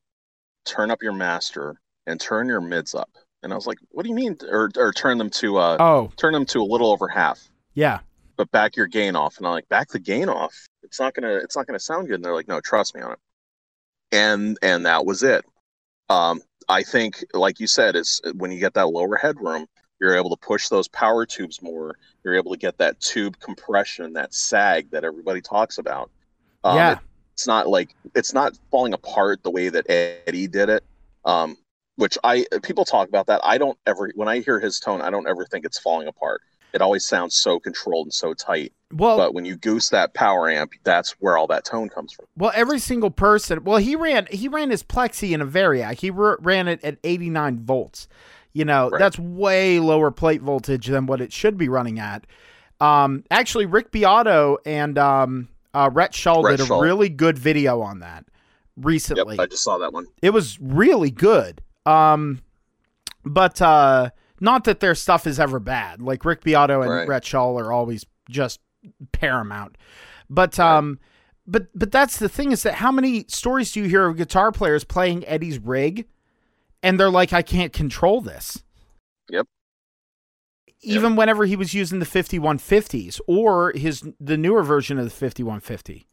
turn 0.65 0.91
up 0.91 1.03
your 1.03 1.13
master, 1.13 1.81
and 2.07 2.21
turn 2.21 2.49
your 2.49 2.61
mids 2.61 2.95
up. 2.95 3.11
And 3.47 3.53
I 3.53 3.57
was 3.57 3.69
like, 3.69 3.79
what 3.91 4.03
do 4.03 4.09
you 4.09 4.15
mean? 4.17 4.37
Or 4.51 4.71
or 4.77 4.93
turn 4.93 5.19
them 5.19 5.31
to 5.31 5.59
uh, 5.59 5.77
Oh, 5.79 6.11
turn 6.17 6.33
them 6.33 6.45
to 6.47 6.61
a 6.61 6.65
little 6.65 6.91
over 6.91 7.07
half, 7.07 7.49
yeah. 7.75 8.01
but 8.37 8.51
back 8.51 8.75
your 8.75 8.89
gain 8.89 9.15
off. 9.15 9.39
And 9.39 9.47
I'm 9.47 9.53
like, 9.53 9.69
back 9.69 9.89
the 9.91 10.01
gain 10.01 10.29
off. 10.29 10.53
It's 10.83 10.99
not 10.99 11.15
gonna 11.15 11.35
it's 11.37 11.57
not 11.57 11.69
gonna 11.69 11.79
sound 11.79 12.09
good. 12.09 12.17
And 12.17 12.25
they're 12.25 12.35
like, 12.35 12.49
no, 12.49 12.61
trust 12.61 12.97
me 12.97 13.03
on 13.03 13.13
it. 13.13 13.19
And 14.11 14.59
and 14.63 14.85
that 14.85 15.07
was 15.07 15.23
it. 15.23 15.45
Um, 16.09 16.43
I 16.69 16.83
think, 16.83 17.25
like 17.35 17.61
you 17.61 17.69
said, 17.69 17.95
is 17.95 18.21
when 18.35 18.51
you 18.51 18.59
get 18.59 18.75
that 18.75 18.89
lower 18.89 19.15
headroom, 19.15 19.67
you're 20.01 20.17
able 20.17 20.31
to 20.31 20.37
push 20.37 20.69
those 20.69 20.89
power 20.89 21.25
tubes 21.25 21.63
more. 21.63 21.95
You're 22.25 22.35
able 22.35 22.51
to 22.51 22.59
get 22.59 22.79
that 22.79 22.99
tube 22.99 23.39
compression, 23.39 24.13
that 24.15 24.35
sag 24.35 24.91
that 24.91 25.05
everybody 25.05 25.41
talks 25.41 25.79
about. 25.79 26.11
Um, 26.65 26.77
yeah. 26.77 26.99
it's 27.33 27.47
not 27.47 27.69
like 27.69 27.95
it's 28.17 28.35
not 28.35 28.59
falling 28.73 28.93
apart 28.93 29.45
the 29.45 29.51
way 29.53 29.69
that 29.69 29.89
Eddie 29.89 30.49
did 30.49 30.69
it. 30.69 30.83
Um, 31.25 31.57
which 31.97 32.17
I 32.25 32.47
people 32.63 32.85
talk 32.85 33.09
about 33.09 33.27
that. 33.27 33.41
I 33.45 33.59
don't 33.59 33.79
ever 33.87 34.11
when 34.15 34.29
I 34.29 34.41
hear 34.41 34.59
his 34.61 34.79
tone, 34.81 35.01
I 35.03 35.11
don't 35.11 35.27
ever 35.29 35.45
think 35.45 35.65
it's 35.65 35.79
falling 35.79 36.09
apart. 36.09 36.41
It 36.73 36.83
always 36.83 37.05
sounds 37.07 37.35
so 37.35 37.59
controlled 37.59 38.07
and 38.07 38.13
so 38.15 38.35
tight. 38.35 38.73
Well, 38.93 39.17
But 39.17 39.33
when 39.35 39.45
you 39.47 39.57
goose 39.57 39.89
that 39.91 40.13
power 40.15 40.51
amp, 40.51 40.73
that's 40.85 41.13
where 41.21 41.39
all 41.39 41.47
that 41.47 41.65
tone 41.65 41.89
comes 41.89 42.13
from. 42.13 42.27
Well, 42.37 42.53
every 42.55 42.79
single 42.79 43.11
person. 43.11 43.65
Well, 43.65 43.79
he 43.79 43.97
ran 43.97 44.27
he 44.31 44.49
ran 44.49 44.71
his 44.71 44.83
Plexi 44.83 45.33
in 45.33 45.41
a 45.41 45.47
Variac. 45.47 45.99
He 46.01 46.11
r- 46.11 46.39
ran 46.43 46.69
it 46.69 46.85
at 46.85 46.99
89 47.03 47.61
volts. 47.61 48.09
You 48.53 48.65
know, 48.65 48.91
Right. 48.91 48.99
that's 48.99 49.19
way 49.19 49.81
lower 49.81 50.11
plate 50.11 50.41
voltage 50.43 50.87
than 50.87 51.07
what 51.07 51.21
it 51.21 51.33
should 51.33 51.57
be 51.59 51.69
running 51.69 51.99
at. 51.99 52.27
Um, 52.81 53.25
actually, 53.31 53.67
Rick 53.67 53.91
Beato 53.91 54.59
and 54.67 54.99
um, 54.99 55.49
uh, 55.75 55.89
Rhett 55.93 56.15
Shull 56.15 56.43
Rhett 56.43 56.59
did 56.59 56.71
a 56.71 56.75
really 56.79 57.09
good 57.09 57.39
video 57.39 57.81
on 57.81 58.01
that 58.01 58.25
recently. 58.77 59.37
Yep, 59.37 59.41
I 59.43 59.47
just 59.47 59.63
saw 59.63 59.79
that 59.79 59.93
one. 59.93 60.07
it 60.23 60.31
was 60.31 60.59
really 60.61 61.11
good. 61.11 61.63
Um, 61.87 62.43
but 63.25 63.63
uh, 63.63 64.11
not 64.41 64.65
that 64.65 64.81
their 64.81 64.95
stuff 64.95 65.27
is 65.27 65.41
ever 65.41 65.59
bad. 65.59 66.03
Like 66.03 66.25
Rick 66.25 66.43
Beato 66.43 66.83
and 66.83 66.91
Right. 66.91 67.09
Rhett 67.09 67.25
Shull 67.25 67.59
are 67.59 67.73
always 67.73 68.05
just 68.29 68.61
paramount. 69.13 69.77
But 70.29 70.59
um, 70.59 70.99
but 71.47 71.69
but 71.75 71.93
that's 71.93 72.19
the 72.19 72.29
thing 72.29 72.53
is 72.53 72.63
that 72.65 72.75
how 72.75 72.91
many 72.91 73.25
stories 73.29 73.73
do 73.73 73.81
you 73.81 73.89
hear 73.89 74.07
of 74.07 74.17
guitar 74.17 74.53
players 74.53 74.85
playing 74.85 75.27
Eddie's 75.27 75.59
rig, 75.59 76.07
and 76.83 76.99
they're 76.99 77.11
like, 77.11 77.33
I 77.33 77.43
can't 77.43 77.73
control 77.73 78.21
this. 78.21 78.63
Yep. 79.31 79.47
Even 80.83 81.17
whenever 81.17 81.47
he 81.47 81.57
was 81.57 81.75
using 81.75 81.99
the 81.99 82.07
5150s 82.07 83.21
or 83.27 83.73
his 83.73 84.05
the 84.21 84.37
newer 84.37 84.63
version 84.63 84.99
of 84.99 85.05
the 85.05 85.11
5150. 85.11 86.07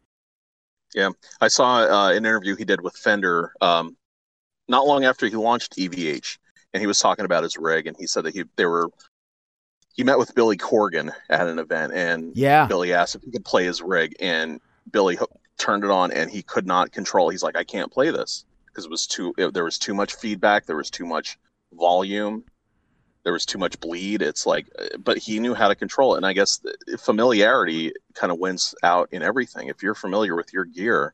Yeah, 0.95 1.09
I 1.41 1.47
saw 1.47 1.81
uh, 1.81 2.11
an 2.11 2.25
interview 2.25 2.55
he 2.55 2.65
did 2.65 2.81
with 2.81 2.95
Fender 2.95 3.53
um, 3.61 3.97
not 4.67 4.85
long 4.87 5.05
after 5.05 5.27
he 5.27 5.35
launched 5.35 5.75
EVH, 5.77 6.37
and 6.73 6.81
he 6.81 6.87
was 6.87 6.99
talking 6.99 7.25
about 7.25 7.43
his 7.43 7.57
rig, 7.57 7.87
and 7.87 7.95
he 7.97 8.07
said 8.07 8.23
that 8.25 8.33
he 8.33 8.43
they 8.55 8.65
were 8.65 8.89
he 9.95 10.03
met 10.03 10.17
with 10.17 10.33
Billy 10.35 10.57
Corgan 10.57 11.11
at 11.29 11.47
an 11.47 11.59
event, 11.59 11.93
and 11.93 12.35
Yeah. 12.35 12.65
Billy 12.65 12.93
asked 12.93 13.15
if 13.15 13.21
he 13.21 13.31
could 13.31 13.45
play 13.45 13.63
his 13.65 13.81
rig, 13.81 14.15
and 14.19 14.59
Billy 14.91 15.15
ho- 15.15 15.27
turned 15.57 15.83
it 15.83 15.91
on, 15.91 16.11
and 16.11 16.31
he 16.31 16.41
could 16.41 16.65
not 16.65 16.91
control. 16.91 17.29
He's 17.29 17.43
like, 17.43 17.55
I 17.55 17.63
can't 17.63 17.91
play 17.91 18.09
this 18.09 18.45
because 18.67 18.85
it 18.85 18.91
was 18.91 19.05
too. 19.05 19.33
It, 19.37 19.53
there 19.53 19.63
was 19.65 19.77
too 19.77 19.93
much 19.93 20.15
feedback. 20.15 20.65
There 20.65 20.75
was 20.77 20.89
too 20.89 21.05
much 21.05 21.37
volume. 21.73 22.43
there 23.23 23.33
was 23.33 23.45
too 23.45 23.57
much 23.57 23.79
bleed. 23.79 24.21
It's 24.21 24.45
like, 24.45 24.67
but 24.99 25.17
he 25.17 25.39
knew 25.39 25.53
how 25.53 25.67
to 25.69 25.75
control 25.75 26.15
it. 26.15 26.17
And 26.17 26.25
I 26.25 26.33
guess 26.33 26.59
familiarity 26.99 27.93
kind 28.15 28.31
of 28.33 28.39
wins 28.39 28.75
out 28.83 29.07
in 29.11 29.21
everything. 29.23 29.67
If 29.69 29.81
you're 29.83 29.95
familiar 29.95 30.35
with 30.35 30.51
your 30.53 30.65
gear, 30.65 31.13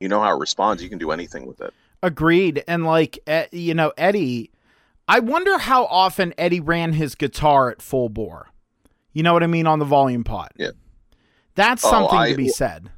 you 0.00 0.08
know 0.08 0.20
how 0.20 0.36
it 0.36 0.40
responds. 0.40 0.82
You 0.82 0.90
can 0.90 0.98
do 0.98 1.12
anything 1.12 1.46
with 1.46 1.60
it. 1.62 1.72
Agreed. 2.02 2.62
And 2.68 2.84
like, 2.84 3.18
you 3.52 3.74
know, 3.74 3.92
Eddie, 3.96 4.50
I 5.08 5.20
wonder 5.20 5.58
how 5.58 5.84
often 5.86 6.34
Eddie 6.36 6.60
ran 6.60 6.92
his 6.92 7.14
guitar 7.14 7.70
at 7.70 7.80
full 7.80 8.08
bore. 8.08 8.50
You 9.12 9.22
know 9.22 9.32
what 9.32 9.42
I 9.42 9.46
mean 9.46 9.66
on 9.66 9.78
the 9.78 9.84
volume 9.84 10.24
pot. 10.24 10.52
Yeah, 10.56 10.72
that's 11.54 11.84
oh, 11.84 11.90
something 11.90 12.18
oh, 12.18 12.22
I, 12.22 12.30
to 12.30 12.36
be 12.36 12.48
said. 12.48 12.90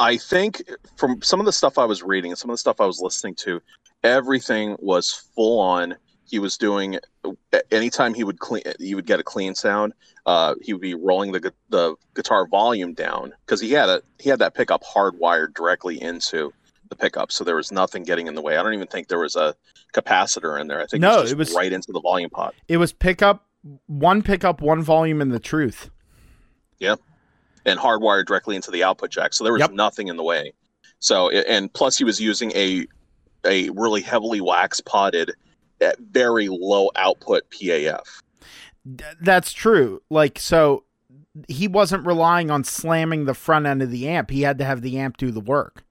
I 0.00 0.16
think 0.16 0.62
from 0.96 1.20
some 1.22 1.40
of 1.40 1.46
the 1.46 1.52
stuff 1.52 1.78
I 1.78 1.84
was 1.84 2.02
reading 2.02 2.30
and 2.30 2.38
some 2.38 2.50
of 2.50 2.54
the 2.54 2.58
stuff 2.58 2.80
I 2.80 2.86
was 2.86 3.00
listening 3.00 3.34
to, 3.36 3.60
everything 4.02 4.76
was 4.78 5.12
full 5.34 5.58
on. 5.58 5.96
He 6.24 6.38
was 6.38 6.56
doing 6.56 6.98
anytime 7.70 8.14
he 8.14 8.24
would 8.24 8.38
clean, 8.38 8.62
he 8.80 8.94
would 8.94 9.06
get 9.06 9.20
a 9.20 9.22
clean 9.22 9.54
sound. 9.54 9.92
Uh, 10.24 10.54
he 10.60 10.72
would 10.72 10.82
be 10.82 10.94
rolling 10.94 11.32
the 11.32 11.52
the 11.68 11.94
guitar 12.14 12.46
volume 12.46 12.94
down 12.94 13.32
because 13.44 13.60
he 13.60 13.70
had 13.72 13.88
a 13.88 14.02
he 14.18 14.28
had 14.30 14.38
that 14.38 14.54
pickup 14.54 14.82
hardwired 14.82 15.54
directly 15.54 16.00
into 16.00 16.52
the 16.88 16.96
pickup, 16.96 17.32
so 17.32 17.44
there 17.44 17.56
was 17.56 17.72
nothing 17.72 18.02
getting 18.02 18.26
in 18.26 18.34
the 18.34 18.42
way. 18.42 18.56
I 18.56 18.62
don't 18.62 18.74
even 18.74 18.86
think 18.86 19.08
there 19.08 19.18
was 19.18 19.36
a 19.36 19.54
capacitor 19.94 20.60
in 20.60 20.66
there. 20.66 20.80
I 20.80 20.86
think 20.86 21.00
no, 21.00 21.18
it 21.18 21.22
was, 21.22 21.32
it 21.32 21.38
was 21.38 21.54
right 21.54 21.72
into 21.72 21.92
the 21.92 22.00
volume 22.00 22.30
pot. 22.30 22.54
It 22.68 22.76
was 22.76 22.92
pickup 22.92 23.46
one 23.86 24.22
pickup, 24.22 24.60
one 24.60 24.82
volume, 24.82 25.20
and 25.20 25.32
the 25.32 25.40
truth. 25.40 25.90
Yep 26.78 27.00
and 27.66 27.78
hardwired 27.78 28.26
directly 28.26 28.56
into 28.56 28.70
the 28.70 28.82
output 28.82 29.10
jack. 29.10 29.34
So 29.34 29.44
there 29.44 29.52
was 29.52 29.60
yep. 29.60 29.72
nothing 29.72 30.08
in 30.08 30.16
the 30.16 30.22
way. 30.22 30.52
So 31.00 31.28
and 31.30 31.70
plus 31.74 31.98
he 31.98 32.04
was 32.04 32.18
using 32.18 32.52
a 32.52 32.86
a 33.44 33.68
really 33.70 34.00
heavily 34.00 34.40
wax 34.40 34.80
potted, 34.80 35.32
at 35.80 35.98
very 35.98 36.48
low 36.48 36.90
output 36.96 37.42
PAF. 37.50 38.22
That's 39.20 39.52
true. 39.52 40.00
Like 40.10 40.38
so, 40.38 40.84
he 41.48 41.68
wasn't 41.68 42.06
relying 42.06 42.50
on 42.50 42.64
slamming 42.64 43.24
the 43.24 43.34
front 43.34 43.66
end 43.66 43.82
of 43.82 43.90
the 43.90 44.08
amp. 44.08 44.30
He 44.30 44.42
had 44.42 44.58
to 44.58 44.64
have 44.64 44.80
the 44.80 44.98
amp 44.98 45.16
do 45.16 45.30
the 45.30 45.40
work. 45.40 45.84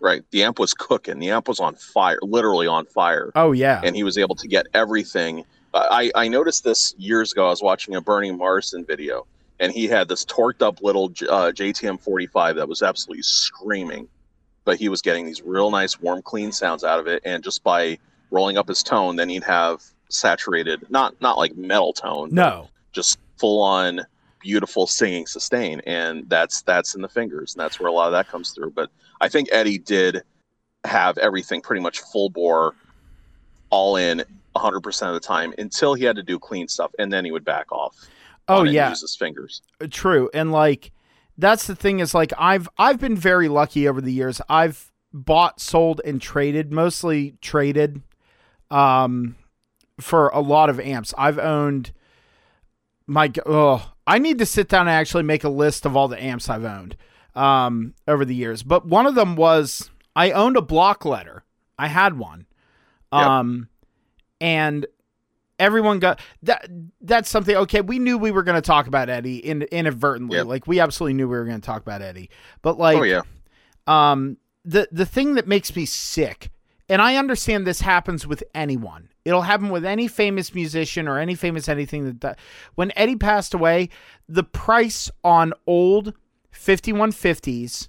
Right. 0.00 0.22
The 0.30 0.42
amp 0.44 0.58
was 0.58 0.72
cooking. 0.72 1.18
The 1.18 1.30
amp 1.30 1.46
was 1.46 1.60
on 1.60 1.74
fire, 1.74 2.18
literally 2.22 2.66
on 2.66 2.86
fire. 2.86 3.30
Oh 3.34 3.52
yeah. 3.52 3.80
And 3.84 3.94
he 3.94 4.02
was 4.02 4.16
able 4.16 4.34
to 4.36 4.48
get 4.48 4.66
everything. 4.72 5.44
I 5.74 6.10
I 6.14 6.28
noticed 6.28 6.64
this 6.64 6.94
years 6.98 7.32
ago. 7.32 7.46
I 7.46 7.50
was 7.50 7.62
watching 7.62 7.94
a 7.94 8.00
Bernie 8.00 8.32
Marsden 8.32 8.84
video 8.84 9.26
and 9.60 9.70
he 9.70 9.86
had 9.86 10.08
this 10.08 10.24
torqued 10.24 10.62
up 10.62 10.82
little 10.82 11.06
uh, 11.28 11.52
JTM 11.52 12.00
45 12.00 12.56
that 12.56 12.68
was 12.68 12.82
absolutely 12.82 13.22
screaming, 13.22 14.08
but 14.64 14.78
he 14.78 14.88
was 14.88 15.02
getting 15.02 15.26
these 15.26 15.42
real 15.42 15.70
nice, 15.70 16.00
warm, 16.00 16.22
clean 16.22 16.50
sounds 16.50 16.82
out 16.82 16.98
of 16.98 17.06
it. 17.06 17.22
And 17.24 17.44
just 17.44 17.62
by 17.62 17.98
rolling 18.30 18.56
up 18.56 18.66
his 18.66 18.82
tone, 18.82 19.16
then 19.16 19.28
he'd 19.28 19.44
have 19.44 19.82
saturated, 20.08 20.86
not 20.90 21.20
not 21.20 21.36
like 21.36 21.56
metal 21.56 21.92
tone, 21.92 22.30
no, 22.32 22.68
just 22.92 23.18
full 23.36 23.62
on 23.62 24.00
beautiful 24.40 24.86
singing 24.86 25.26
sustain, 25.26 25.80
and 25.86 26.28
that's 26.28 26.62
that's 26.62 26.94
in 26.94 27.02
the 27.02 27.08
fingers, 27.08 27.54
and 27.54 27.60
that's 27.60 27.78
where 27.78 27.88
a 27.88 27.92
lot 27.92 28.06
of 28.06 28.12
that 28.12 28.28
comes 28.28 28.50
through. 28.52 28.70
But 28.70 28.90
I 29.20 29.28
think 29.28 29.48
Eddie 29.52 29.78
did 29.78 30.22
have 30.84 31.18
everything 31.18 31.60
pretty 31.60 31.82
much 31.82 32.00
full 32.00 32.30
bore, 32.30 32.74
all 33.68 33.96
in 33.96 34.24
100% 34.56 35.08
of 35.08 35.14
the 35.14 35.20
time 35.20 35.54
until 35.58 35.94
he 35.94 36.04
had 36.04 36.16
to 36.16 36.22
do 36.22 36.38
clean 36.38 36.66
stuff, 36.68 36.92
and 36.98 37.12
then 37.12 37.24
he 37.24 37.30
would 37.30 37.44
back 37.44 37.70
off 37.70 38.08
oh 38.50 38.64
yeah. 38.64 38.88
use 38.88 39.00
his 39.00 39.16
fingers. 39.16 39.62
Uh, 39.80 39.86
true 39.90 40.28
and 40.34 40.52
like 40.52 40.92
that's 41.38 41.66
the 41.66 41.76
thing 41.76 42.00
is 42.00 42.14
like 42.14 42.32
i've 42.36 42.68
i've 42.78 43.00
been 43.00 43.16
very 43.16 43.48
lucky 43.48 43.88
over 43.88 44.00
the 44.00 44.12
years. 44.12 44.40
I've 44.48 44.90
bought 45.12 45.60
sold 45.60 46.00
and 46.04 46.20
traded 46.20 46.72
mostly 46.72 47.34
traded 47.40 48.02
um 48.70 49.36
for 50.00 50.28
a 50.28 50.40
lot 50.40 50.70
of 50.70 50.80
amps. 50.80 51.14
I've 51.16 51.38
owned 51.38 51.92
my 53.06 53.32
oh 53.46 53.92
i 54.10 54.18
need 54.18 54.38
to 54.38 54.46
sit 54.46 54.68
down 54.68 54.82
and 54.82 54.90
actually 54.90 55.22
make 55.22 55.44
a 55.44 55.48
list 55.48 55.86
of 55.86 55.96
all 55.96 56.08
the 56.08 56.22
amps 56.22 56.48
i've 56.48 56.64
owned 56.64 56.96
um 57.34 57.94
over 58.08 58.24
the 58.24 58.34
years 58.34 58.62
but 58.62 58.86
one 58.86 59.06
of 59.06 59.14
them 59.14 59.36
was 59.36 59.90
i 60.16 60.32
owned 60.32 60.56
a 60.56 60.62
block 60.62 61.04
letter. 61.04 61.44
i 61.78 61.86
had 61.86 62.18
one 62.18 62.46
um 63.12 63.58
yep. 63.58 63.68
and 64.40 64.86
everyone 65.60 65.98
got 65.98 66.20
that 66.42 66.68
that's 67.02 67.28
something 67.28 67.54
okay 67.54 67.80
we 67.80 67.98
knew 67.98 68.18
we 68.18 68.30
were 68.30 68.42
going 68.42 68.56
to 68.56 68.62
talk 68.62 68.86
about 68.86 69.08
eddie 69.08 69.36
in, 69.36 69.62
inadvertently 69.62 70.38
yep. 70.38 70.46
like 70.46 70.66
we 70.66 70.80
absolutely 70.80 71.14
knew 71.14 71.28
we 71.28 71.36
were 71.36 71.44
going 71.44 71.60
to 71.60 71.66
talk 71.66 71.82
about 71.82 72.02
eddie 72.02 72.30
but 72.62 72.78
like 72.78 72.98
oh 72.98 73.02
yeah 73.02 73.22
um 73.86 74.36
the 74.64 74.88
the 74.90 75.06
thing 75.06 75.34
that 75.34 75.46
makes 75.46 75.76
me 75.76 75.84
sick 75.84 76.50
and 76.88 77.00
i 77.00 77.16
understand 77.16 77.66
this 77.66 77.82
happens 77.82 78.26
with 78.26 78.42
anyone 78.54 79.09
it'll 79.24 79.42
happen 79.42 79.68
with 79.70 79.84
any 79.84 80.08
famous 80.08 80.54
musician 80.54 81.08
or 81.08 81.18
any 81.18 81.34
famous 81.34 81.68
anything 81.68 82.18
that, 82.20 82.38
when 82.74 82.92
eddie 82.96 83.16
passed 83.16 83.54
away 83.54 83.88
the 84.28 84.44
price 84.44 85.10
on 85.22 85.52
old 85.66 86.14
5150s 86.52 87.88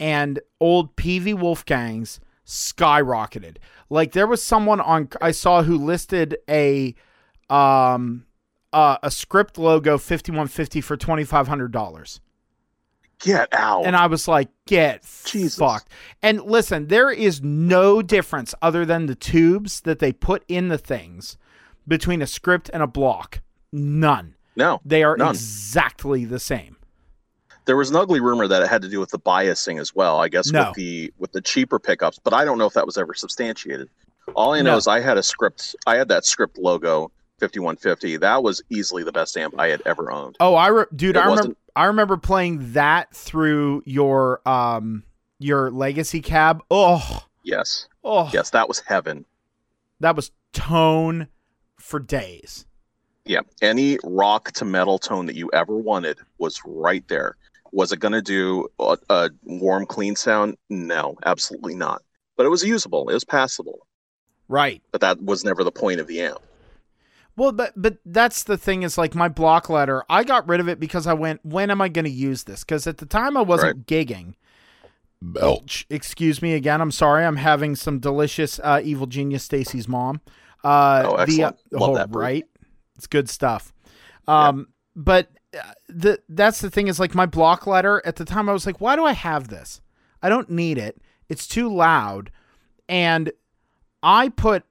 and 0.00 0.40
old 0.60 0.96
pv 0.96 1.34
wolfgangs 1.34 2.20
skyrocketed. 2.46 3.56
Like 3.90 4.12
there 4.12 4.26
was 4.26 4.42
someone 4.42 4.80
on 4.80 5.08
I 5.20 5.32
saw 5.32 5.62
who 5.62 5.76
listed 5.76 6.38
a 6.48 6.94
um 7.50 8.24
uh, 8.72 8.98
a 9.02 9.10
script 9.10 9.56
logo 9.56 9.96
5150 9.96 10.80
for 10.82 10.96
$2500. 10.96 12.20
Get 13.20 13.48
out. 13.52 13.84
And 13.84 13.96
I 13.96 14.06
was 14.06 14.28
like, 14.28 14.48
get 14.66 15.02
Jesus. 15.24 15.58
fucked. 15.58 15.88
And 16.22 16.42
listen, 16.42 16.86
there 16.86 17.10
is 17.10 17.42
no 17.42 18.00
difference 18.00 18.54
other 18.62 18.84
than 18.84 19.06
the 19.06 19.16
tubes 19.16 19.80
that 19.80 19.98
they 19.98 20.12
put 20.12 20.44
in 20.46 20.68
the 20.68 20.78
things 20.78 21.36
between 21.86 22.22
a 22.22 22.26
script 22.26 22.70
and 22.72 22.82
a 22.82 22.86
block. 22.86 23.40
None. 23.72 24.34
No. 24.54 24.80
They 24.84 25.02
are 25.02 25.16
none. 25.16 25.30
exactly 25.30 26.24
the 26.24 26.38
same 26.38 26.78
there 27.68 27.76
was 27.76 27.90
an 27.90 27.96
ugly 27.96 28.18
rumor 28.18 28.48
that 28.48 28.62
it 28.62 28.68
had 28.68 28.80
to 28.80 28.88
do 28.88 28.98
with 28.98 29.10
the 29.10 29.18
biasing 29.18 29.78
as 29.78 29.94
well. 29.94 30.18
I 30.18 30.28
guess 30.28 30.50
no. 30.50 30.68
with 30.68 30.74
the 30.76 31.12
with 31.18 31.32
the 31.32 31.42
cheaper 31.42 31.78
pickups, 31.78 32.18
but 32.18 32.32
I 32.32 32.46
don't 32.46 32.56
know 32.56 32.64
if 32.64 32.72
that 32.72 32.86
was 32.86 32.96
ever 32.96 33.12
substantiated. 33.12 33.90
All 34.34 34.54
I 34.54 34.62
know 34.62 34.72
no. 34.72 34.76
is 34.78 34.88
I 34.88 35.00
had 35.00 35.18
a 35.18 35.22
script. 35.22 35.76
I 35.86 35.96
had 35.96 36.08
that 36.08 36.24
script 36.24 36.56
logo 36.56 37.12
5150. 37.40 38.16
That 38.18 38.42
was 38.42 38.62
easily 38.70 39.02
the 39.02 39.12
best 39.12 39.36
amp 39.36 39.58
I 39.58 39.68
had 39.68 39.82
ever 39.86 40.10
owned. 40.10 40.36
Oh, 40.40 40.54
I 40.54 40.68
re- 40.68 40.84
dude, 40.94 41.16
it 41.16 41.20
I 41.20 41.26
remember 41.26 41.56
I 41.76 41.84
remember 41.84 42.16
playing 42.16 42.72
that 42.72 43.14
through 43.14 43.82
your 43.86 44.40
um 44.48 45.04
your 45.38 45.70
legacy 45.70 46.20
cab. 46.20 46.62
Oh. 46.70 47.24
Yes. 47.44 47.86
Oh. 48.04 48.30
Yes, 48.32 48.50
that 48.50 48.68
was 48.68 48.80
heaven. 48.80 49.24
That 50.00 50.16
was 50.16 50.30
tone 50.52 51.28
for 51.76 52.00
days. 52.00 52.66
Yeah, 53.24 53.40
any 53.60 53.98
rock 54.04 54.52
to 54.52 54.64
metal 54.64 54.98
tone 54.98 55.26
that 55.26 55.36
you 55.36 55.50
ever 55.52 55.76
wanted 55.76 56.18
was 56.38 56.60
right 56.64 57.06
there. 57.08 57.36
Was 57.72 57.92
it 57.92 58.00
going 58.00 58.12
to 58.12 58.22
do 58.22 58.68
a, 58.78 58.96
a, 59.10 59.30
warm, 59.44 59.84
clean 59.84 60.16
sound? 60.16 60.56
No, 60.70 61.16
absolutely 61.26 61.74
not. 61.74 62.02
But 62.36 62.46
it 62.46 62.48
was 62.48 62.64
usable. 62.64 63.10
It 63.10 63.14
was 63.14 63.24
passable. 63.24 63.86
Right. 64.48 64.82
But 64.92 65.02
that 65.02 65.22
was 65.22 65.44
never 65.44 65.62
the 65.62 65.70
point 65.70 66.00
of 66.00 66.06
the 66.06 66.22
amp. 66.22 66.38
Well, 67.38 67.52
but 67.52 67.72
but 67.76 67.98
that's 68.04 68.42
the 68.42 68.58
thing 68.58 68.82
is 68.82 68.98
like 68.98 69.14
my 69.14 69.28
block 69.28 69.68
letter. 69.70 70.02
I 70.10 70.24
got 70.24 70.48
rid 70.48 70.58
of 70.58 70.68
it 70.68 70.80
because 70.80 71.06
I 71.06 71.12
went, 71.12 71.44
when 71.44 71.70
am 71.70 71.80
I 71.80 71.88
going 71.88 72.04
to 72.04 72.10
use 72.10 72.42
this? 72.42 72.64
Because 72.64 72.88
at 72.88 72.98
the 72.98 73.06
time 73.06 73.36
I 73.36 73.42
wasn't 73.42 73.76
right. 73.76 73.86
gigging. 73.86 74.34
Belch. 75.22 75.86
Excuse 75.88 76.42
me 76.42 76.54
again. 76.54 76.80
I'm 76.80 76.90
sorry. 76.90 77.24
I'm 77.24 77.36
having 77.36 77.76
some 77.76 78.00
delicious 78.00 78.58
uh, 78.58 78.80
evil 78.82 79.06
genius 79.06 79.44
Stacy's 79.44 79.86
mom. 79.86 80.20
Uh, 80.64 81.04
oh, 81.06 81.14
excellent. 81.14 81.56
The, 81.70 81.78
Love 81.78 81.90
oh, 81.90 81.94
that. 81.94 82.08
Right. 82.10 82.44
It's 82.96 83.06
good 83.06 83.30
stuff. 83.30 83.72
Um, 84.26 84.58
yeah. 84.58 84.64
but 84.96 85.28
the 85.88 86.20
that's 86.28 86.60
the 86.60 86.70
thing 86.70 86.88
is 86.88 86.98
like 86.98 87.14
my 87.14 87.26
block 87.26 87.68
letter 87.68 88.02
at 88.04 88.16
the 88.16 88.24
time 88.24 88.48
I 88.48 88.52
was 88.52 88.66
like, 88.66 88.80
why 88.80 88.96
do 88.96 89.04
I 89.04 89.12
have 89.12 89.46
this? 89.46 89.80
I 90.20 90.28
don't 90.28 90.50
need 90.50 90.76
it. 90.76 91.00
It's 91.28 91.46
too 91.46 91.72
loud. 91.72 92.32
And 92.88 93.30
I 94.02 94.28
put 94.30 94.64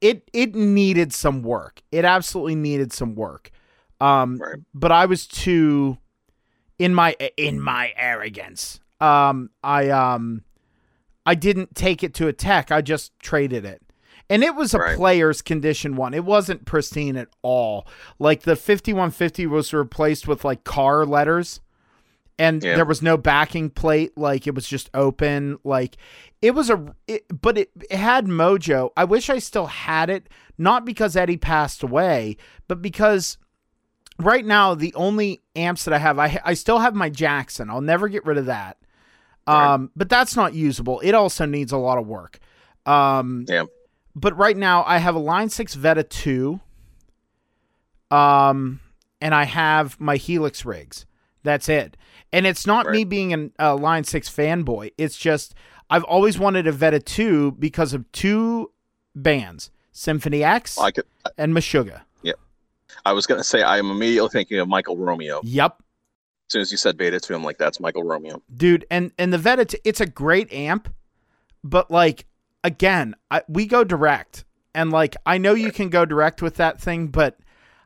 it 0.00 0.28
it 0.32 0.54
needed 0.54 1.12
some 1.12 1.42
work. 1.42 1.82
It 1.90 2.04
absolutely 2.04 2.54
needed 2.54 2.92
some 2.92 3.14
work. 3.14 3.50
Um 4.00 4.38
right. 4.38 4.58
but 4.74 4.92
I 4.92 5.06
was 5.06 5.26
too 5.26 5.98
in 6.78 6.94
my 6.94 7.16
in 7.36 7.60
my 7.60 7.92
arrogance. 7.96 8.80
Um 9.00 9.50
I 9.62 9.90
um 9.90 10.42
I 11.24 11.34
didn't 11.34 11.74
take 11.74 12.02
it 12.02 12.14
to 12.14 12.28
a 12.28 12.32
tech. 12.32 12.70
I 12.70 12.82
just 12.82 13.18
traded 13.18 13.64
it. 13.64 13.82
And 14.28 14.42
it 14.42 14.54
was 14.54 14.74
a 14.74 14.78
right. 14.78 14.96
player's 14.96 15.40
condition 15.40 15.96
one. 15.96 16.12
It 16.12 16.24
wasn't 16.24 16.64
pristine 16.64 17.16
at 17.16 17.28
all. 17.42 17.86
Like 18.18 18.42
the 18.42 18.56
5150 18.56 19.46
was 19.46 19.72
replaced 19.72 20.26
with 20.26 20.44
like 20.44 20.64
car 20.64 21.06
letters 21.06 21.60
and 22.38 22.62
yeah. 22.62 22.76
there 22.76 22.84
was 22.84 23.02
no 23.02 23.16
backing 23.16 23.70
plate 23.70 24.16
like 24.16 24.46
it 24.46 24.54
was 24.54 24.66
just 24.66 24.90
open 24.94 25.58
like 25.64 25.96
it 26.42 26.52
was 26.52 26.70
a 26.70 26.94
it, 27.06 27.24
but 27.40 27.58
it, 27.58 27.70
it 27.90 27.98
had 27.98 28.26
mojo 28.26 28.90
i 28.96 29.04
wish 29.04 29.30
i 29.30 29.38
still 29.38 29.66
had 29.66 30.10
it 30.10 30.28
not 30.58 30.84
because 30.84 31.16
eddie 31.16 31.36
passed 31.36 31.82
away 31.82 32.36
but 32.68 32.82
because 32.82 33.38
right 34.18 34.44
now 34.44 34.74
the 34.74 34.94
only 34.94 35.42
amps 35.54 35.84
that 35.84 35.94
i 35.94 35.98
have 35.98 36.18
i, 36.18 36.40
I 36.44 36.54
still 36.54 36.78
have 36.78 36.94
my 36.94 37.08
jackson 37.08 37.70
i'll 37.70 37.80
never 37.80 38.08
get 38.08 38.24
rid 38.26 38.38
of 38.38 38.46
that 38.46 38.76
right. 39.46 39.74
um 39.74 39.90
but 39.96 40.08
that's 40.08 40.36
not 40.36 40.54
usable 40.54 41.00
it 41.00 41.12
also 41.12 41.46
needs 41.46 41.72
a 41.72 41.78
lot 41.78 41.98
of 41.98 42.06
work 42.06 42.38
um 42.84 43.46
yeah 43.48 43.64
but 44.16 44.36
right 44.36 44.56
now 44.56 44.82
I 44.84 44.96
have 44.96 45.14
a 45.14 45.20
Line 45.20 45.50
6 45.50 45.74
Vetta 45.74 46.02
2 46.02 46.58
um, 48.10 48.80
and 49.20 49.34
I 49.34 49.44
have 49.44 50.00
my 50.00 50.16
Helix 50.16 50.64
rigs. 50.64 51.04
That's 51.42 51.68
it. 51.68 51.96
And 52.32 52.46
it's 52.46 52.66
not 52.66 52.90
me 52.90 53.04
being 53.04 53.32
an- 53.32 53.52
a 53.58 53.74
Line 53.74 54.04
Six 54.04 54.28
fanboy. 54.28 54.92
It's 54.98 55.16
just 55.16 55.54
I've 55.88 56.04
always 56.04 56.38
wanted 56.38 56.66
a 56.66 56.72
Vetta 56.72 56.98
two 57.00 57.52
because 57.52 57.92
of 57.94 58.10
two 58.12 58.72
bands, 59.14 59.70
Symphony 59.92 60.42
X 60.44 60.78
I 60.78 60.90
could. 60.90 61.04
and 61.38 61.52
Meshuggah. 61.54 62.02
Yep. 62.22 62.38
I 63.04 63.12
was 63.12 63.26
gonna 63.26 63.44
say 63.44 63.62
I'm 63.62 63.90
immediately 63.90 64.30
thinking 64.30 64.58
of 64.58 64.68
Michael 64.68 64.96
Romeo. 64.96 65.40
Yep, 65.44 65.76
As 65.78 66.52
soon 66.52 66.62
as 66.62 66.70
you 66.72 66.76
said 66.76 66.98
Vetta 66.98 67.20
2, 67.20 67.34
I'm 67.34 67.44
like, 67.44 67.58
that's 67.58 67.80
Michael 67.80 68.02
Romeo. 68.02 68.42
dude. 68.54 68.84
And 68.90 69.12
and 69.18 69.32
the 69.32 69.38
Vetta, 69.38 69.64
t- 69.64 69.78
it's 69.84 70.00
a 70.00 70.06
great 70.06 70.52
amp, 70.52 70.92
but 71.64 71.90
like 71.90 72.26
again, 72.64 73.14
I, 73.30 73.42
we 73.48 73.66
go 73.66 73.84
direct, 73.84 74.44
and 74.74 74.90
like 74.90 75.16
I 75.24 75.38
know 75.38 75.54
you 75.54 75.70
can 75.72 75.88
go 75.88 76.04
direct 76.04 76.42
with 76.42 76.56
that 76.56 76.80
thing, 76.80 77.06
but 77.08 77.38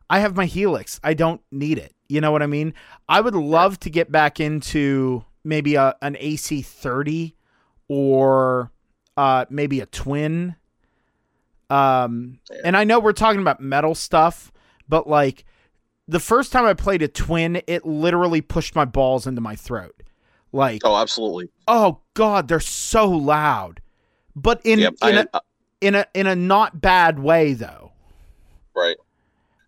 I 0.08 0.20
have 0.20 0.34
my 0.34 0.46
Helix. 0.46 0.98
I 1.04 1.12
don't 1.14 1.42
need 1.52 1.76
it. 1.78 1.94
You 2.10 2.20
know 2.20 2.32
what 2.32 2.42
I 2.42 2.46
mean? 2.46 2.74
I 3.08 3.20
would 3.20 3.34
love 3.34 3.78
to 3.80 3.90
get 3.90 4.10
back 4.10 4.40
into 4.40 5.24
maybe 5.44 5.76
a 5.76 5.94
an 6.02 6.16
AC 6.18 6.62
thirty 6.62 7.36
or 7.88 8.70
uh 9.16 9.44
maybe 9.48 9.80
a 9.80 9.86
twin. 9.86 10.56
Um, 11.70 12.40
and 12.64 12.76
I 12.76 12.82
know 12.84 12.98
we're 12.98 13.12
talking 13.12 13.40
about 13.40 13.60
metal 13.60 13.94
stuff, 13.94 14.50
but 14.88 15.08
like 15.08 15.44
the 16.08 16.18
first 16.18 16.50
time 16.50 16.64
I 16.64 16.74
played 16.74 17.00
a 17.02 17.08
twin, 17.08 17.62
it 17.68 17.86
literally 17.86 18.40
pushed 18.40 18.74
my 18.74 18.84
balls 18.84 19.26
into 19.26 19.40
my 19.40 19.54
throat. 19.54 19.94
Like, 20.52 20.82
Oh, 20.84 20.96
absolutely. 20.96 21.48
oh 21.68 22.00
god, 22.14 22.48
they're 22.48 22.58
so 22.58 23.08
loud, 23.08 23.80
but 24.34 24.60
in 24.64 24.80
Yep. 24.80 24.94
in 25.02 25.18
I, 25.18 25.20
a 25.20 25.26
uh, 25.34 25.40
in 25.80 25.94
a 25.94 26.06
in 26.12 26.26
a 26.26 26.34
not 26.34 26.80
bad 26.80 27.20
way 27.20 27.52
though. 27.54 27.92
right. 28.74 28.96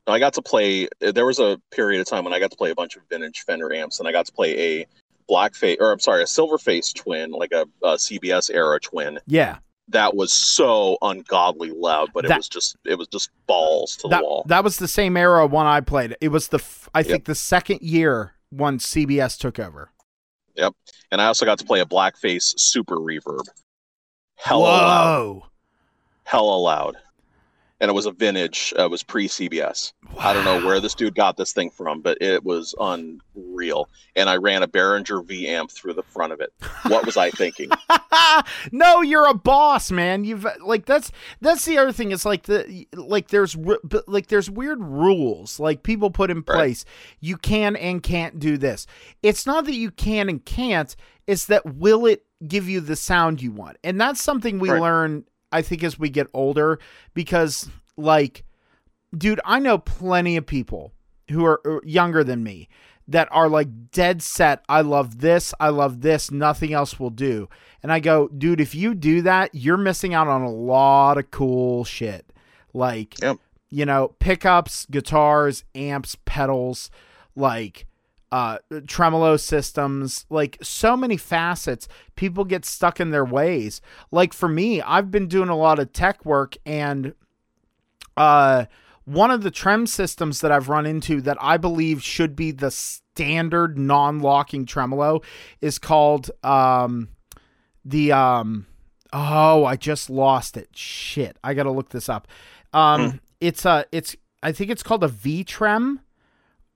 I 0.07 0.19
got 0.19 0.35
to 0.35 0.43
play. 0.43 0.89
There 1.01 1.27
was 1.27 1.39
a 1.39 1.61
period 1.71 2.01
of 2.01 2.07
time 2.09 2.25
when 2.25 2.33
I 2.33 2.39
got 2.41 2.51
to 2.51 2.57
play 2.57 2.71
a 2.71 2.75
bunch 2.75 2.97
of 2.97 3.03
vintage 3.09 3.45
Fender 3.47 3.73
amps, 3.73 3.99
and 4.01 4.09
I 4.09 4.13
got 4.13 4.27
to 4.27 4.33
play 4.33 4.81
a 4.81 4.87
black 5.29 5.55
face, 5.55 5.77
or 5.81 5.93
I'm 5.93 6.01
sorry, 6.01 6.23
a 6.23 6.27
silver 6.27 6.59
face 6.59 6.93
twin, 6.93 7.31
like 7.31 7.53
a, 7.53 7.63
a 7.83 7.95
CBS 7.95 8.51
era 8.53 8.81
twin. 8.81 9.21
Yeah, 9.27 9.59
That 9.89 10.17
was 10.17 10.33
so 10.33 10.99
ungodly 11.03 11.71
loud, 11.71 12.11
but 12.13 12.25
it 12.25 12.37
was 12.37 12.49
just 12.49 12.77
it 12.85 12.99
was 12.99 13.07
just 13.09 13.31
balls 13.47 13.97
to 13.99 14.03
the 14.03 14.09
that 14.09 14.23
wall. 14.25 14.45
that 14.49 14.65
was 14.65 14.79
the 14.79 14.89
same 14.89 15.17
era 15.17 15.47
one 15.47 15.67
I 15.67 15.81
played. 15.81 16.17
It 16.21 16.29
was 16.29 16.49
the 16.49 16.59
f- 16.59 16.89
I 16.95 17.01
Yep. 17.01 17.07
think 17.07 17.25
the 17.27 17.35
second 17.37 17.81
year 17.83 18.35
when 18.51 18.79
CBS 18.79 19.39
took 19.39 19.59
over. 19.61 19.91
Yep, 20.57 20.75
and 21.13 21.21
I 21.23 21.27
also 21.27 21.45
got 21.47 21.59
to 21.61 21.65
play 21.65 21.81
a 21.81 21.87
black 21.87 22.17
face 22.19 22.53
super 22.59 22.97
reverb. 22.97 23.45
Hella 24.35 24.65
loud. 24.65 25.05
Whoa! 25.19 25.47
hella 26.25 26.57
loud. 26.59 26.97
And 27.83 27.89
it 27.91 27.95
was 27.95 28.07
a 28.07 28.13
vintage, 28.13 28.73
uh, 28.79 28.85
it 28.85 28.91
was 28.93 29.03
pre 29.03 29.27
CBS. 29.27 29.93
I 30.17 30.33
don't 30.33 30.45
know 30.45 30.65
where 30.65 30.79
this 30.79 30.95
dude 30.95 31.17
got 31.17 31.37
this 31.37 31.53
thing 31.53 31.69
from, 31.69 32.01
but 32.01 32.17
it 32.21 32.45
was 32.45 32.77
unreal. 32.79 33.89
And 34.15 34.31
I 34.31 34.37
ran 34.37 34.63
a 34.63 34.69
Behringer 34.69 35.27
V 35.27 35.49
amp 35.49 35.69
through 35.73 35.95
the 35.95 36.05
front 36.05 36.33
of 36.33 36.41
it. 36.41 36.53
What 36.87 37.05
was 37.05 37.17
I 37.17 37.31
thinking? 37.31 37.71
no, 38.73 39.03
you're 39.03 39.27
a 39.27 39.35
boss, 39.35 39.91
man. 39.91 40.23
You've 40.23 40.47
like 40.65 40.87
that's 40.87 41.11
that's 41.41 41.65
the 41.65 41.77
other 41.77 41.91
thing. 41.91 42.13
It's 42.13 42.25
like 42.25 42.45
the 42.45 42.87
like 42.95 43.29
there's 43.29 43.57
like 44.07 44.29
there's 44.29 44.49
weird 44.49 44.81
rules 44.81 45.59
like 45.59 45.83
people 45.83 46.11
put 46.11 46.31
in 46.31 46.45
place. 46.45 46.85
You 47.19 47.37
can 47.37 47.75
and 47.75 48.01
can't 48.01 48.39
do 48.39 48.57
this. 48.59 48.87
It's 49.25 49.45
not 49.45 49.65
that 49.65 49.75
you 49.75 49.91
can 49.91 50.29
and 50.29 50.45
can't. 50.45 50.95
It's 51.27 51.47
that 51.47 51.67
will 51.75 52.07
it 52.07 52.25
give 52.47 52.69
you 52.69 52.81
the 52.81 52.97
sound 52.97 53.43
you 53.43 53.51
want, 53.51 53.77
and 53.83 54.01
that's 54.01 54.23
something 54.23 54.61
we 54.61 54.71
Right. 54.71 54.81
learn. 54.81 55.25
I 55.53 55.63
think 55.63 55.85
as 55.85 55.99
we 55.99 56.09
get 56.09 56.27
older, 56.35 56.79
because 57.15 57.69
like, 57.97 58.45
dude, 59.17 59.41
I 59.45 59.59
know 59.59 59.79
plenty 59.79 60.37
of 60.37 60.47
people 60.47 60.93
who 61.31 61.45
are 61.45 61.61
uh, 61.67 61.81
younger 61.85 62.25
than 62.25 62.43
me 62.43 62.69
that 63.09 63.29
are 63.31 63.49
like 63.49 63.91
dead 63.91 64.23
set. 64.23 64.65
I 64.69 64.81
love 64.81 65.21
this. 65.21 65.53
I 65.61 65.69
love 65.69 66.01
this. 66.01 66.31
Nothing 66.31 66.73
else 66.73 66.99
will 66.99 67.11
do. 67.11 67.49
And 67.83 67.93
I 67.93 68.01
go, 68.01 68.29
dude, 68.29 68.61
if 68.61 68.75
you 68.75 68.95
do 68.95 69.23
that, 69.23 69.51
you're 69.55 69.77
missing 69.77 70.15
out 70.15 70.29
on 70.29 70.43
a 70.43 70.51
lot 70.51 71.19
of 71.19 71.31
cool 71.31 71.85
shit. 71.85 72.27
Like, 72.73 73.21
Yep. 73.21 73.39
you 73.71 73.85
know, 73.85 74.15
pickups, 74.19 74.87
guitars, 74.91 75.65
amps, 75.75 76.17
pedals, 76.25 76.91
like 77.35 77.87
uh 78.33 78.57
tremolo 78.89 79.37
systems, 79.37 80.25
like 80.31 80.57
so 80.63 80.97
many 80.97 81.19
facets. 81.19 81.87
People 82.17 82.45
get 82.45 82.65
stuck 82.65 82.99
in 82.99 83.11
their 83.11 83.27
ways. 83.27 83.83
Like 84.11 84.33
for 84.33 84.49
me, 84.49 84.81
I've 84.81 85.11
been 85.11 85.29
doing 85.29 85.51
a 85.51 85.57
lot 85.57 85.79
of 85.79 85.93
tech 85.93 86.25
work 86.25 86.57
and 86.65 87.15
uh 88.17 88.65
one 89.05 89.31
of 89.31 89.43
the 89.43 89.51
trem 89.51 89.87
systems 89.87 90.41
that 90.41 90.51
I've 90.51 90.69
run 90.69 90.87
into 90.87 91.21
that 91.23 91.37
I 91.41 91.59
believe 91.59 92.03
should 92.03 92.35
be 92.35 92.53
the 92.53 92.71
standard 92.71 93.77
non-locking 93.77 94.65
tremolo 94.65 95.21
is 95.61 95.79
called 95.79 96.31
um 96.43 97.09
the 97.85 98.13
um 98.13 98.67
oh 99.13 99.67
I 99.67 99.77
just 99.77 100.09
lost 100.09 100.57
it 100.57 100.69
shit 100.73 101.37
I 101.45 101.53
got 101.53 101.65
to 101.65 101.71
look 101.71 101.91
this 101.91 102.09
up 102.09 102.29
um 102.73 103.21
it's 103.41 103.67
a 103.67 103.85
it's 103.93 104.17
I 104.43 104.53
think 104.53 104.71
it's 104.71 104.83
called 104.83 105.05
a 105.05 105.09
V 105.09 105.45
trem 105.45 106.01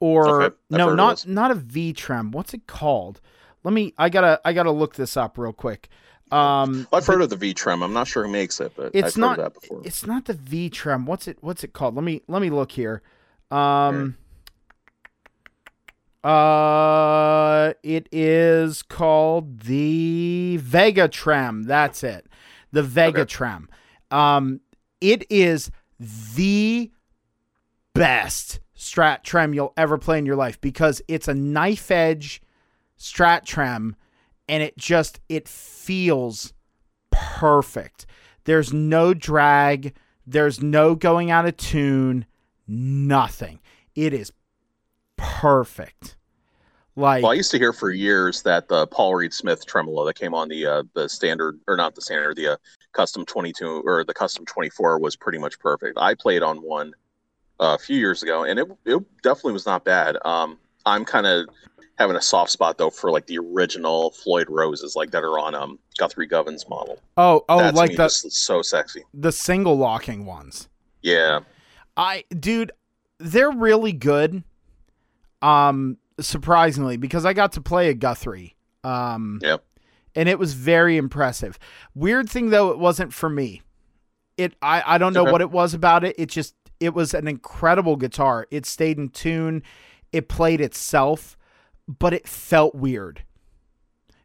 or 0.01 0.43
Okay, 0.43 0.57
no 0.71 0.95
not 0.95 1.27
not 1.27 1.51
a 1.51 1.55
V 1.55 1.93
trem 1.93 2.31
what's 2.31 2.53
it 2.55 2.67
called 2.67 3.21
let 3.65 3.73
me 3.73 3.93
I 3.99 4.09
got 4.09 4.21
to 4.23 4.41
I 4.45 4.53
got 4.53 4.65
to 4.65 4.71
look 4.71 4.95
this 4.97 5.17
up 5.17 5.39
real 5.39 5.53
quick 5.53 5.89
um 6.33 6.87
I've 6.93 7.07
heard 7.07 7.23
of 7.23 7.31
the 7.31 7.37
V 7.37 7.55
Trem. 7.55 7.83
I'm 7.85 7.93
not 7.93 8.09
sure 8.09 8.25
who 8.27 8.33
makes 8.33 8.61
it, 8.61 8.73
but 8.77 8.91
It's 8.93 9.11
I've 9.15 9.17
not- 9.17 9.37
heard 9.37 9.47
of 9.47 9.55
that 9.55 9.61
before. 9.61 9.83
it's 9.85 10.05
not 10.07 10.25
the 10.25 10.33
V 10.35 10.69
trem. 10.71 11.07
What's 11.07 11.29
it? 11.29 11.39
What's 11.41 11.63
it 11.63 11.73
called? 11.73 11.95
Let 11.95 12.03
me 12.03 12.21
let 12.27 12.43
me 12.43 12.51
look 12.51 12.73
here. 12.73 13.01
Um. 13.53 14.17
Uh, 16.25 17.73
it 17.85 18.09
is 18.11 18.83
called 18.83 19.61
the 19.61 20.57
Vega 20.61 21.07
Trem. 21.07 21.63
That's 21.63 22.03
it. 22.03 22.27
The 22.73 22.83
Vega 22.83 23.21
Okay. 23.21 23.29
Trem. 23.31 23.69
Um, 24.11 24.61
it 25.01 25.25
is 25.31 25.71
the 26.01 26.91
best 27.95 28.59
Strat 28.77 29.23
Trem 29.23 29.55
you'll 29.55 29.73
ever 29.77 29.99
play 29.99 30.19
in 30.19 30.27
your 30.27 30.37
life 30.37 30.61
because 30.61 31.01
it's 31.09 31.29
a 31.29 31.35
knife 31.35 31.91
edge 31.91 32.43
Strat 32.99 33.45
Trem, 33.45 33.97
and 34.49 34.63
it 34.63 34.77
just 34.77 35.21
it 35.29 35.49
feels 35.49 36.53
perfect. 37.11 38.07
There's 38.45 38.73
no 38.73 39.15
drag. 39.15 39.95
There's 40.27 40.63
no 40.63 40.95
going 40.95 41.31
out 41.31 41.47
of 41.47 41.57
tune. 41.57 42.27
Nothing. 42.67 43.61
It 43.95 44.13
is 44.13 44.33
perfect. 45.17 46.17
Like 46.99 47.23
Well, 47.23 47.33
I 47.33 47.35
used 47.35 47.51
to 47.51 47.59
hear 47.59 47.75
for 47.75 47.91
years 47.91 48.43
that 48.43 48.69
the 48.69 48.87
Paul 48.87 49.15
Reed 49.15 49.35
Smith 49.35 49.67
tremolo 49.67 50.07
that 50.07 50.19
came 50.19 50.33
on 50.33 50.49
the 50.49 50.67
uh, 50.67 50.83
the 50.95 51.09
standard 51.09 51.61
or 51.67 51.77
not 51.77 51.95
the 51.95 52.01
standard 52.01 52.37
the 52.37 52.55
uh, 52.55 52.57
custom 52.93 53.27
22 53.27 53.83
or 53.85 54.05
the 54.05 54.15
custom 54.15 54.47
24 54.47 54.99
was 54.99 55.15
pretty 55.15 55.39
much 55.39 55.59
perfect. 55.59 55.99
I 55.99 56.15
played 56.15 56.43
on 56.43 56.59
one 56.59 56.95
a 57.61 57.79
few 57.79 57.97
years 57.97 58.23
ago 58.23 58.45
and 58.45 58.59
it 58.59 58.67
it 58.85 59.03
definitely 59.23 59.53
was 59.53 59.67
not 59.67 59.85
bad. 59.85 60.17
Um, 60.25 60.59
I'm 60.85 61.05
kind 61.05 61.27
of 61.27 61.47
having 61.99 62.17
a 62.17 62.21
soft 62.21 62.51
spot 62.51 62.77
though 62.77 62.91
for 62.91 63.11
like 63.11 63.27
the 63.27 63.39
original 63.39 64.11
Floyd 64.11 64.49
Roses 64.51 64.95
like 64.97 65.11
that 65.13 65.25
are 65.25 65.39
on 65.39 65.55
um 65.55 65.79
Guthrie 65.99 66.27
Govan's 66.27 66.69
model. 66.69 66.99
oh 67.17 67.45
oh 67.49 67.59
That 67.59 67.75
like 67.75 67.93
just 67.97 68.31
so 68.33 68.61
sexy. 68.63 69.03
the 69.15 69.33
single 69.33 69.77
locking 69.79 70.27
ones. 70.27 70.69
Yeah, 71.03 71.41
I 71.97 72.25
dude, 72.39 72.73
they're 73.19 73.51
really 73.51 73.93
good. 73.93 74.43
Um 75.43 75.99
surprisingly 76.21 76.97
because 76.97 77.25
I 77.25 77.33
got 77.33 77.53
to 77.53 77.61
play 77.61 77.89
a 77.89 77.95
Guthrie. 77.95 78.57
Um 78.85 79.39
Yep. 79.43 79.65
and 80.15 80.29
it 80.29 80.39
was 80.39 80.55
very 80.55 80.97
impressive. 80.97 81.59
Weird 81.95 82.29
thing 82.29 82.51
though 82.51 82.71
it 82.71 82.79
wasn't 82.79 83.13
for 83.13 83.29
me. 83.31 83.63
It 84.37 84.55
I 84.61 84.83
I 84.87 84.99
don't 84.99 85.13
know 85.15 85.23
Okay. 85.23 85.33
what 85.33 85.41
it 85.41 85.51
was 85.51 85.73
about 85.75 86.05
it. 86.05 86.15
It 86.19 86.27
just 86.31 86.55
it 86.81 86.95
was 86.95 87.15
an 87.15 87.27
incredible 87.29 87.97
guitar. 87.97 88.47
It 88.51 88.67
stayed 88.67 88.99
in 88.99 89.09
tune. 89.09 89.63
It 90.13 90.29
played 90.29 90.61
itself, 90.61 91.37
but 91.87 92.13
it 92.15 92.27
felt 92.29 92.75
weird. 92.75 93.23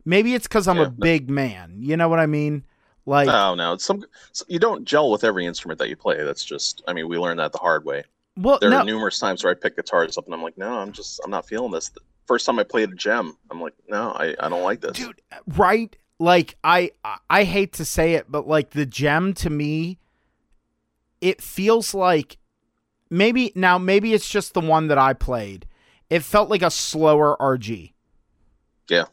Maybe 0.05 0.33
it's 0.33 0.47
cuz 0.47 0.67
I'm 0.67 0.77
Yeah. 0.77 0.85
a 0.85 0.89
big 0.89 1.29
man. 1.29 1.77
You 1.79 1.97
know 1.97 2.09
what 2.09 2.19
I 2.19 2.25
mean? 2.25 2.63
Like 3.05 3.29
Oh 3.29 3.55
no, 3.55 3.73
it's 3.73 3.83
some 3.85 4.03
you 4.47 4.59
don't 4.59 4.85
gel 4.85 5.11
with 5.11 5.23
every 5.23 5.45
instrument 5.45 5.79
that 5.79 5.89
you 5.89 5.95
play. 5.95 6.23
That's 6.23 6.43
just 6.43 6.81
I 6.87 6.93
mean 6.93 7.07
we 7.07 7.17
learned 7.17 7.39
that 7.39 7.51
the 7.51 7.57
hard 7.57 7.85
way. 7.85 8.03
well 8.37 8.57
There 8.59 8.69
no, 8.69 8.79
are 8.79 8.85
numerous 8.85 9.19
times 9.19 9.43
where 9.43 9.51
I 9.51 9.55
pick 9.55 9.75
guitars 9.75 10.17
up 10.17 10.25
and 10.25 10.33
I'm 10.33 10.43
like, 10.43 10.57
no, 10.57 10.79
I'm 10.79 10.91
just 10.91 11.19
I'm 11.23 11.31
not 11.31 11.47
feeling 11.47 11.71
this. 11.71 11.89
The 11.89 12.01
first 12.25 12.45
time 12.45 12.59
I 12.59 12.63
played 12.63 12.91
a 12.91 12.95
JEM, 12.95 13.35
I'm 13.49 13.59
like, 13.61 13.73
no, 13.89 14.11
I, 14.11 14.35
I 14.39 14.49
don't 14.49 14.63
like 14.63 14.81
this. 14.81 14.97
dude 14.97 15.21
right 15.55 15.95
like 16.19 16.55
I 16.63 16.91
i 17.31 17.43
hate 17.43 17.73
to 17.73 17.83
say 17.85 18.13
it 18.13 18.27
but 18.29 18.47
like 18.47 18.69
the 18.71 18.85
JEM 18.85 19.33
to 19.35 19.49
me 19.49 19.97
it 21.19 21.41
feels 21.41 21.93
like 21.93 22.37
maybe 23.11 23.51
now 23.55 23.77
maybe 23.77 24.13
it's 24.15 24.27
just 24.27 24.53
the 24.55 24.61
one 24.61 24.87
that 24.87 24.97
i 24.97 25.13
played 25.13 25.67
it 26.09 26.23
felt 26.23 26.49
like 26.49 26.63
a 26.63 26.71
slower 26.71 27.37
rg 27.39 27.91
Yeah. 28.89 29.05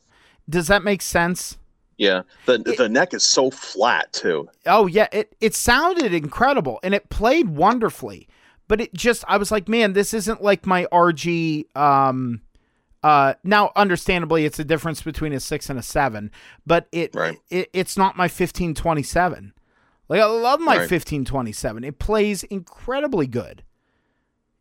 does 0.49 0.69
that 0.69 0.83
make 0.85 1.03
sense 1.03 1.59
Yeah, 1.99 2.23
the 2.47 2.55
It- 2.65 2.79
the 2.79 2.89
neck 2.89 3.13
is 3.13 3.25
so 3.25 3.51
flat 3.51 4.13
too. 4.13 4.49
oh 4.67 4.87
yeah 4.87 5.09
it 5.13 5.35
it 5.41 5.55
sounded 5.55 6.15
incredible 6.15 6.79
and 6.83 6.95
it 6.95 7.11
played 7.11 7.49
wonderfully 7.51 8.29
but 8.69 8.81
it 8.81 8.93
just 8.93 9.25
I 9.27 9.39
was 9.39 9.51
like, 9.51 9.67
man, 9.67 9.95
this 9.95 10.13
isn't 10.13 10.43
like 10.43 10.67
my 10.67 10.85
RG. 10.93 11.75
Um, 11.75 12.43
uh, 13.03 13.33
now 13.43 13.73
understandably, 13.75 14.45
it's 14.45 14.59
a 14.59 14.65
difference 14.65 15.01
between 15.01 15.33
a 15.33 15.41
six 15.41 15.71
and 15.71 15.79
a 15.79 15.83
seven, 15.83 16.31
but 16.67 16.87
it, 16.93 17.15
Right. 17.15 17.39
it 17.49 17.71
it's 17.73 17.97
not 17.97 18.19
my 18.19 18.29
fifteen 18.29 18.75
twenty 18.75 19.03
seven. 19.03 19.55
Like 20.11 20.21
I 20.21 20.27
love 20.27 20.61
my 20.61 20.81
Right. 20.81 20.89
fifteen 20.89 21.25
twenty 21.25 21.51
seven. 21.51 21.83
It 21.83 21.99
plays 21.99 22.43
incredibly 22.45 23.27
good. 23.27 23.63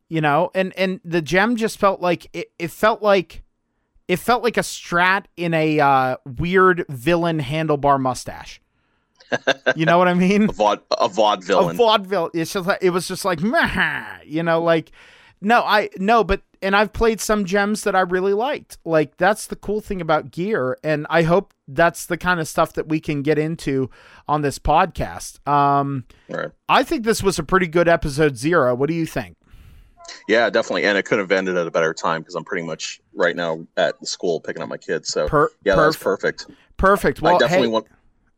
You 0.09 0.21
know, 0.21 0.51
and 0.55 0.73
and 0.77 1.01
the 1.03 1.21
JEM 1.21 1.57
just 1.57 1.77
felt 1.77 1.99
like 2.01 2.29
it, 2.33 2.51
it 2.57 2.71
felt 2.71 3.01
like 3.01 3.43
it 4.07 4.17
felt 4.17 4.43
like 4.43 4.57
a 4.57 4.61
strat 4.61 5.25
in 5.35 5.53
a 5.53 5.79
uh, 5.79 6.17
weird 6.25 6.85
villain 6.89 7.39
handlebar 7.41 7.99
mustache. 7.99 8.61
you 9.75 9.85
know 9.85 9.97
what 9.97 10.07
I 10.07 10.13
mean? 10.13 10.43
A, 10.49 10.53
vaud- 10.53 10.81
a 10.97 11.09
vaudeville. 11.09 11.69
a 11.69 11.73
vaudeville. 11.73 12.29
It's 12.33 12.53
just 12.53 12.65
like 12.65 12.79
it 12.81 12.91
was 12.91 13.07
just 13.09 13.25
like, 13.25 13.41
meh, 13.41 14.19
you 14.25 14.41
know, 14.43 14.61
like 14.61 14.91
no, 15.41 15.61
I 15.61 15.89
no, 15.97 16.23
but 16.23 16.41
and 16.61 16.75
I've 16.75 16.93
played 16.93 17.21
some 17.21 17.45
JEMs 17.45 17.83
that 17.83 17.95
I 17.95 17.99
really 18.01 18.33
liked. 18.33 18.77
Like 18.85 19.17
that's 19.17 19.47
the 19.47 19.55
cool 19.55 19.81
thing 19.81 20.01
about 20.01 20.31
gear, 20.31 20.77
and 20.83 21.05
I 21.09 21.23
hope 21.23 21.53
that's 21.67 22.05
the 22.05 22.17
kind 22.17 22.39
of 22.39 22.47
stuff 22.47 22.73
that 22.73 22.87
we 22.87 22.99
can 22.99 23.21
get 23.21 23.37
into 23.37 23.89
on 24.27 24.41
this 24.41 24.57
podcast. 24.57 25.45
Um, 25.47 26.05
right. 26.29 26.49
I 26.69 26.83
think 26.83 27.03
this 27.03 27.21
was 27.21 27.37
a 27.37 27.43
pretty 27.43 27.67
good 27.67 27.87
episode 27.87 28.37
zero. 28.37 28.73
What 28.73 28.87
do 28.87 28.95
you 28.95 29.05
think? 29.05 29.36
Yeah, 30.27 30.49
definitely. 30.49 30.85
And 30.85 30.97
it 30.97 31.03
could 31.05 31.19
have 31.19 31.31
ended 31.31 31.57
at 31.57 31.67
a 31.67 31.71
better 31.71 31.93
time 31.93 32.21
because 32.21 32.35
I'm 32.35 32.43
pretty 32.43 32.65
much 32.65 33.01
right 33.13 33.35
now 33.35 33.65
at 33.77 33.99
the 33.99 34.05
school 34.05 34.39
picking 34.39 34.61
up 34.61 34.69
my 34.69 34.77
kids. 34.77 35.09
So 35.09 35.27
Per- 35.27 35.51
yeah, 35.63 35.75
that's 35.75 35.95
perf- 35.97 36.01
perfect. 36.03 36.45
perfect. 36.77 37.21
Well, 37.21 37.35
I 37.35 37.39
definitely 37.39 37.67
hey, 37.67 37.73
want. 37.73 37.87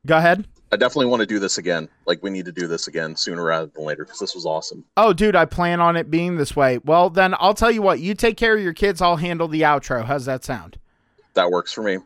go 0.05 0.17
ahead. 0.17 0.47
I 0.71 0.75
definitely 0.75 1.07
want 1.07 1.21
to 1.21 1.25
do 1.25 1.39
this 1.39 1.57
again. 1.57 1.89
Like 2.05 2.21
we 2.21 2.29
need 2.29 2.45
to 2.45 2.51
do 2.51 2.67
this 2.67 2.87
again 2.87 3.15
sooner 3.15 3.43
rather 3.43 3.67
than 3.67 3.85
later 3.85 4.05
because 4.05 4.19
this 4.19 4.35
was 4.35 4.45
awesome. 4.45 4.85
Oh, 4.97 5.13
dude, 5.13 5.35
I 5.35 5.45
plan 5.45 5.81
on 5.81 5.95
it 5.95 6.11
being 6.11 6.37
this 6.37 6.55
way. 6.55 6.77
Well, 6.85 7.09
then 7.09 7.33
I'll 7.39 7.55
tell 7.55 7.71
you 7.71 7.81
what. 7.81 7.99
You 7.99 8.13
take 8.13 8.37
care 8.37 8.55
of 8.55 8.61
your 8.63 8.73
kids. 8.73 9.01
I'll 9.01 9.15
handle 9.15 9.47
the 9.47 9.61
outro. 9.61 10.05
How's 10.05 10.25
that 10.25 10.43
sound? 10.43 10.77
That 11.33 11.49
works 11.49 11.73
for 11.73 11.81
me. 11.81 11.97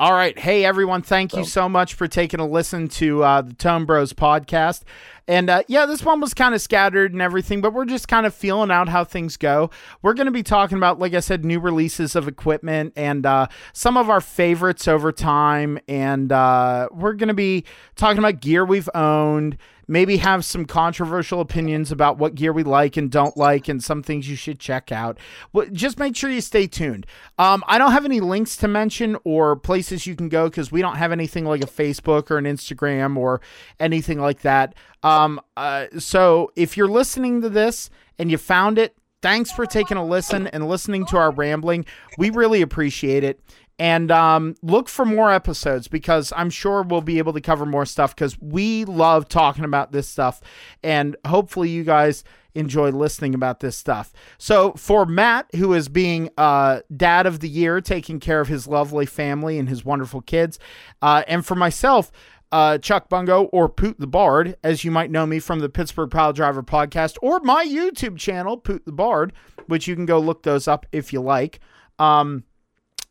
All 0.00 0.14
right. 0.14 0.38
Hey, 0.38 0.64
everyone. 0.64 1.02
Thank 1.02 1.34
you 1.36 1.44
So- 1.44 1.68
much 1.68 1.92
for 1.92 2.08
taking 2.08 2.40
a 2.40 2.46
listen 2.46 2.88
to 2.88 3.22
uh, 3.22 3.42
the 3.42 3.52
Tone 3.52 3.84
Bros 3.84 4.14
podcast. 4.14 4.80
And 5.28 5.50
uh, 5.50 5.62
yeah, 5.68 5.84
this 5.84 6.02
one 6.02 6.20
was 6.22 6.32
kind 6.32 6.54
of 6.54 6.62
scattered 6.62 7.12
and 7.12 7.20
everything, 7.20 7.60
but 7.60 7.74
we're 7.74 7.84
just 7.84 8.08
kind 8.08 8.24
of 8.24 8.34
feeling 8.34 8.70
out 8.70 8.88
how 8.88 9.04
things 9.04 9.36
go. 9.36 9.68
We're 10.00 10.14
going 10.14 10.24
to 10.24 10.32
be 10.32 10.42
talking 10.42 10.78
about, 10.78 10.98
like 10.98 11.12
I 11.12 11.20
said, 11.20 11.44
new 11.44 11.60
releases 11.60 12.16
of 12.16 12.26
equipment 12.28 12.94
and 12.96 13.26
uh, 13.26 13.48
some 13.74 13.98
of 13.98 14.08
our 14.08 14.22
favorites 14.22 14.88
over 14.88 15.12
time. 15.12 15.78
And 15.86 16.32
uh, 16.32 16.88
we're 16.92 17.12
going 17.12 17.28
to 17.28 17.34
be 17.34 17.66
talking 17.94 18.20
about 18.20 18.40
gear 18.40 18.64
we've 18.64 18.88
owned, 18.94 19.58
maybe 19.90 20.18
have 20.18 20.44
some 20.44 20.64
controversial 20.64 21.40
opinions 21.40 21.90
about 21.90 22.16
what 22.16 22.36
gear 22.36 22.52
we 22.52 22.62
like 22.62 22.96
and 22.96 23.10
don't 23.10 23.36
like 23.36 23.66
and 23.66 23.82
some 23.82 24.04
things 24.04 24.30
you 24.30 24.36
should 24.36 24.60
check 24.60 24.92
out. 24.92 25.18
Well, 25.52 25.66
just 25.72 25.98
make 25.98 26.14
sure 26.14 26.30
you 26.30 26.40
stay 26.40 26.68
tuned. 26.68 27.06
Um, 27.38 27.64
I 27.66 27.76
don't 27.76 27.90
have 27.90 28.04
any 28.04 28.20
links 28.20 28.56
to 28.58 28.68
mention 28.68 29.16
or 29.24 29.56
places 29.56 30.06
you 30.06 30.14
can 30.14 30.28
go 30.28 30.48
because 30.48 30.70
we 30.70 30.80
don't 30.80 30.94
have 30.94 31.10
anything 31.10 31.44
like 31.44 31.64
a 31.64 31.66
Facebook 31.66 32.30
or 32.30 32.38
an 32.38 32.44
Instagram 32.44 33.16
or 33.16 33.40
anything 33.80 34.20
like 34.20 34.42
that. 34.42 34.76
Um, 35.02 35.40
uh, 35.56 35.86
so 35.98 36.52
if 36.54 36.76
you're 36.76 36.86
listening 36.86 37.40
to 37.42 37.48
this 37.48 37.90
and 38.16 38.30
you 38.30 38.38
found 38.38 38.78
it, 38.78 38.94
thanks 39.22 39.50
for 39.50 39.66
taking 39.66 39.96
a 39.96 40.06
listen 40.06 40.46
and 40.46 40.68
listening 40.68 41.04
to 41.06 41.16
our 41.16 41.32
rambling. 41.32 41.84
We 42.16 42.30
really 42.30 42.62
appreciate 42.62 43.24
it. 43.24 43.40
And 43.80 44.10
um, 44.10 44.56
look 44.60 44.90
for 44.90 45.06
more 45.06 45.32
episodes 45.32 45.88
because 45.88 46.34
I'm 46.36 46.50
sure 46.50 46.82
we'll 46.82 47.00
be 47.00 47.16
able 47.16 47.32
to 47.32 47.40
cover 47.40 47.64
more 47.64 47.86
stuff 47.86 48.14
because 48.14 48.38
we 48.38 48.84
love 48.84 49.26
talking 49.26 49.64
about 49.64 49.90
this 49.90 50.06
stuff. 50.06 50.42
And 50.82 51.16
hopefully, 51.26 51.70
you 51.70 51.82
guys 51.82 52.22
enjoy 52.54 52.90
listening 52.90 53.34
about 53.34 53.60
this 53.60 53.78
stuff. 53.78 54.12
So, 54.36 54.74
for 54.74 55.06
Matt, 55.06 55.46
who 55.56 55.72
is 55.72 55.88
being 55.88 56.28
uh, 56.36 56.80
dad 56.94 57.24
of 57.24 57.40
the 57.40 57.48
year, 57.48 57.80
taking 57.80 58.20
care 58.20 58.42
of 58.42 58.48
his 58.48 58.66
lovely 58.66 59.06
family 59.06 59.58
and 59.58 59.66
his 59.66 59.82
wonderful 59.82 60.20
kids, 60.20 60.58
uh, 61.00 61.22
and 61.26 61.46
for 61.46 61.54
myself, 61.54 62.12
uh, 62.52 62.76
Chuck 62.76 63.08
Bungo 63.08 63.44
or 63.44 63.70
Poot 63.70 63.98
the 63.98 64.06
Bard, 64.06 64.58
as 64.62 64.84
you 64.84 64.90
might 64.90 65.10
know 65.10 65.24
me 65.24 65.38
from 65.38 65.60
the 65.60 65.70
Pittsburgh 65.70 66.10
Pile 66.10 66.34
Driver 66.34 66.62
podcast 66.62 67.16
or 67.22 67.40
my 67.40 67.64
YouTube 67.64 68.18
channel, 68.18 68.58
Poot 68.58 68.84
the 68.84 68.92
Bard, 68.92 69.32
which 69.68 69.88
you 69.88 69.96
can 69.96 70.04
go 70.04 70.18
look 70.18 70.42
those 70.42 70.68
up 70.68 70.84
if 70.92 71.14
you 71.14 71.22
like. 71.22 71.60
Um, 71.98 72.44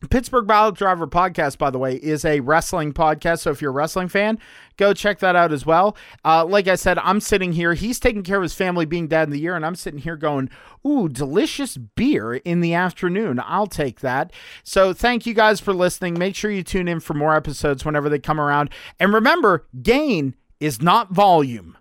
Pittsburgh 0.08 0.47
Battle 0.47 0.72
Driver 0.72 1.08
podcast, 1.08 1.58
by 1.58 1.70
the 1.70 1.78
way, 1.78 1.95
is 1.95 2.24
a 2.24 2.39
wrestling 2.39 2.93
podcast. 2.93 3.39
So 3.39 3.52
if 3.52 3.62
you're 3.62 3.72
a 3.72 3.74
wrestling 3.74 4.08
fan, 4.08 4.39
go 4.78 4.93
check 4.93 5.20
that 5.20 5.36
out 5.36 5.52
as 5.52 5.66
well. 5.66 5.97
Uh, 6.24 6.45
like 6.45 6.70
I 6.70 6.76
said, 6.76 6.97
I'm 7.00 7.20
sitting 7.20 7.52
here. 7.52 7.74
He's 7.74 8.00
taking 8.00 8.24
care 8.24 8.38
of 8.38 8.43
his 8.43 8.54
family 8.54 8.86
being 8.86 9.08
dad 9.10 9.24
in 9.24 9.32
the 9.32 9.39
year, 9.39 9.58
and 9.58 9.66
I'm 9.66 9.76
sitting 9.76 10.00
here 10.00 10.16
going, 10.16 10.50
Ooh, 10.88 11.10
delicious 11.10 11.76
beer 11.76 12.36
in 12.36 12.62
the 12.62 12.74
afternoon. 12.74 13.41
I'll 13.45 13.68
take 13.68 14.00
that. 14.00 14.32
So 14.64 14.93
thank 14.93 15.26
you 15.26 15.34
guys 15.34 15.60
for 15.60 15.74
listening. 15.74 16.18
Make 16.18 16.36
sure 16.36 16.50
you 16.50 16.64
tune 16.64 16.88
in 16.88 17.02
for 17.02 17.14
more 17.14 17.36
episodes 17.36 17.84
whenever 17.84 18.08
they 18.08 18.20
come 18.20 18.39
around. 18.39 18.70
And 19.02 19.14
remember, 19.14 19.68
gain 19.82 20.36
is 20.62 20.82
not 20.82 21.12
volume. 21.12 21.78